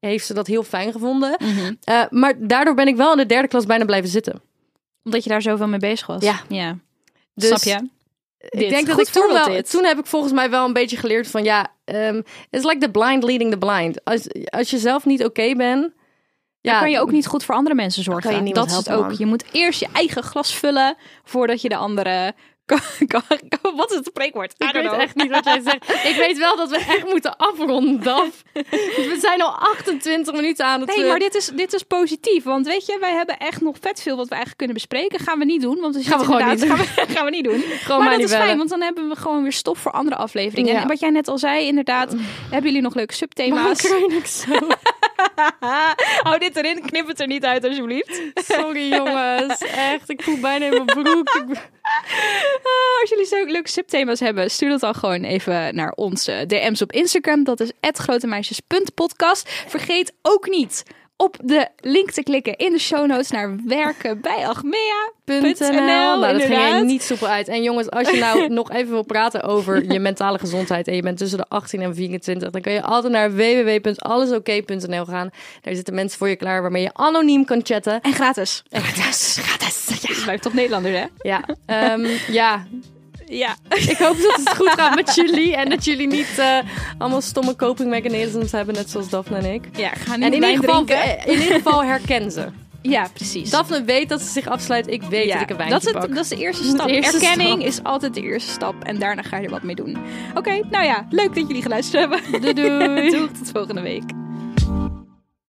heeft 0.00 0.26
ze 0.26 0.34
dat 0.34 0.46
heel 0.46 0.62
fijn 0.62 0.92
gevonden. 0.92 1.36
Mhm. 1.38 1.72
Eh, 1.84 2.02
maar 2.10 2.34
daardoor 2.46 2.74
ben 2.74 2.88
ik 2.88 2.96
wel 2.96 3.12
in 3.12 3.18
de 3.18 3.26
derde 3.26 3.48
klas 3.48 3.66
bijna 3.66 3.84
blijven 3.84 4.10
zitten. 4.10 4.40
Omdat 5.04 5.24
je 5.24 5.30
daar 5.30 5.42
zoveel 5.42 5.68
mee 5.68 5.78
bezig 5.78 6.06
was. 6.06 6.22
Ja. 6.22 6.40
ja. 6.48 6.78
Dus 7.34 7.46
Snap 7.48 7.62
je? 7.62 7.88
Ik 8.38 8.58
Dit. 8.58 8.70
denk 8.70 8.86
dat 8.86 8.94
Goed 8.96 9.06
ik 9.06 9.12
toen 9.12 9.32
wel, 9.32 9.46
dit. 9.46 9.70
toen 9.70 9.84
heb 9.84 9.98
ik 9.98 10.06
volgens 10.06 10.32
mij 10.32 10.50
wel 10.50 10.64
een 10.66 10.72
beetje 10.72 10.96
geleerd 10.96 11.28
van 11.28 11.44
ja, 11.44 11.72
um, 11.84 12.22
it's 12.50 12.64
like 12.64 12.78
the 12.78 12.90
blind 12.90 13.22
leading 13.24 13.50
the 13.50 13.58
blind. 13.58 14.04
Als, 14.04 14.26
als 14.44 14.70
je 14.70 14.78
zelf 14.78 15.04
niet 15.04 15.24
oké 15.24 15.54
bent, 15.54 15.92
Ja, 16.60 16.78
kan 16.78 16.90
je 16.90 17.00
ook 17.00 17.10
niet 17.10 17.26
goed 17.26 17.44
voor 17.44 17.54
andere 17.54 17.74
mensen 17.74 18.02
zorgen. 18.02 18.44
dat 18.52 18.70
is 18.70 18.76
het 18.76 18.90
ook. 18.90 19.00
man. 19.06 19.14
Je 19.18 19.26
moet 19.26 19.44
eerst 19.52 19.80
je 19.80 19.88
eigen 19.92 20.22
glas 20.22 20.54
vullen 20.54 20.96
voordat 21.24 21.60
je 21.62 21.68
de 21.68 21.76
andere. 21.76 22.34
Wat 23.76 23.90
is 23.90 23.96
het 23.96 24.06
spreekwoord? 24.06 24.54
Ik 24.58 24.72
weet 24.72 24.82
know. 24.82 25.00
echt 25.00 25.14
niet 25.14 25.30
wat 25.30 25.44
jij 25.44 25.60
zegt. 25.70 26.06
Ik 26.06 26.16
weet 26.16 26.38
wel 26.38 26.56
dat 26.56 26.70
we 26.70 26.76
echt 26.76 27.04
moeten 27.04 27.36
afronden, 27.36 28.02
Daf. 28.02 28.42
We 28.52 29.18
zijn 29.20 29.42
al 29.42 29.54
28 29.54 30.34
minuten 30.34 30.66
aan 30.66 30.80
het... 30.80 30.88
Nee, 30.88 31.04
eh, 31.04 31.08
maar 31.10 31.18
dit 31.18 31.34
is, 31.34 31.46
dit 31.46 31.72
is 31.72 31.82
positief. 31.82 32.44
Want 32.44 32.66
weet 32.66 32.86
je, 32.86 32.98
wij 33.00 33.12
hebben 33.12 33.38
echt 33.38 33.60
nog 33.60 33.76
vet 33.80 34.02
veel 34.02 34.16
wat 34.16 34.24
we 34.24 34.34
eigenlijk 34.34 34.58
kunnen 34.58 34.76
bespreken. 34.76 35.18
Gaan 35.18 35.38
we 35.38 35.44
niet 35.44 35.60
doen. 35.62 35.80
Want 35.80 35.94
we 35.94 36.02
Gaan 36.02 36.18
we 36.18 36.24
gewoon 36.24 36.48
niet 36.48 36.64
Gaan 36.72 36.76
we, 36.76 36.84
gaan 37.14 37.24
we 37.24 37.30
niet 37.30 37.44
doen. 37.44 37.60
Gewoon 37.60 37.98
maar 37.98 38.08
mij 38.08 38.18
dat 38.18 38.30
is 38.30 38.36
fijn, 38.36 38.56
want 38.56 38.70
dan 38.70 38.80
hebben 38.80 39.08
we 39.08 39.16
gewoon 39.16 39.42
weer 39.42 39.52
stof 39.52 39.78
voor 39.78 39.92
andere 39.92 40.16
afleveringen. 40.16 40.74
Ja. 40.74 40.80
En 40.80 40.88
wat 40.88 41.00
jij 41.00 41.10
net 41.10 41.28
al 41.28 41.38
zei, 41.38 41.66
inderdaad, 41.66 42.14
hebben 42.50 42.70
jullie 42.70 42.82
nog 42.82 42.94
leuke 42.94 43.14
subthema's? 43.14 43.84
ik 43.84 44.26
zo? 44.26 44.58
Hou 46.26 46.38
dit 46.38 46.56
erin, 46.56 46.80
knip 46.86 47.06
het 47.06 47.20
er 47.20 47.26
niet 47.26 47.44
uit 47.44 47.64
alsjeblieft. 47.64 48.22
Sorry 48.34 48.94
jongens. 48.94 49.58
Echt, 49.62 50.10
ik 50.10 50.22
voel 50.22 50.40
bijna 50.40 50.64
in 50.64 50.70
mijn 50.70 51.02
broek. 51.02 51.56
Ah, 52.62 53.00
als 53.00 53.10
jullie 53.10 53.26
zo 53.26 53.44
leuke 53.44 53.68
subthema's 53.68 54.20
hebben, 54.20 54.50
stuur 54.50 54.68
dat 54.68 54.80
dan 54.80 54.94
gewoon 54.94 55.24
even 55.24 55.74
naar 55.74 55.92
onze 55.92 56.44
DM's 56.46 56.82
op 56.82 56.92
Instagram. 56.92 57.44
Dat 57.44 57.60
is 57.60 57.70
grotemeisjes.podcast. 57.98 59.48
Vergeet 59.66 60.12
ook 60.22 60.48
niet 60.48 60.82
op 61.22 61.36
de 61.42 61.68
link 61.76 62.10
te 62.10 62.22
klikken 62.22 62.56
in 62.56 62.72
de 62.72 62.78
show 62.78 63.06
notes 63.06 63.30
naar 63.30 63.56
werken 63.66 64.20
bij 64.20 64.46
Achmea. 64.46 65.10
.nl. 65.24 65.40
Nou, 65.40 66.32
dat 66.32 66.42
ging 66.42 66.58
er 66.58 66.84
niet 66.84 67.02
soepel 67.02 67.26
uit. 67.26 67.48
En 67.48 67.62
jongens, 67.62 67.90
als 67.90 68.10
je 68.10 68.18
nou 68.18 68.48
nog 68.60 68.70
even 68.70 68.90
wil 68.90 69.02
praten 69.02 69.42
over 69.42 69.92
je 69.92 70.00
mentale 70.00 70.38
gezondheid 70.38 70.88
en 70.88 70.94
je 70.94 71.02
bent 71.02 71.18
tussen 71.18 71.38
de 71.38 71.44
18 71.48 71.80
en 71.80 71.94
24, 71.94 72.50
dan 72.50 72.60
kun 72.60 72.72
je 72.72 72.82
altijd 72.82 73.12
naar 73.12 73.34
www.allesoké.nl 73.34 75.04
gaan. 75.04 75.30
Daar 75.60 75.74
zitten 75.74 75.94
mensen 75.94 76.18
voor 76.18 76.28
je 76.28 76.36
klaar 76.36 76.62
waarmee 76.62 76.82
je 76.82 76.94
anoniem 76.94 77.44
kan 77.44 77.60
chatten. 77.62 78.00
En 78.00 78.12
gratis. 78.12 78.62
Gratis, 78.70 79.38
gratis. 79.46 80.00
Je 80.00 80.20
blijft 80.24 80.42
toch 80.42 80.54
Nederlander, 80.54 80.92
hè? 80.92 81.04
Ja, 81.22 81.44
ehm, 81.66 82.06
ja. 82.28 82.66
Ja. 83.38 83.56
Ik 83.68 83.96
hoop 83.98 84.16
dat 84.16 84.36
het 84.44 84.54
goed 84.56 84.70
gaat 84.70 84.94
met 84.94 85.14
jullie 85.14 85.56
en 85.56 85.68
dat 85.68 85.84
jullie 85.84 86.06
niet 86.06 86.38
eh, 86.38 86.58
allemaal 86.98 87.20
stomme 87.20 87.56
coping 87.56 87.88
mechanisms 87.90 88.52
hebben, 88.52 88.74
net 88.74 88.90
zoals 88.90 89.08
Daphne 89.08 89.36
en 89.36 89.52
ik. 89.54 89.64
Ja, 89.76 89.88
ga 89.88 90.16
nu 90.16 90.24
En 90.24 90.32
in 90.32 90.42
ieder, 90.42 90.56
geval, 90.56 90.84
drinken. 90.84 91.18
eh, 91.18 91.26
in 91.34 91.40
ieder 91.40 91.54
geval 91.54 91.84
herken 91.84 92.30
ze. 92.30 92.46
Ja, 92.82 93.06
precies. 93.14 93.50
Daphne 93.50 93.84
weet 93.84 94.08
dat 94.08 94.20
ze 94.20 94.26
zich 94.32 94.46
afsluit. 94.46 94.86
Ik 94.90 95.02
weet 95.02 95.26
Ja, 95.26 95.32
dat 95.32 95.42
ik 95.42 95.50
een 95.50 95.56
wijntje 95.56 95.78
dat 95.78 95.86
is, 95.86 95.92
het, 95.92 96.00
pak. 96.06 96.14
dat 96.14 96.24
is 96.24 96.28
de 96.30 96.36
eerste 96.36 96.64
stap. 96.74 96.86
de 96.86 96.92
eerste 96.92 97.16
Erkenning 97.26 97.50
stap. 97.60 97.66
is 97.68 97.82
altijd 97.82 98.14
de 98.14 98.22
eerste 98.22 98.50
stap. 98.50 98.74
En 98.84 98.98
daarna 98.98 99.22
ga 99.22 99.36
je 99.36 99.44
er 99.44 99.50
wat 99.50 99.62
mee 99.62 99.74
doen. 99.74 99.96
Oké, 100.34 100.60
nou 100.70 100.84
ja, 100.84 101.06
leuk 101.10 101.34
dat 101.34 101.46
jullie 101.46 101.62
geluisterd 101.62 102.00
hebben. 102.10 102.40
Doei 102.40 102.52
doei. 102.54 103.10
Doeg, 103.18 103.28
tot 103.30 103.50
volgende 103.52 103.80
week. 103.80 104.02